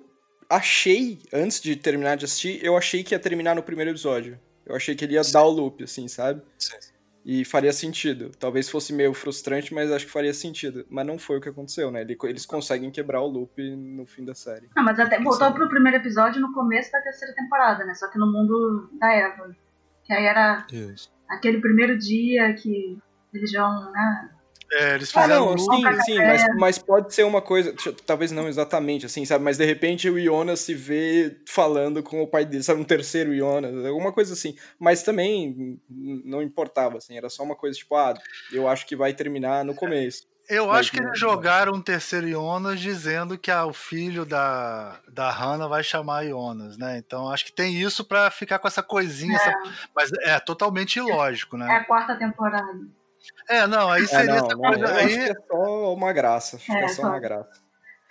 [0.50, 4.40] achei, antes de terminar de assistir, eu achei que ia terminar no primeiro episódio.
[4.66, 5.34] Eu achei que ele ia Sim.
[5.34, 6.42] dar o loop, assim, sabe?
[6.58, 6.78] Sim.
[7.24, 8.32] E faria sentido.
[8.40, 10.86] Talvez fosse meio frustrante, mas acho que faria sentido.
[10.90, 12.06] Mas não foi o que aconteceu, né?
[12.24, 14.70] Eles conseguem quebrar o loop no fim da série.
[14.76, 17.94] Não, mas até voltou pro primeiro episódio no começo da terceira temporada, né?
[17.94, 19.56] Só que no mundo da Eva.
[20.04, 21.12] Que aí era Isso.
[21.30, 22.98] aquele primeiro dia que
[23.34, 24.30] eles vão, né?
[24.74, 27.76] É, eles fizeram ah, não, sim, sim, mas, mas, pode ser uma coisa,
[28.06, 29.44] talvez não exatamente assim, sabe?
[29.44, 32.80] Mas de repente o Jonas se vê falando com o pai dele, sabe?
[32.80, 34.56] Um terceiro Jonas, alguma coisa assim.
[34.80, 38.14] Mas também não importava, assim, era só uma coisa tipo, ah,
[38.52, 40.32] eu acho que vai terminar no começo.
[40.50, 45.00] Eu mas acho que eles jogaram um terceiro Jonas dizendo que ah, o filho da,
[45.10, 46.98] da Hannah vai chamar Jonas, né?
[46.98, 49.36] Então acho que tem isso para ficar com essa coisinha, é.
[49.36, 49.54] Essa...
[49.94, 51.68] mas é totalmente ilógico, né?
[51.68, 53.01] É a quarta temporada.
[53.50, 54.78] É, não, aí é, seria é, não, essa coisa.
[54.80, 55.16] Não, aí...
[55.16, 56.56] é só uma graça.
[56.58, 57.62] Acho é, que é só uma graça.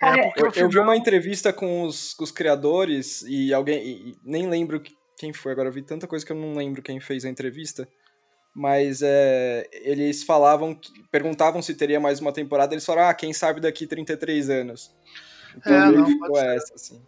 [0.01, 3.85] É, eu, eu, vi uma entrevista com os, com os criadores e alguém.
[3.85, 4.81] E nem lembro
[5.17, 5.51] Quem foi?
[5.51, 7.87] Agora eu vi tanta coisa que eu não lembro quem fez a entrevista.
[8.53, 10.77] Mas é, eles falavam,
[11.09, 14.93] perguntavam se teria mais uma temporada, eles falaram, ah, quem sabe daqui 33 anos.
[15.55, 17.01] Então é, não, ficou essa, assim.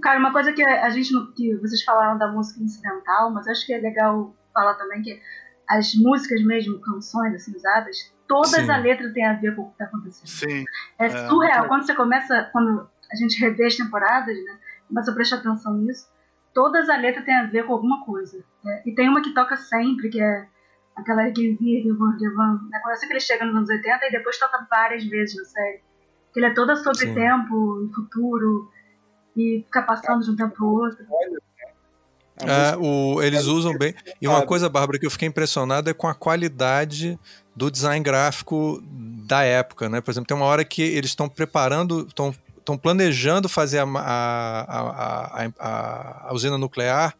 [0.00, 3.74] Cara, uma coisa que a gente que vocês falaram da música incidental, mas acho que
[3.74, 5.20] é legal falar também que
[5.68, 8.70] as músicas mesmo, canções assim usadas, todas Sim.
[8.70, 10.28] a letra tem a ver com o que está acontecendo.
[10.28, 10.64] Sim.
[10.98, 11.68] É, é surreal.
[11.68, 14.58] Quando você começa, quando a gente revê as temporadas, né,
[14.88, 16.08] começa a prestar atenção nisso,
[16.54, 18.42] todas a letra tem a ver com alguma coisa.
[18.66, 20.46] É, e tem uma que toca sempre, que é
[20.96, 22.58] aquela On, Give On.
[22.70, 25.36] Né, quando eu sei que ele chega nos anos 80 e depois toca várias vezes
[25.36, 25.82] na série.
[26.32, 27.14] Que ele é toda sobre Sim.
[27.14, 28.70] tempo e futuro
[29.36, 31.06] e fica passando de um tempo para o outro.
[32.46, 33.94] É, o, eles usam bem.
[34.20, 37.18] E uma coisa, Bárbara, que eu fiquei impressionado é com a qualidade
[37.54, 38.82] do design gráfico
[39.26, 40.00] da época, né?
[40.00, 42.32] Por exemplo, tem uma hora que eles estão preparando, estão
[42.80, 47.16] planejando fazer a, a, a, a, usina nuclear,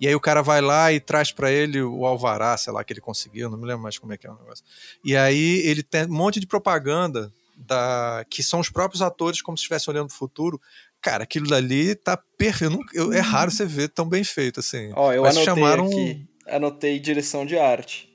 [0.00, 2.92] e aí o cara vai lá e traz para ele o alvará, sei lá, que
[2.92, 4.64] ele conseguiu, não me lembro mais como é que é o negócio.
[5.04, 9.58] E aí ele tem um monte de propaganda da, que são os próprios atores como
[9.58, 10.60] se estivessem olhando o futuro.
[11.02, 12.78] Cara, aquilo dali tá perfeito.
[12.92, 14.90] Eu, é raro você ver tão bem feito assim.
[14.94, 15.86] Ó, eu Mas anotei chamaram...
[15.86, 18.08] aqui, anotei direção de arte.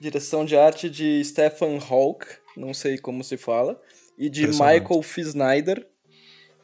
[0.00, 2.26] Direção de arte de Stefan Hawk,
[2.56, 3.80] não sei como se fala
[4.18, 5.86] e de Michael Fisnyder.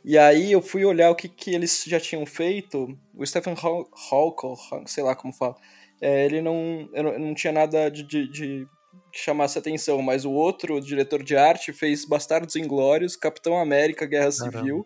[0.05, 2.99] E aí eu fui olhar o que, que eles já tinham feito.
[3.15, 5.55] O Stephen Hawking, sei lá como fala,
[6.01, 6.89] é, ele não,
[7.19, 8.69] não tinha nada de, de, de
[9.11, 14.05] que chamasse atenção, mas o outro, o diretor de arte, fez Bastardos Inglórios, Capitão América,
[14.05, 14.85] Guerra Caramba.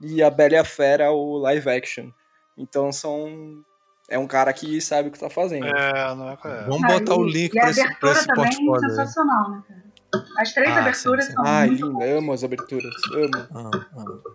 [0.00, 2.10] E A Bela e a Fera, o live action.
[2.56, 3.62] Então são
[4.08, 5.66] é um cara que sabe o que tá fazendo.
[5.66, 6.64] É, não é, é.
[6.64, 8.84] Vamos botar o link para esse, pra esse portfólio.
[8.84, 9.90] É sensacional, né, cara?
[10.36, 11.36] As três ah, aberturas sim, sim.
[11.36, 11.46] são.
[11.46, 12.94] Ah, muito lindo, amo as aberturas.
[13.14, 13.46] Amo.
[13.54, 14.30] Ah, ah.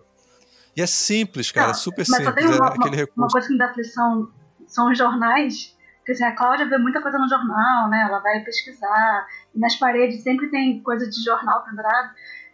[0.74, 2.26] E é simples, cara, Não, super mas simples.
[2.26, 4.30] Só tem uma, é uma, uma, coisa que me dá aflição
[4.66, 5.76] são os jornais.
[5.98, 8.06] Porque assim, a Cláudia vê muita coisa no jornal, né?
[8.08, 9.26] Ela vai pesquisar.
[9.54, 12.10] E nas paredes sempre tem coisa de jornal pendurado.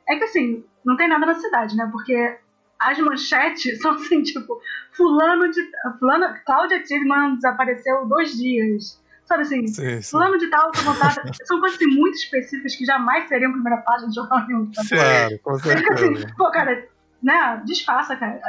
[0.09, 1.89] É que assim, não tem nada na cidade, né?
[1.93, 2.39] Porque
[2.83, 4.61] as manchetes são assim, tipo,
[4.93, 5.61] fulano de.
[5.99, 9.01] Fulano, Cláudia Tillman desapareceu dois dias.
[9.25, 10.11] Sabe assim, sim, sim.
[10.11, 11.21] fulano de tal, vontade.
[11.47, 14.71] São coisas assim, muito específicas que jamais seriam primeira página de jornal nenhum.
[14.89, 15.93] Claro, com certeza.
[15.95, 16.89] Assim, pô, cara,
[17.23, 18.41] né, disfarça, cara.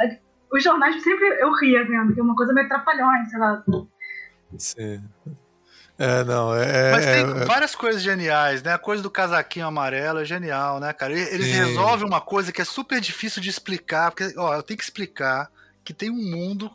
[0.52, 3.64] Os jornais sempre eu ria vendo, que é uma coisa meio trapalhões, sei lá.
[4.58, 5.02] Sim.
[5.98, 6.90] É, não, é.
[6.92, 8.72] Mas tem é, é, várias coisas geniais, né?
[8.72, 11.12] A coisa do casaquinho amarelo é genial, né, cara?
[11.12, 11.52] Eles Sim.
[11.52, 15.48] resolvem uma coisa que é super difícil de explicar, porque, ó, eu tenho que explicar
[15.84, 16.70] que tem um mundo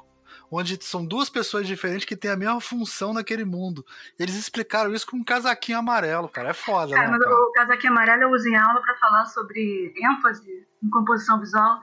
[0.52, 3.86] onde são duas pessoas diferentes que têm a mesma função naquele mundo.
[4.18, 6.50] Eles explicaram isso com um casaquinho amarelo, cara.
[6.50, 7.08] É foda, né?
[7.08, 11.82] Mas o casaquinho amarelo eu uso em aula para falar sobre ênfase em composição visual.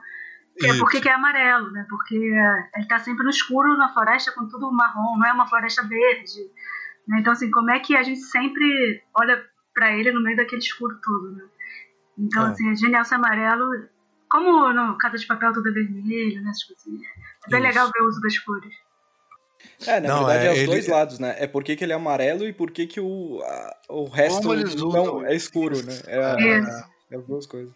[0.57, 1.85] Que é porque que é amarelo, né?
[1.87, 5.83] Porque ele está sempre no escuro na floresta com tudo marrom, não é uma floresta
[5.83, 6.41] verde.
[7.07, 7.19] Né?
[7.19, 9.43] Então, assim, como é que a gente sempre olha
[9.73, 11.43] para ele no meio daquele escuro todo, né?
[12.17, 12.49] Então, é.
[12.49, 13.65] assim, é genial ser amarelo.
[14.29, 16.51] Como no Casa de Papel tudo é vermelho, né?
[16.51, 16.99] Tipo assim,
[17.47, 17.69] é bem Isso.
[17.69, 18.73] legal ver o uso das cores.
[19.85, 20.67] É, na não, verdade é, é os ele...
[20.67, 21.35] dois lados, né?
[21.39, 24.47] É por que, que ele é amarelo e por que, que o, a, o resto
[24.47, 25.93] não é escuro, né?
[26.07, 26.59] É, é,
[27.11, 27.73] é as duas coisas.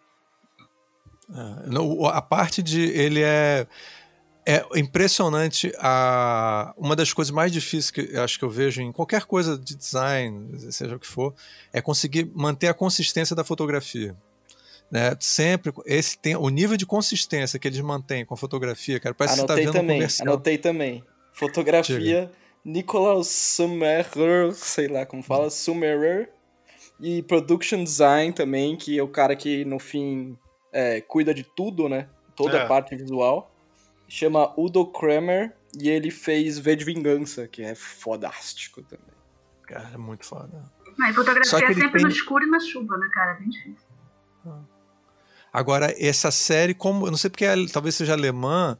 [1.34, 3.66] É, a parte de ele é
[4.46, 8.92] é impressionante a uma das coisas mais difíceis que eu acho que eu vejo em
[8.92, 11.34] qualquer coisa de design, seja o que for,
[11.72, 14.16] é conseguir manter a consistência da fotografia.
[14.90, 15.16] Né?
[15.20, 19.40] Sempre esse tem o nível de consistência que eles mantêm com a fotografia, cara, parece
[19.40, 20.28] anotei que você tá vendo também, um comercial.
[20.28, 21.04] Anotei também.
[21.34, 22.32] Fotografia.
[22.64, 26.30] Nicolas Summerer, sei lá como fala, Summerer.
[27.00, 30.38] E production design também, que é o cara que no fim
[30.72, 32.08] é, cuida de tudo, né?
[32.36, 32.62] Toda é.
[32.62, 33.51] a parte visual.
[34.14, 39.16] Chama Udo Kramer e ele fez V de Vingança, que é fodástico também.
[39.66, 40.70] Cara, é muito foda.
[40.98, 42.02] Mas fotografia é sempre tem...
[42.02, 43.32] no escuro e na chuva, né, cara?
[43.32, 43.88] É bem difícil.
[44.46, 44.60] Ah.
[45.54, 47.08] Agora, essa série, como.
[47.08, 48.78] Eu não sei porque é, talvez seja alemã,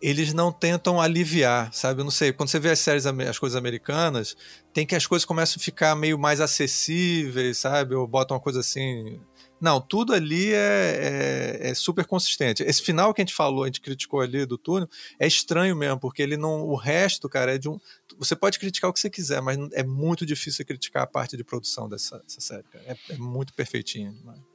[0.00, 2.00] eles não tentam aliviar, sabe?
[2.00, 2.32] Eu não sei.
[2.32, 4.34] Quando você vê as séries, as coisas americanas,
[4.72, 7.94] tem que as coisas começam a ficar meio mais acessíveis, sabe?
[7.94, 9.20] Ou botam uma coisa assim.
[9.62, 12.64] Não, tudo ali é, é, é, super consistente.
[12.64, 14.88] Esse final que a gente falou, a gente criticou ali do túnel,
[15.20, 16.62] é estranho mesmo, porque ele não.
[16.62, 17.78] O resto, cara, é de um.
[18.18, 21.44] Você pode criticar o que você quiser, mas é muito difícil criticar a parte de
[21.44, 22.64] produção dessa, dessa série.
[22.74, 24.51] É, é, muito perfeitinha demais.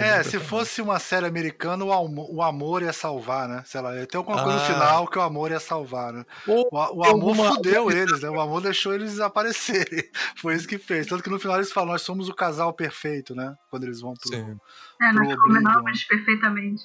[0.00, 3.62] É, se fosse uma série americana, o, amor, o amor ia salvar, né?
[3.64, 4.60] Sei lá, ia ter alguma coisa ah.
[4.60, 6.24] no final que o amor ia salvar, né?
[6.46, 7.54] O, o amor uma...
[7.54, 8.30] fudeu eles, né?
[8.30, 10.04] O amor deixou eles desaparecerem.
[10.36, 11.06] Foi isso que fez.
[11.06, 13.54] Tanto que no final eles falam, nós somos o casal perfeito, né?
[13.70, 14.28] Quando eles vão pro.
[14.28, 14.56] Sim.
[15.02, 16.84] É, nós combinamos perfeitamente.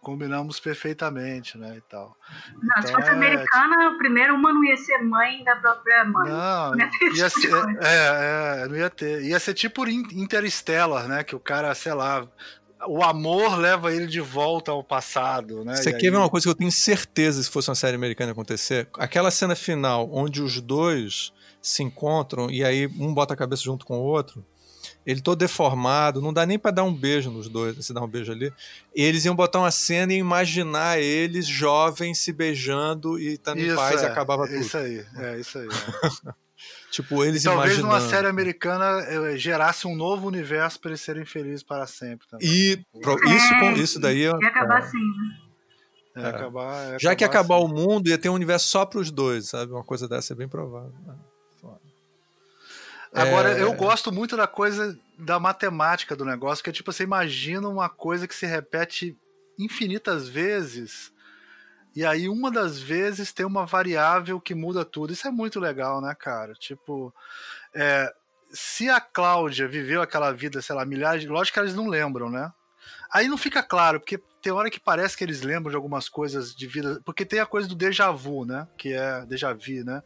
[0.00, 2.16] Combinamos perfeitamente, né, e tal.
[2.54, 3.12] Não, então, se fosse é...
[3.12, 6.30] americana, o primeiro uma não ia ser mãe da própria mãe.
[6.30, 9.22] Não, não ia, ia ser, é, é, não ia ter.
[9.22, 12.26] Ia ser tipo Interstellar, né, que o cara, sei lá,
[12.86, 15.76] o amor leva ele de volta ao passado, né?
[15.76, 18.88] Você quer ver uma coisa que eu tenho certeza se fosse uma série americana acontecer?
[18.98, 21.32] Aquela cena final onde os dois
[21.62, 24.44] se encontram e aí um bota a cabeça junto com o outro
[25.06, 28.08] ele todo deformado, não dá nem para dar um beijo nos dois, se dar um
[28.08, 28.52] beijo ali.
[28.94, 34.02] Eles iam botar uma cena e imaginar eles jovens se beijando e estando em paz
[34.02, 34.58] é, e acabava tudo.
[34.58, 35.68] Isso aí, é isso aí.
[35.68, 36.32] É.
[36.90, 37.94] tipo, eles Talvez imaginando.
[37.94, 42.26] uma série americana eh, gerasse um novo universo para eles serem felizes para sempre.
[42.28, 42.48] Também.
[42.48, 44.20] E pro, isso, com, isso daí.
[44.20, 45.44] Ia acabar assim, né?
[46.16, 46.26] É, é.
[46.28, 47.64] Acabar, Já que acabar assim.
[47.64, 49.72] o mundo, ia ter um universo só para os dois, sabe?
[49.72, 50.94] Uma coisa dessa é bem provável.
[51.04, 51.14] Né?
[53.14, 53.62] Agora, é...
[53.62, 57.88] eu gosto muito da coisa da matemática do negócio, que é tipo, você imagina uma
[57.88, 59.16] coisa que se repete
[59.56, 61.12] infinitas vezes,
[61.94, 65.12] e aí uma das vezes tem uma variável que muda tudo.
[65.12, 66.52] Isso é muito legal, né, cara?
[66.54, 67.14] Tipo,
[67.72, 68.12] é,
[68.52, 71.28] se a Cláudia viveu aquela vida, sei lá, milhares de.
[71.28, 72.52] Lógico que eles não lembram, né?
[73.14, 76.54] Aí não fica claro, porque tem hora que parece que eles lembram de algumas coisas
[76.54, 77.00] de vida.
[77.04, 78.66] Porque tem a coisa do déjà vu, né?
[78.76, 80.02] Que é déjà vu, né?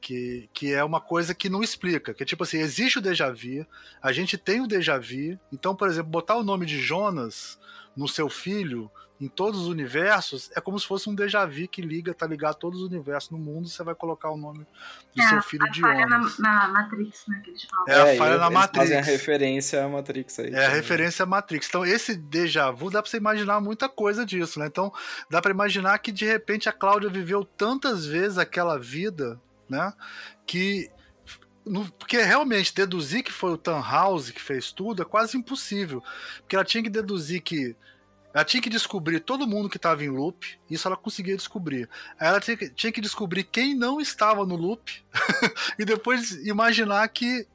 [0.00, 2.14] que, que é uma coisa que não explica.
[2.14, 3.66] Que é tipo assim, existe o déjà vu,
[4.02, 7.58] a gente tem o déjà vu, então, por exemplo, botar o nome de Jonas
[7.96, 8.90] no seu filho,
[9.20, 12.52] em todos os universos, é como se fosse um déjà vu que liga, tá ligado
[12.52, 14.66] a todos os universos no mundo, você vai colocar o nome
[15.14, 16.38] do é, seu filho de Jonas.
[16.38, 17.84] Na, na Matrix, né, que eles falam.
[17.88, 18.88] É, a é, falha na Matrix.
[18.88, 20.54] Fazem a referência à Matrix aí.
[20.54, 21.68] É a referência à Matrix.
[21.68, 24.66] Então, esse déjà vu dá pra você imaginar muita coisa disso, né?
[24.66, 24.92] Então,
[25.28, 29.92] dá para imaginar que de repente a Cláudia viveu tantas vezes aquela vida né?
[30.46, 30.90] Que
[31.98, 36.02] porque realmente deduzir que foi o Tannhauser que fez tudo é quase impossível,
[36.38, 37.76] porque ela tinha que deduzir que
[38.38, 41.90] ela tinha que descobrir todo mundo que estava em loop, isso ela conseguia descobrir.
[42.20, 45.04] Ela tinha que, tinha que descobrir quem não estava no loop
[45.76, 47.48] e depois imaginar que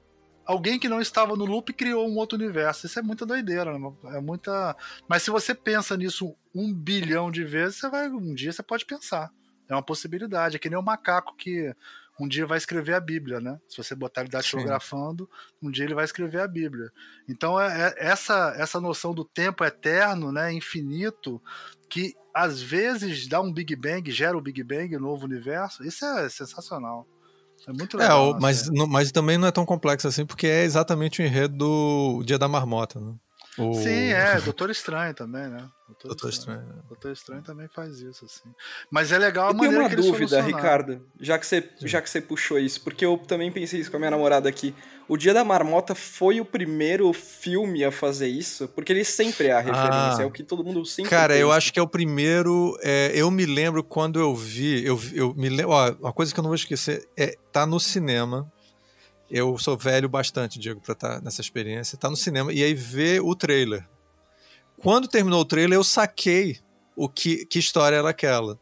[0.46, 2.86] alguém que não estava no loop criou um outro universo.
[2.86, 3.94] Isso é muita doideira, né?
[4.08, 4.76] é muita.
[5.08, 8.86] Mas se você pensa nisso um bilhão de vezes, você vai um dia você pode
[8.86, 9.32] pensar.
[9.70, 10.58] É uma possibilidade.
[10.58, 11.74] É que nem o macaco que
[12.20, 13.60] um dia vai escrever a Bíblia, né?
[13.68, 15.30] Se você botar ele datilografando,
[15.62, 16.92] um dia ele vai escrever a Bíblia.
[17.28, 21.42] Então é, é, essa essa noção do tempo eterno, né, infinito,
[21.90, 25.84] que às vezes dá um Big Bang, gera o Big Bang, um novo universo.
[25.84, 27.08] Isso é sensacional.
[27.68, 28.36] É muito é, legal.
[28.36, 32.24] É, mas, mas também não é tão complexo assim, porque é exatamente o enredo do
[32.24, 33.14] Dia da Marmota, né?
[33.58, 33.74] O...
[33.74, 35.70] Sim, é, Doutor Estranho também, né?
[35.88, 36.60] Doutor, Doutor Estranho.
[36.60, 36.80] Estranho.
[36.80, 36.88] É.
[36.88, 38.50] Doutor Estranho também faz isso, assim.
[38.90, 42.02] Mas é legal a eu maneira que eles uma dúvida, Ricardo, já que, você, já
[42.02, 44.74] que você puxou isso, porque eu também pensei isso com a minha namorada aqui.
[45.08, 48.68] O Dia da Marmota foi o primeiro filme a fazer isso?
[48.70, 51.42] Porque ele sempre é a referência, ah, é o que todo mundo sempre Cara, pensa.
[51.42, 52.78] eu acho que é o primeiro.
[52.82, 54.84] É, eu me lembro quando eu vi.
[54.86, 55.72] Eu, eu me lembro.
[55.72, 58.52] Ó, uma coisa que eu não vou esquecer é tá no cinema
[59.34, 61.98] eu sou velho bastante, Diego, para estar tá nessa experiência.
[61.98, 63.84] Tá no cinema e aí ver o trailer.
[64.78, 66.60] Quando terminou o trailer, eu saquei
[66.96, 68.60] o que, que história era aquela.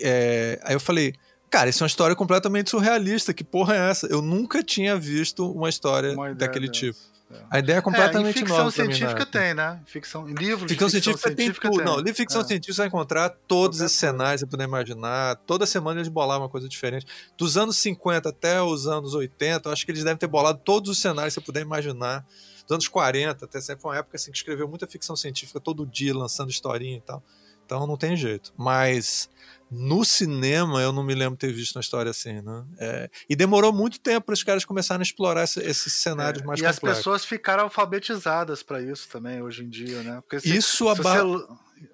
[0.00, 1.12] É, aí eu falei,
[1.50, 3.34] cara, isso é uma história completamente surrealista.
[3.34, 4.06] Que porra é essa?
[4.06, 6.80] Eu nunca tinha visto uma história uma daquele dessa.
[6.80, 7.15] tipo.
[7.30, 7.42] É.
[7.50, 8.70] A ideia é completamente é, ficção nova.
[8.70, 9.80] Ficção científica tem, né?
[9.84, 11.84] Ficção, livros ficção, ficção científica, científica tem tudo.
[11.84, 12.44] Não, livro de ficção é.
[12.44, 15.36] científica você vai encontrar todos esses cenários que você puder imaginar.
[15.46, 17.04] Toda semana eles bolavam uma coisa diferente.
[17.36, 20.90] Dos anos 50 até os anos 80, eu acho que eles devem ter bolado todos
[20.90, 22.24] os cenários que você puder imaginar.
[22.62, 25.84] Dos anos 40 até sempre foi uma época assim, que escreveu muita ficção científica todo
[25.84, 27.22] dia, lançando historinha e tal.
[27.66, 28.54] Então não tem jeito.
[28.56, 29.28] Mas
[29.68, 32.64] no cinema, eu não me lembro ter visto uma história assim, né?
[32.78, 36.46] É, e demorou muito tempo para os caras começarem a explorar esse, esses cenários é,
[36.46, 36.82] mais e complexos.
[36.82, 40.22] E as pessoas ficaram alfabetizadas para isso também, hoje em dia, né?
[40.40, 41.24] Se, isso a, Bar...
[41.24, 41.46] você...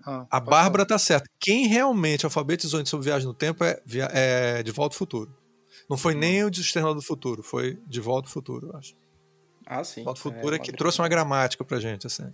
[0.05, 1.29] ah, a Bárbara tá certa.
[1.41, 3.81] Quem realmente alfabetizou sobre viagem no tempo é,
[4.13, 5.35] é De Volta ao Futuro.
[5.89, 8.95] Não foi nem o de Exterminador do Futuro, foi De Volta ao Futuro, eu acho.
[9.67, 10.03] Ah, sim.
[10.03, 12.31] De Volta ao Futuro é, é que trouxe uma gramática pra gente, assim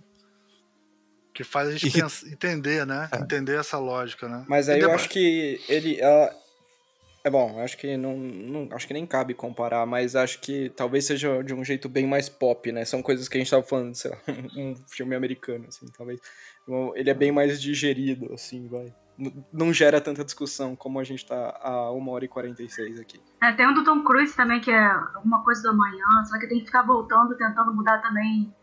[1.33, 1.91] que faz a gente e...
[1.91, 3.09] pensa, entender, né?
[3.11, 3.17] É.
[3.17, 4.45] Entender essa lógica, né?
[4.47, 5.99] Mas aí eu acho que ele.
[5.99, 6.35] Ela...
[7.21, 8.69] É bom, acho que não, não.
[8.71, 12.29] Acho que nem cabe comparar, mas acho que talvez seja de um jeito bem mais
[12.29, 12.85] pop, né?
[12.85, 14.17] São coisas que a gente tava falando, sei lá,
[14.57, 16.19] um filme americano, assim, talvez.
[16.95, 18.93] Ele é bem mais digerido, assim, vai.
[19.51, 23.19] Não gera tanta discussão como a gente tá a 1 hora e 46 aqui.
[23.41, 24.85] É, tem um do Tom Cruise também, que é
[25.15, 28.53] alguma coisa do amanhã, só que tem que ficar voltando, tentando mudar também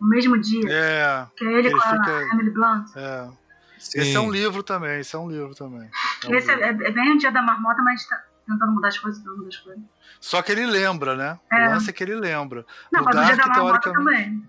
[0.00, 0.68] no mesmo dia.
[0.68, 1.26] É.
[1.36, 2.16] Que é ele, ele com fica...
[2.16, 2.96] a Emily Blunt.
[2.96, 3.28] É.
[3.76, 5.88] Esse é um livro também, esse é um livro também.
[6.24, 6.84] É um esse é, livro.
[6.84, 9.48] É, é, bem o dia da marmota, mas tá tentando mudar as coisas, tentando mudar
[9.48, 9.82] as coisas.
[10.20, 11.38] Só que ele lembra, né?
[11.50, 11.68] É.
[11.68, 12.66] O lance é que ele lembra.
[12.92, 14.42] Não, mas o dia da marmota também.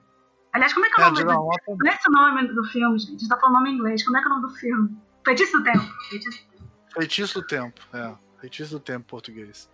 [0.53, 1.23] Aliás, como é que é o nome?
[1.23, 1.77] Do...
[1.77, 3.09] Não é esse o nome do filme, gente.
[3.09, 4.03] A gente tá falando nome em inglês.
[4.03, 4.97] Como é que é o nome do filme?
[5.23, 5.93] Feitiço do Tempo.
[6.09, 6.39] Feitiço,
[6.93, 8.13] Feitiço do Tempo, é.
[8.41, 9.69] Feitiço do Tempo português.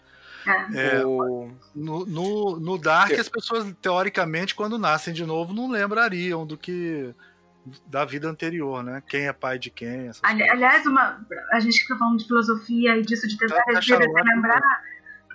[0.45, 0.97] É.
[0.97, 1.51] É, o...
[1.75, 7.13] no, no, no Dark, as pessoas, teoricamente, quando nascem de novo, não lembrariam do que
[7.85, 9.03] da vida anterior, né?
[9.07, 10.09] Quem é pai de quem.
[10.23, 13.81] Ali, aliás, uma, a gente que tá falando de filosofia e disso de tentar tá,
[13.81, 14.61] se lembrar,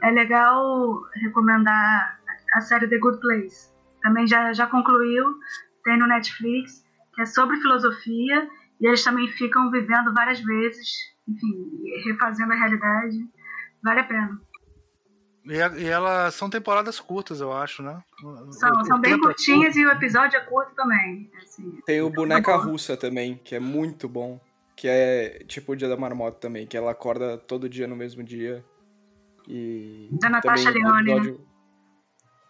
[0.02, 2.18] é legal recomendar
[2.54, 3.70] a série The Good Place.
[4.02, 5.34] Também já, já concluiu,
[5.84, 6.84] tem no Netflix,
[7.14, 8.48] que é sobre filosofia,
[8.80, 10.88] e eles também ficam vivendo várias vezes,
[11.28, 11.70] enfim,
[12.04, 13.18] refazendo a realidade.
[13.82, 14.40] Vale a pena.
[15.44, 18.02] E, e elas são temporadas curtas, eu acho, né?
[18.50, 21.30] São, o, são bem é curtinhas é e o episódio é curto também.
[21.42, 24.40] Assim, Tem o Boneca Russa também, que é muito bom.
[24.76, 28.22] Que é tipo o Dia da Marmota também, que ela acorda todo dia no mesmo
[28.22, 28.64] dia.
[29.46, 30.08] E.
[30.12, 31.04] Da Natasha Leone.
[31.04, 31.12] Né?
[31.12, 31.32] Episódio...
[31.32, 31.44] Né?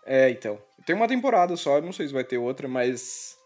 [0.04, 0.58] É, então.
[0.84, 3.36] Tem uma temporada só, não sei se vai ter outra, mas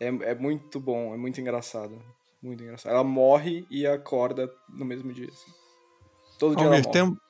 [0.00, 2.00] é, é muito bom, é muito engraçado.
[2.42, 2.92] Muito engraçado.
[2.92, 5.28] Ela morre e acorda no mesmo dia.
[5.28, 5.52] Assim.
[6.38, 7.16] Todo dia Almir, ela morre.
[7.16, 7.27] Tem,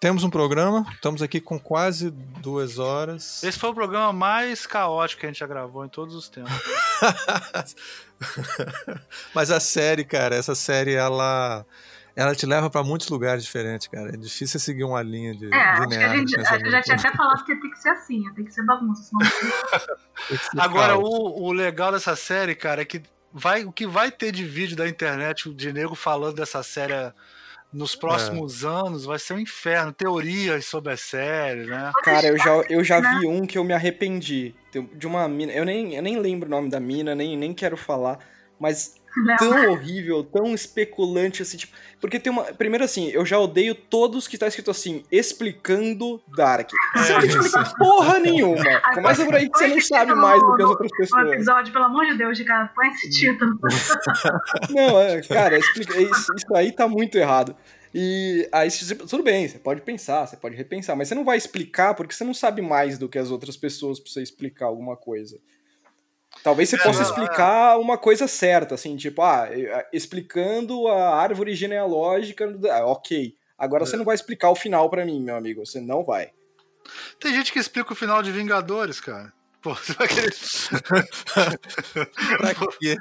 [0.00, 3.42] temos um programa, estamos aqui com quase duas horas.
[3.42, 6.50] Esse foi o programa mais caótico que a gente já gravou em todos os tempos.
[9.34, 11.64] Mas a série, cara, essa série, ela
[12.16, 14.10] ela te leva para muitos lugares diferentes, cara.
[14.10, 15.52] É difícil seguir uma linha de.
[15.52, 18.24] É, acho que a gente a já tinha até falado que tem que ser assim,
[18.34, 19.04] tem que ser bagunça.
[19.04, 19.20] Senão...
[20.58, 23.02] Agora, o, o legal dessa série, cara, é que
[23.32, 26.94] vai, o que vai ter de vídeo da internet de nego falando dessa série
[27.72, 28.66] nos próximos é.
[28.66, 29.92] anos vai ser um inferno.
[29.92, 31.92] Teorias sobre a série, né?
[32.02, 34.54] Cara, eu já, eu já vi um que eu me arrependi.
[34.94, 35.52] De uma mina.
[35.52, 38.18] Eu nem, eu nem lembro o nome da mina, nem, nem quero falar.
[38.58, 38.99] Mas
[39.38, 44.26] tão horrível, tão especulante assim, tipo, porque tem uma, primeiro assim, eu já odeio todos
[44.26, 46.70] que tá escrito assim, explicando Dark.
[46.96, 48.80] Você não explica porra nenhuma.
[48.94, 51.28] Começa por aí que você não sabe mais do que as outras pessoas.
[51.28, 53.58] O episódio, pelo amor de Deus, cara, põe esse título.
[54.70, 57.54] não, é, cara, explica, isso, isso aí tá muito errado.
[57.92, 58.68] E aí,
[59.08, 62.22] tudo bem, você pode pensar, você pode repensar, mas você não vai explicar porque você
[62.22, 65.38] não sabe mais do que as outras pessoas pra você explicar alguma coisa.
[66.42, 69.48] Talvez você é, possa explicar uma coisa certa, assim, tipo, ah,
[69.92, 73.36] explicando a árvore genealógica, ah, ok.
[73.58, 73.86] Agora é.
[73.86, 76.32] você não vai explicar o final para mim, meu amigo, você não vai.
[77.18, 79.32] Tem gente que explica o final de Vingadores, cara.
[79.60, 80.34] Pô, você vai querer.
[82.38, 82.96] pra quê?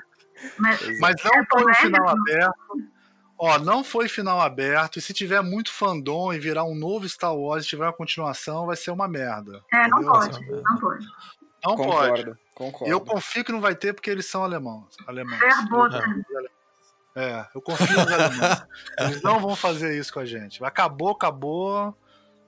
[0.57, 2.89] Mas, Mas não foi um final aberto.
[3.41, 7.33] Ó, não foi final aberto, e se tiver muito fandom e virar um novo Star
[7.33, 9.63] Wars e tiver uma continuação, vai ser uma merda.
[9.71, 11.05] É, não pode, não pode.
[11.63, 12.25] Não Concordo.
[12.25, 12.39] pode.
[12.59, 12.93] Concordo.
[12.93, 14.97] Eu confio que não vai ter porque eles são alemãos.
[15.07, 15.39] alemães.
[17.15, 18.65] É, é, eu confio nos alemães.
[18.99, 20.61] Eles não vão fazer isso com a gente.
[20.65, 21.97] Acabou, acabou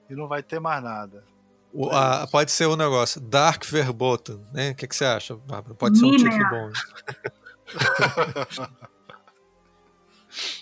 [0.09, 1.23] e não vai ter mais nada.
[1.71, 4.71] O, a, pode ser um negócio, Dark Verboten, né?
[4.71, 5.75] O que, que você acha, Bárbara?
[5.75, 6.69] Pode ser um título bom.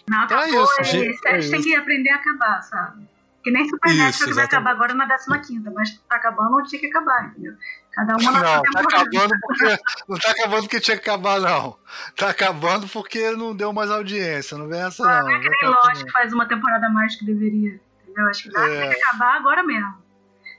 [0.08, 0.84] Não, então é isso.
[0.84, 3.10] Gente, a gente tem que aprender a acabar, sabe?
[3.50, 6.86] Que nem Supernatural que vai acabar agora na 15, mas tá acabando onde tinha que
[6.86, 7.54] acabar, entendeu?
[7.92, 9.80] Cada uma na Não, tá acabando porque.
[10.08, 11.76] Não tá acabando porque tinha que acabar, não.
[12.16, 14.56] Tá acabando porque não deu mais audiência.
[14.56, 15.30] Não vem essa, ah, não.
[15.30, 17.82] Não é que nem Lost que faz uma temporada a mais que deveria.
[18.04, 18.30] Entendeu?
[18.30, 18.82] Acho que é.
[18.82, 19.96] tem que acabar agora mesmo.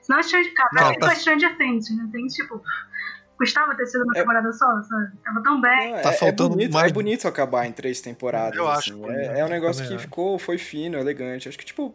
[0.02, 1.14] Senão a Stranger, cara, tá...
[1.14, 1.84] Stranger Things.
[1.84, 2.60] Stranger Things, tipo,
[3.38, 4.20] custava ter sido uma é...
[4.20, 5.16] temporada só, sabe?
[5.24, 5.94] Tava tão bem.
[5.94, 6.90] É, tá faltando é bonito, mais...
[6.90, 8.56] é bonito acabar em três temporadas.
[8.56, 9.00] Eu assim.
[9.00, 9.10] acho.
[9.12, 11.48] É, é um negócio que ficou, foi fino, elegante.
[11.48, 11.94] Acho que, tipo,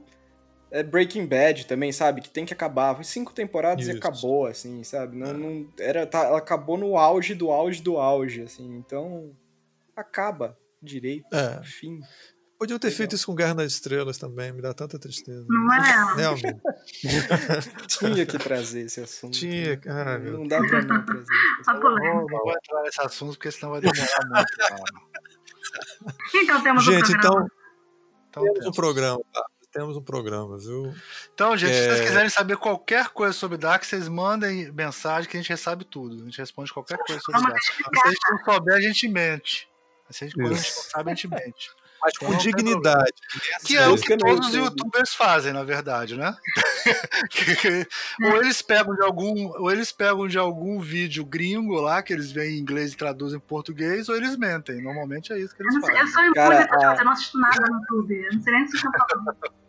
[0.71, 2.21] é Breaking Bad também, sabe?
[2.21, 2.95] Que tem que acabar.
[2.95, 3.95] Foi cinco temporadas Isso.
[3.95, 5.15] e acabou, assim, sabe?
[5.17, 5.33] Não, é.
[5.33, 8.75] não, era, tá, ela acabou no auge do auge do auge, assim.
[8.75, 9.35] Então,
[9.95, 11.61] acaba direito, é.
[11.63, 12.01] fim.
[12.57, 12.97] Podiam ter Legal.
[12.97, 15.45] feito isso com Guerra nas Estrelas também, me dá tanta tristeza.
[15.49, 16.15] Não é?
[16.15, 16.61] Realmente.
[17.87, 19.33] Tinha que trazer esse assunto.
[19.33, 20.17] Tinha, cara.
[20.19, 21.25] Não dá pra não trazer.
[21.67, 24.57] Não, não vou entrar nesse assunto porque senão vai demorar muito.
[24.57, 24.83] Cara.
[26.33, 27.19] Então temos Gente, um programa.
[27.19, 27.47] então,
[28.29, 29.45] então temos, temos um programa, tá?
[29.75, 30.95] Temos um programa, viu?
[31.33, 31.81] Então, gente, é...
[31.81, 32.05] se vocês é.
[32.05, 36.15] quiserem saber qualquer coisa sobre Dark, vocês mandem mensagem que a gente recebe tudo.
[36.15, 37.61] A gente responde qualquer coisa sobre Dark.
[37.61, 39.69] Se a gente não souber, a gente mente.
[40.09, 41.71] Se a gente, a gente não sabe, a gente mente.
[42.01, 43.11] Mas então, com dignidade.
[43.65, 46.33] Que é o que todos os youtubers fazem, na verdade, né?
[48.23, 52.31] ou eles pegam de algum, ou eles pegam de algum vídeo gringo lá, que eles
[52.31, 54.81] veem em inglês e traduzem em português, ou eles mentem.
[54.81, 55.99] Normalmente é isso que eles eu fazem.
[55.99, 56.95] Eu sou impune, a...
[56.97, 58.15] eu não assisto nada no YouTube.
[58.15, 59.55] Eu não sei nem se eu falando.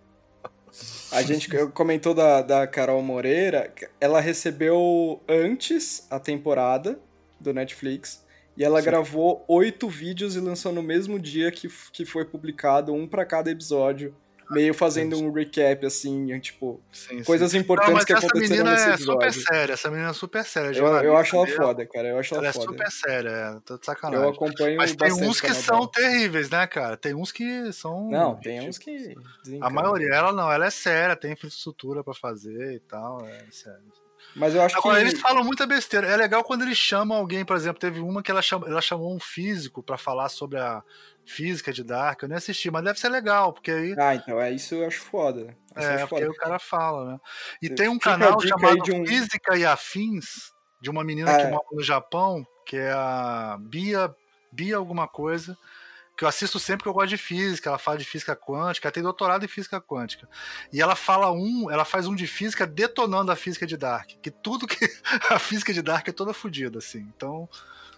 [1.10, 6.98] A gente comentou da, da Carol Moreira, ela recebeu antes a temporada
[7.40, 8.24] do Netflix
[8.56, 8.86] e ela Sim.
[8.86, 13.50] gravou oito vídeos e lançou no mesmo dia que, que foi publicado, um para cada
[13.50, 14.14] episódio.
[14.50, 17.58] Meio fazendo um recap, assim, tipo, sim, coisas sim.
[17.58, 19.32] importantes não, que aconteceram nesse é episódio.
[19.32, 20.78] super séria, essa menina é super séria.
[20.78, 22.64] Eu, eu acho ela foda, cara, eu acho ela, ela foda.
[22.64, 24.24] é super séria, é, tô de sacanagem.
[24.24, 25.90] Eu acompanho Mas tem uns que são dela.
[25.92, 26.96] terríveis, né, cara?
[26.96, 28.08] Tem uns que são...
[28.10, 29.14] Não, tem uns que...
[29.60, 33.96] A maioria, ela não, ela é séria, tem infraestrutura pra fazer e tal, é sério.
[34.36, 35.08] Mas eu acho Agora, que.
[35.08, 36.06] eles falam muita besteira.
[36.06, 39.14] É legal quando eles chamam alguém, por exemplo, teve uma que ela chamou, ela chamou
[39.14, 40.82] um físico para falar sobre a
[41.26, 42.22] física de Dark.
[42.22, 43.94] Eu nem assisti, mas deve ser legal, porque aí.
[43.98, 45.56] Ah, então é isso eu acho foda.
[45.76, 47.20] Isso é, porque aí o cara fala, né?
[47.60, 49.06] E tem um canal chamado um...
[49.06, 51.50] Física e Afins, de uma menina ah, que é.
[51.50, 54.14] mora no Japão, que é a Bia,
[54.52, 55.56] Bia alguma coisa
[56.16, 58.92] que eu assisto sempre que eu gosto de física, ela fala de física quântica, ela
[58.92, 60.26] tem doutorado em física quântica.
[60.72, 64.30] E ela fala um, ela faz um de física detonando a física de Dark, que
[64.30, 64.78] tudo que
[65.28, 67.00] a física de Dark é toda fodida assim.
[67.14, 67.46] Então,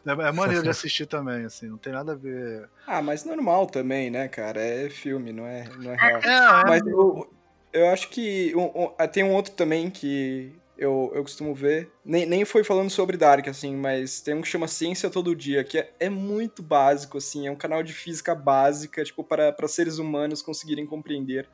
[0.09, 2.69] é, é maneiro de assistir também, assim, não tem nada a ver.
[2.87, 4.61] Ah, mas normal também, né, cara?
[4.61, 6.21] É filme, não é, não é real.
[6.23, 7.33] É, é, mas eu,
[7.73, 11.91] eu acho que um, um, tem um outro também que eu, eu costumo ver.
[12.05, 15.65] Nem, nem foi falando sobre Dark, assim, mas tem um que chama Ciência Todo Dia,
[15.65, 19.67] que é, é muito básico, assim, é um canal de física básica, tipo, para, para
[19.67, 21.49] seres humanos conseguirem compreender.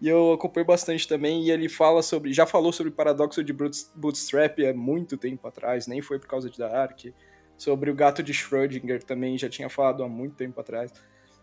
[0.00, 2.32] E eu acompanho bastante também, e ele fala sobre.
[2.32, 6.50] Já falou sobre o paradoxo de Bootstrap há muito tempo atrás, nem foi por causa
[6.50, 7.04] de Dark.
[7.62, 10.92] Sobre o gato de Schrödinger também já tinha falado há muito tempo atrás.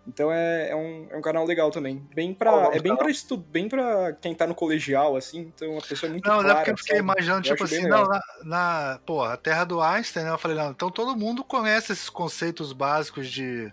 [0.05, 2.05] Então é, é, um, é um canal legal também.
[2.13, 5.77] Bem pra, oh, é bem pra estudo, bem pra quem tá no colegial, assim, então
[5.77, 7.09] a pessoa é muito Não, clara, é porque eu fiquei sabe?
[7.09, 10.31] imaginando, eu tipo assim, não, na, na, pô, a terra do Einstein, né?
[10.31, 13.71] Eu falei, não, então todo mundo conhece esses conceitos básicos de.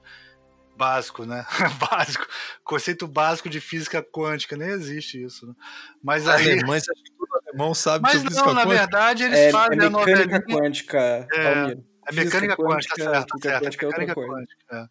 [0.76, 1.44] Básico, né?
[1.90, 2.26] básico.
[2.62, 5.54] Conceito básico de física quântica, nem existe isso, né?
[6.00, 6.52] Mas aí.
[6.52, 9.90] Alemães, acho que todo alemão sabe Mas não, na verdade, eles é, fazem é a
[9.90, 10.42] novelinha.
[10.42, 11.76] quântica, é,
[12.08, 13.64] é mecânica quântica, quântica certo, certo.
[13.64, 14.90] Quântica é mecânica quântica.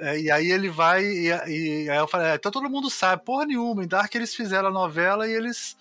[0.00, 0.10] É.
[0.10, 3.24] É, e aí ele vai, e, e, aí eu falei, é, então todo mundo sabe,
[3.24, 3.84] porra nenhuma.
[3.84, 5.76] Em Dark eles fizeram a novela e eles,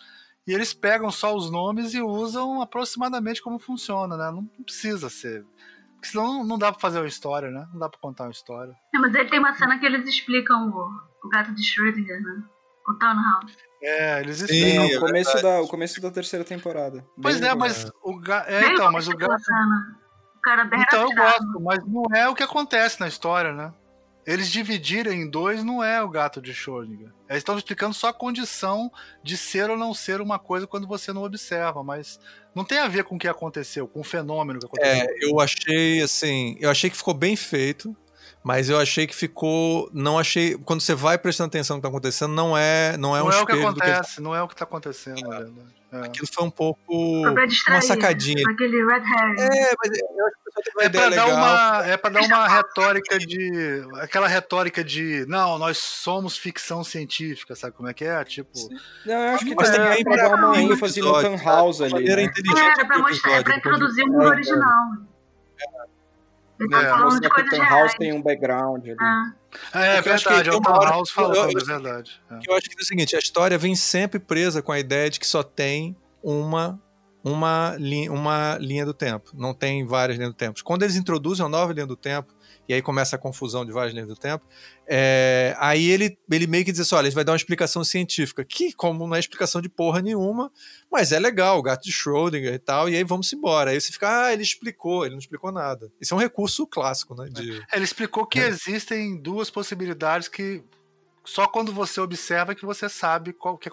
[0.45, 4.31] e eles pegam só os nomes e usam aproximadamente como funciona, né?
[4.31, 5.45] Não precisa ser.
[5.95, 7.67] Porque senão não dá pra fazer uma história, né?
[7.71, 8.73] Não dá pra contar uma história.
[8.93, 12.43] É, mas aí tem uma cena que eles explicam o, o gato de Schrödinger, né?
[12.88, 13.55] O Townhouse.
[13.83, 14.88] É, eles explicam.
[14.88, 17.05] Sim, é o, começo da, o começo da terceira temporada.
[17.21, 18.49] Pois é, mas o gato.
[18.49, 19.41] É, então, mas o gato
[20.41, 23.73] cara bem Então eu gosto, mas não é o que acontece na história, né?
[24.26, 27.09] Eles dividirem em dois não é o gato de Schrödinger.
[27.27, 28.91] Eles estão explicando só a condição
[29.23, 32.19] de ser ou não ser uma coisa quando você não observa, mas
[32.53, 35.07] não tem a ver com o que aconteceu, com o fenômeno que aconteceu.
[35.09, 37.95] É, eu achei assim, eu achei que ficou bem feito.
[38.43, 39.88] Mas eu achei que ficou.
[39.93, 40.57] Não achei.
[40.57, 43.31] Quando você vai prestando atenção no que está acontecendo, não é, não é não um
[43.31, 44.22] é o que acontece, que...
[44.22, 45.81] não é o que está acontecendo, na verdade.
[45.91, 46.05] É.
[46.05, 46.80] Aquilo foi um pouco.
[46.88, 48.43] uma sacadinha.
[48.49, 49.35] Aquele red hair.
[49.39, 53.84] É, mas eu acho que é para dar uma é para dar uma retórica de
[54.01, 58.51] aquela retórica de não nós somos ficção científica sabe como é que é tipo
[59.05, 62.03] não eu acho que mas tem é, para dar uma ênfase no Tan House ali
[62.03, 62.23] né?
[62.23, 65.11] é, para mostrar é para introduzir o mundo original
[65.57, 65.90] ele
[66.69, 68.97] tá é, coisas que o House tem um background ali.
[68.99, 69.33] Ah.
[69.73, 72.21] É, é verdade, é o Tom House falando, é verdade.
[72.29, 72.39] É.
[72.47, 75.19] Eu acho que é o seguinte, a história vem sempre presa com a ideia de
[75.19, 76.79] que só tem uma
[77.23, 80.59] uma linha, uma linha do tempo, não tem várias linhas do tempo.
[80.63, 82.33] Quando eles introduzem uma nova linha do tempo,
[82.67, 84.45] e aí começa a confusão de várias linhas do tempo,
[84.88, 88.43] é, aí ele, ele meio que diz assim: olha, ele vai dar uma explicação científica,
[88.43, 90.51] que, como não é explicação de porra nenhuma,
[90.91, 93.71] mas é legal, o gato de Schrödinger e tal, e aí vamos embora.
[93.71, 95.91] Aí você fica, ah, ele explicou, ele não explicou nada.
[95.99, 97.29] Isso é um recurso clássico, né?
[97.29, 98.47] De, é, ele explicou que é.
[98.47, 100.63] existem duas possibilidades que
[101.23, 103.71] só quando você observa que você sabe qual que é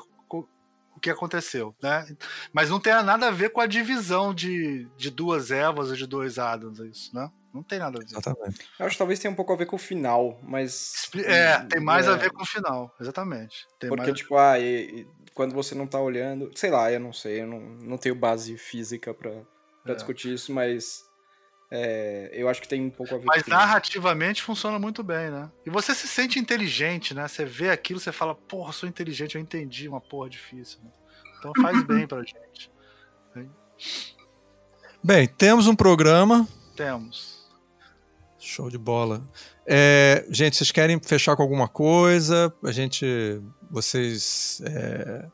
[0.99, 2.05] o que aconteceu, né?
[2.53, 6.07] Mas não tem nada a ver com a divisão de, de duas Evas ou de
[6.07, 7.31] dois Adams, é isso, né?
[7.59, 8.07] Não tem nada a ver.
[8.07, 8.61] Exatamente.
[8.79, 11.11] Eu acho que talvez tenha um pouco a ver com o final, mas.
[11.17, 12.11] É, tem mais é...
[12.11, 13.67] a ver com o final, exatamente.
[13.81, 14.17] Tem Porque, mais...
[14.17, 16.51] tipo, ah, e, e, quando você não tá olhando.
[16.55, 19.33] Sei lá, eu não sei, eu não, não tenho base física pra,
[19.83, 19.97] pra é.
[19.97, 21.05] discutir isso, mas
[21.69, 25.51] é, eu acho que tem um pouco a ver Mas narrativamente funciona muito bem, né?
[25.67, 27.27] E você se sente inteligente, né?
[27.27, 30.79] Você vê aquilo, você fala, porra, sou inteligente, eu entendi uma porra difícil.
[30.85, 30.91] Né?
[31.39, 32.71] Então faz bem pra gente.
[35.03, 36.47] Bem, temos um programa.
[36.75, 37.38] Temos.
[38.39, 39.23] Show de bola.
[39.67, 42.53] É, gente, vocês querem fechar com alguma coisa?
[42.63, 43.41] A gente.
[43.71, 44.63] Vocês.
[44.65, 45.27] É,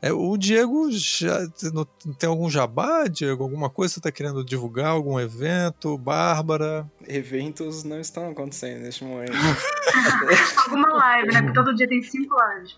[0.00, 1.40] é, o Diego já
[1.72, 3.42] não, tem algum jabá, Diego?
[3.42, 4.88] Alguma coisa que você está querendo divulgar?
[4.88, 5.98] Algum evento?
[5.98, 6.88] Bárbara?
[7.08, 9.32] Eventos não estão acontecendo neste momento.
[10.64, 11.42] Alguma live, né?
[11.42, 12.76] Porque todo dia tem cinco lives.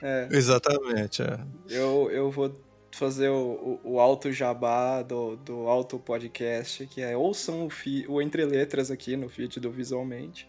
[0.00, 0.28] É.
[0.30, 1.38] Exatamente, é.
[1.68, 2.54] Eu, eu vou
[2.96, 8.06] fazer o, o, o alto jabá do, do alto podcast, que é ouçam o, fi,
[8.08, 10.48] o Entre Letras aqui no feed do Visualmente.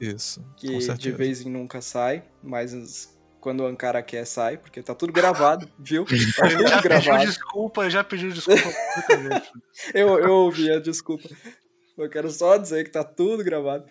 [0.00, 0.44] Isso.
[0.56, 5.12] Que de vez em nunca sai, mas quando o Ankara quer sai, porque tá tudo
[5.12, 6.04] gravado, viu?
[6.04, 7.18] Tá tudo já gravado.
[7.18, 8.68] pediu desculpa, já pediu desculpa.
[9.94, 11.28] eu, eu ouvi a desculpa.
[11.96, 13.86] Eu quero só dizer que tá tudo gravado.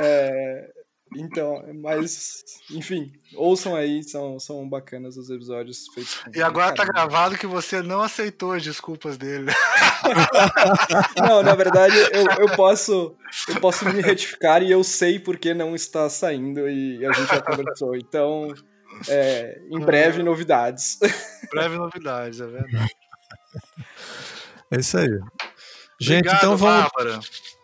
[0.00, 0.72] É,
[1.16, 6.18] então, mas, enfim, ouçam aí, são, são bacanas os episódios feitos.
[6.18, 9.50] Com e agora tá gravado que você não aceitou as desculpas dele.
[11.16, 13.14] não, na verdade, eu, eu, posso,
[13.48, 17.40] eu posso me retificar e eu sei porque não está saindo e a gente já
[17.40, 17.96] conversou.
[17.96, 18.54] Então,
[19.08, 20.98] é, em breve, novidades.
[21.50, 22.94] Breve novidades, é verdade.
[24.70, 25.08] É isso aí.
[26.00, 26.90] Gente, Obrigado, então vamos.
[26.92, 27.20] Bárbara.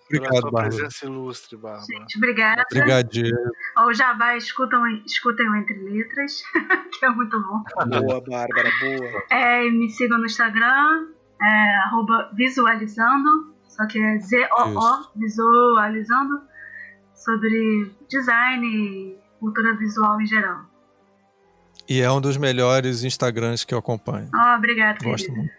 [0.09, 0.69] Obrigado, Bárbara.
[0.69, 1.85] presença ilustre, Bárbara.
[1.85, 2.65] Gente, obrigada.
[2.73, 3.37] Obrigadinho.
[3.79, 6.43] Ou já vai, escutam, escutem o Entre Letras,
[6.99, 7.63] que é muito bom.
[7.87, 9.25] Boa, Bárbara, boa.
[9.31, 11.09] É, me sigam no Instagram,
[11.43, 16.41] é, arroba visualizando, só que é Z-O-O, visualizando,
[17.15, 20.65] sobre design e cultura visual em geral.
[21.89, 24.29] E é um dos melhores Instagrams que eu acompanho.
[24.35, 25.37] Oh, obrigado, Gosto querida.
[25.37, 25.55] muito.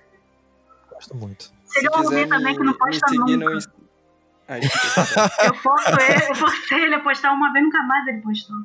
[0.92, 1.52] Gosto muito.
[1.66, 3.38] Seria um também que não posta nunca.
[3.38, 3.60] No
[4.58, 8.58] eu forço ele, eu forcei ele a postar uma vez, nunca mais ele postou.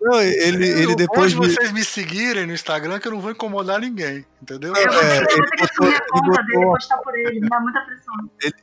[0.00, 1.34] Não, ele, ele depois.
[1.34, 1.46] Me...
[1.46, 4.74] vocês me seguirem no Instagram que eu não vou incomodar ninguém, entendeu?
[4.74, 6.44] Eu vou, é, ter que assumir a conta botou...
[6.44, 8.14] dele e postar por ele, me dá muita pressão.
[8.42, 8.54] Ele,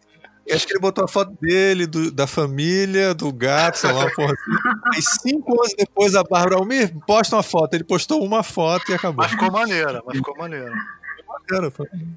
[0.51, 4.33] acho que ele botou a foto dele, do, da família, do gato, sei lá, porra
[4.33, 4.99] assim.
[4.99, 7.73] E cinco anos depois a Bárbara Almir posta uma foto.
[7.75, 9.23] Ele postou uma foto e acabou.
[9.23, 10.71] Mas ficou maneira, mas ficou maneira.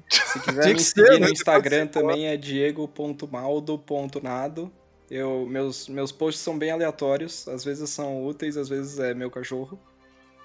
[0.09, 1.31] Se quiser me seguir no né?
[1.31, 4.71] Instagram também é diego.maldo.nado.
[5.09, 9.29] Eu, meus, meus posts são bem aleatórios, às vezes são úteis, às vezes é meu
[9.29, 9.77] cachorro.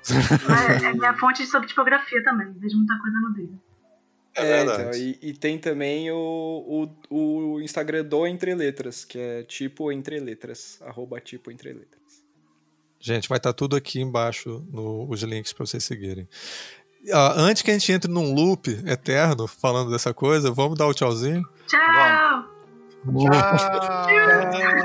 [0.08, 0.12] É,
[0.86, 3.60] é minha fonte sobre tipografia também, vejo muita coisa no vídeo.
[4.36, 9.18] É, é então, e, e, tem também o, o, o Instagram do Entre Letras, que
[9.18, 12.24] é tipo Entre Letras, arroba tipo Entre Letras.
[13.00, 16.28] Gente, vai estar tá tudo aqui embaixo nos links para vocês seguirem
[17.12, 21.42] antes que a gente entre num loop eterno falando dessa coisa, vamos dar o tchauzinho?
[21.66, 22.44] Tchau!
[23.04, 23.24] Vamos.
[23.24, 23.58] Tchau!
[23.58, 24.50] Tchau!
[24.50, 24.76] tchau.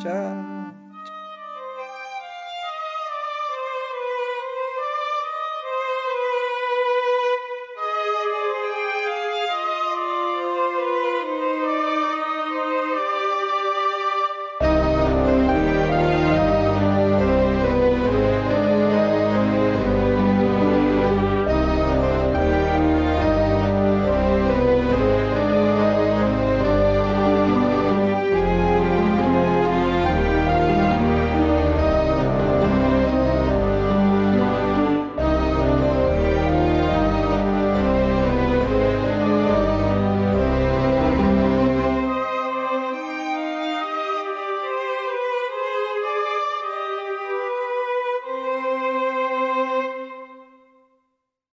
[0.00, 0.47] tchau.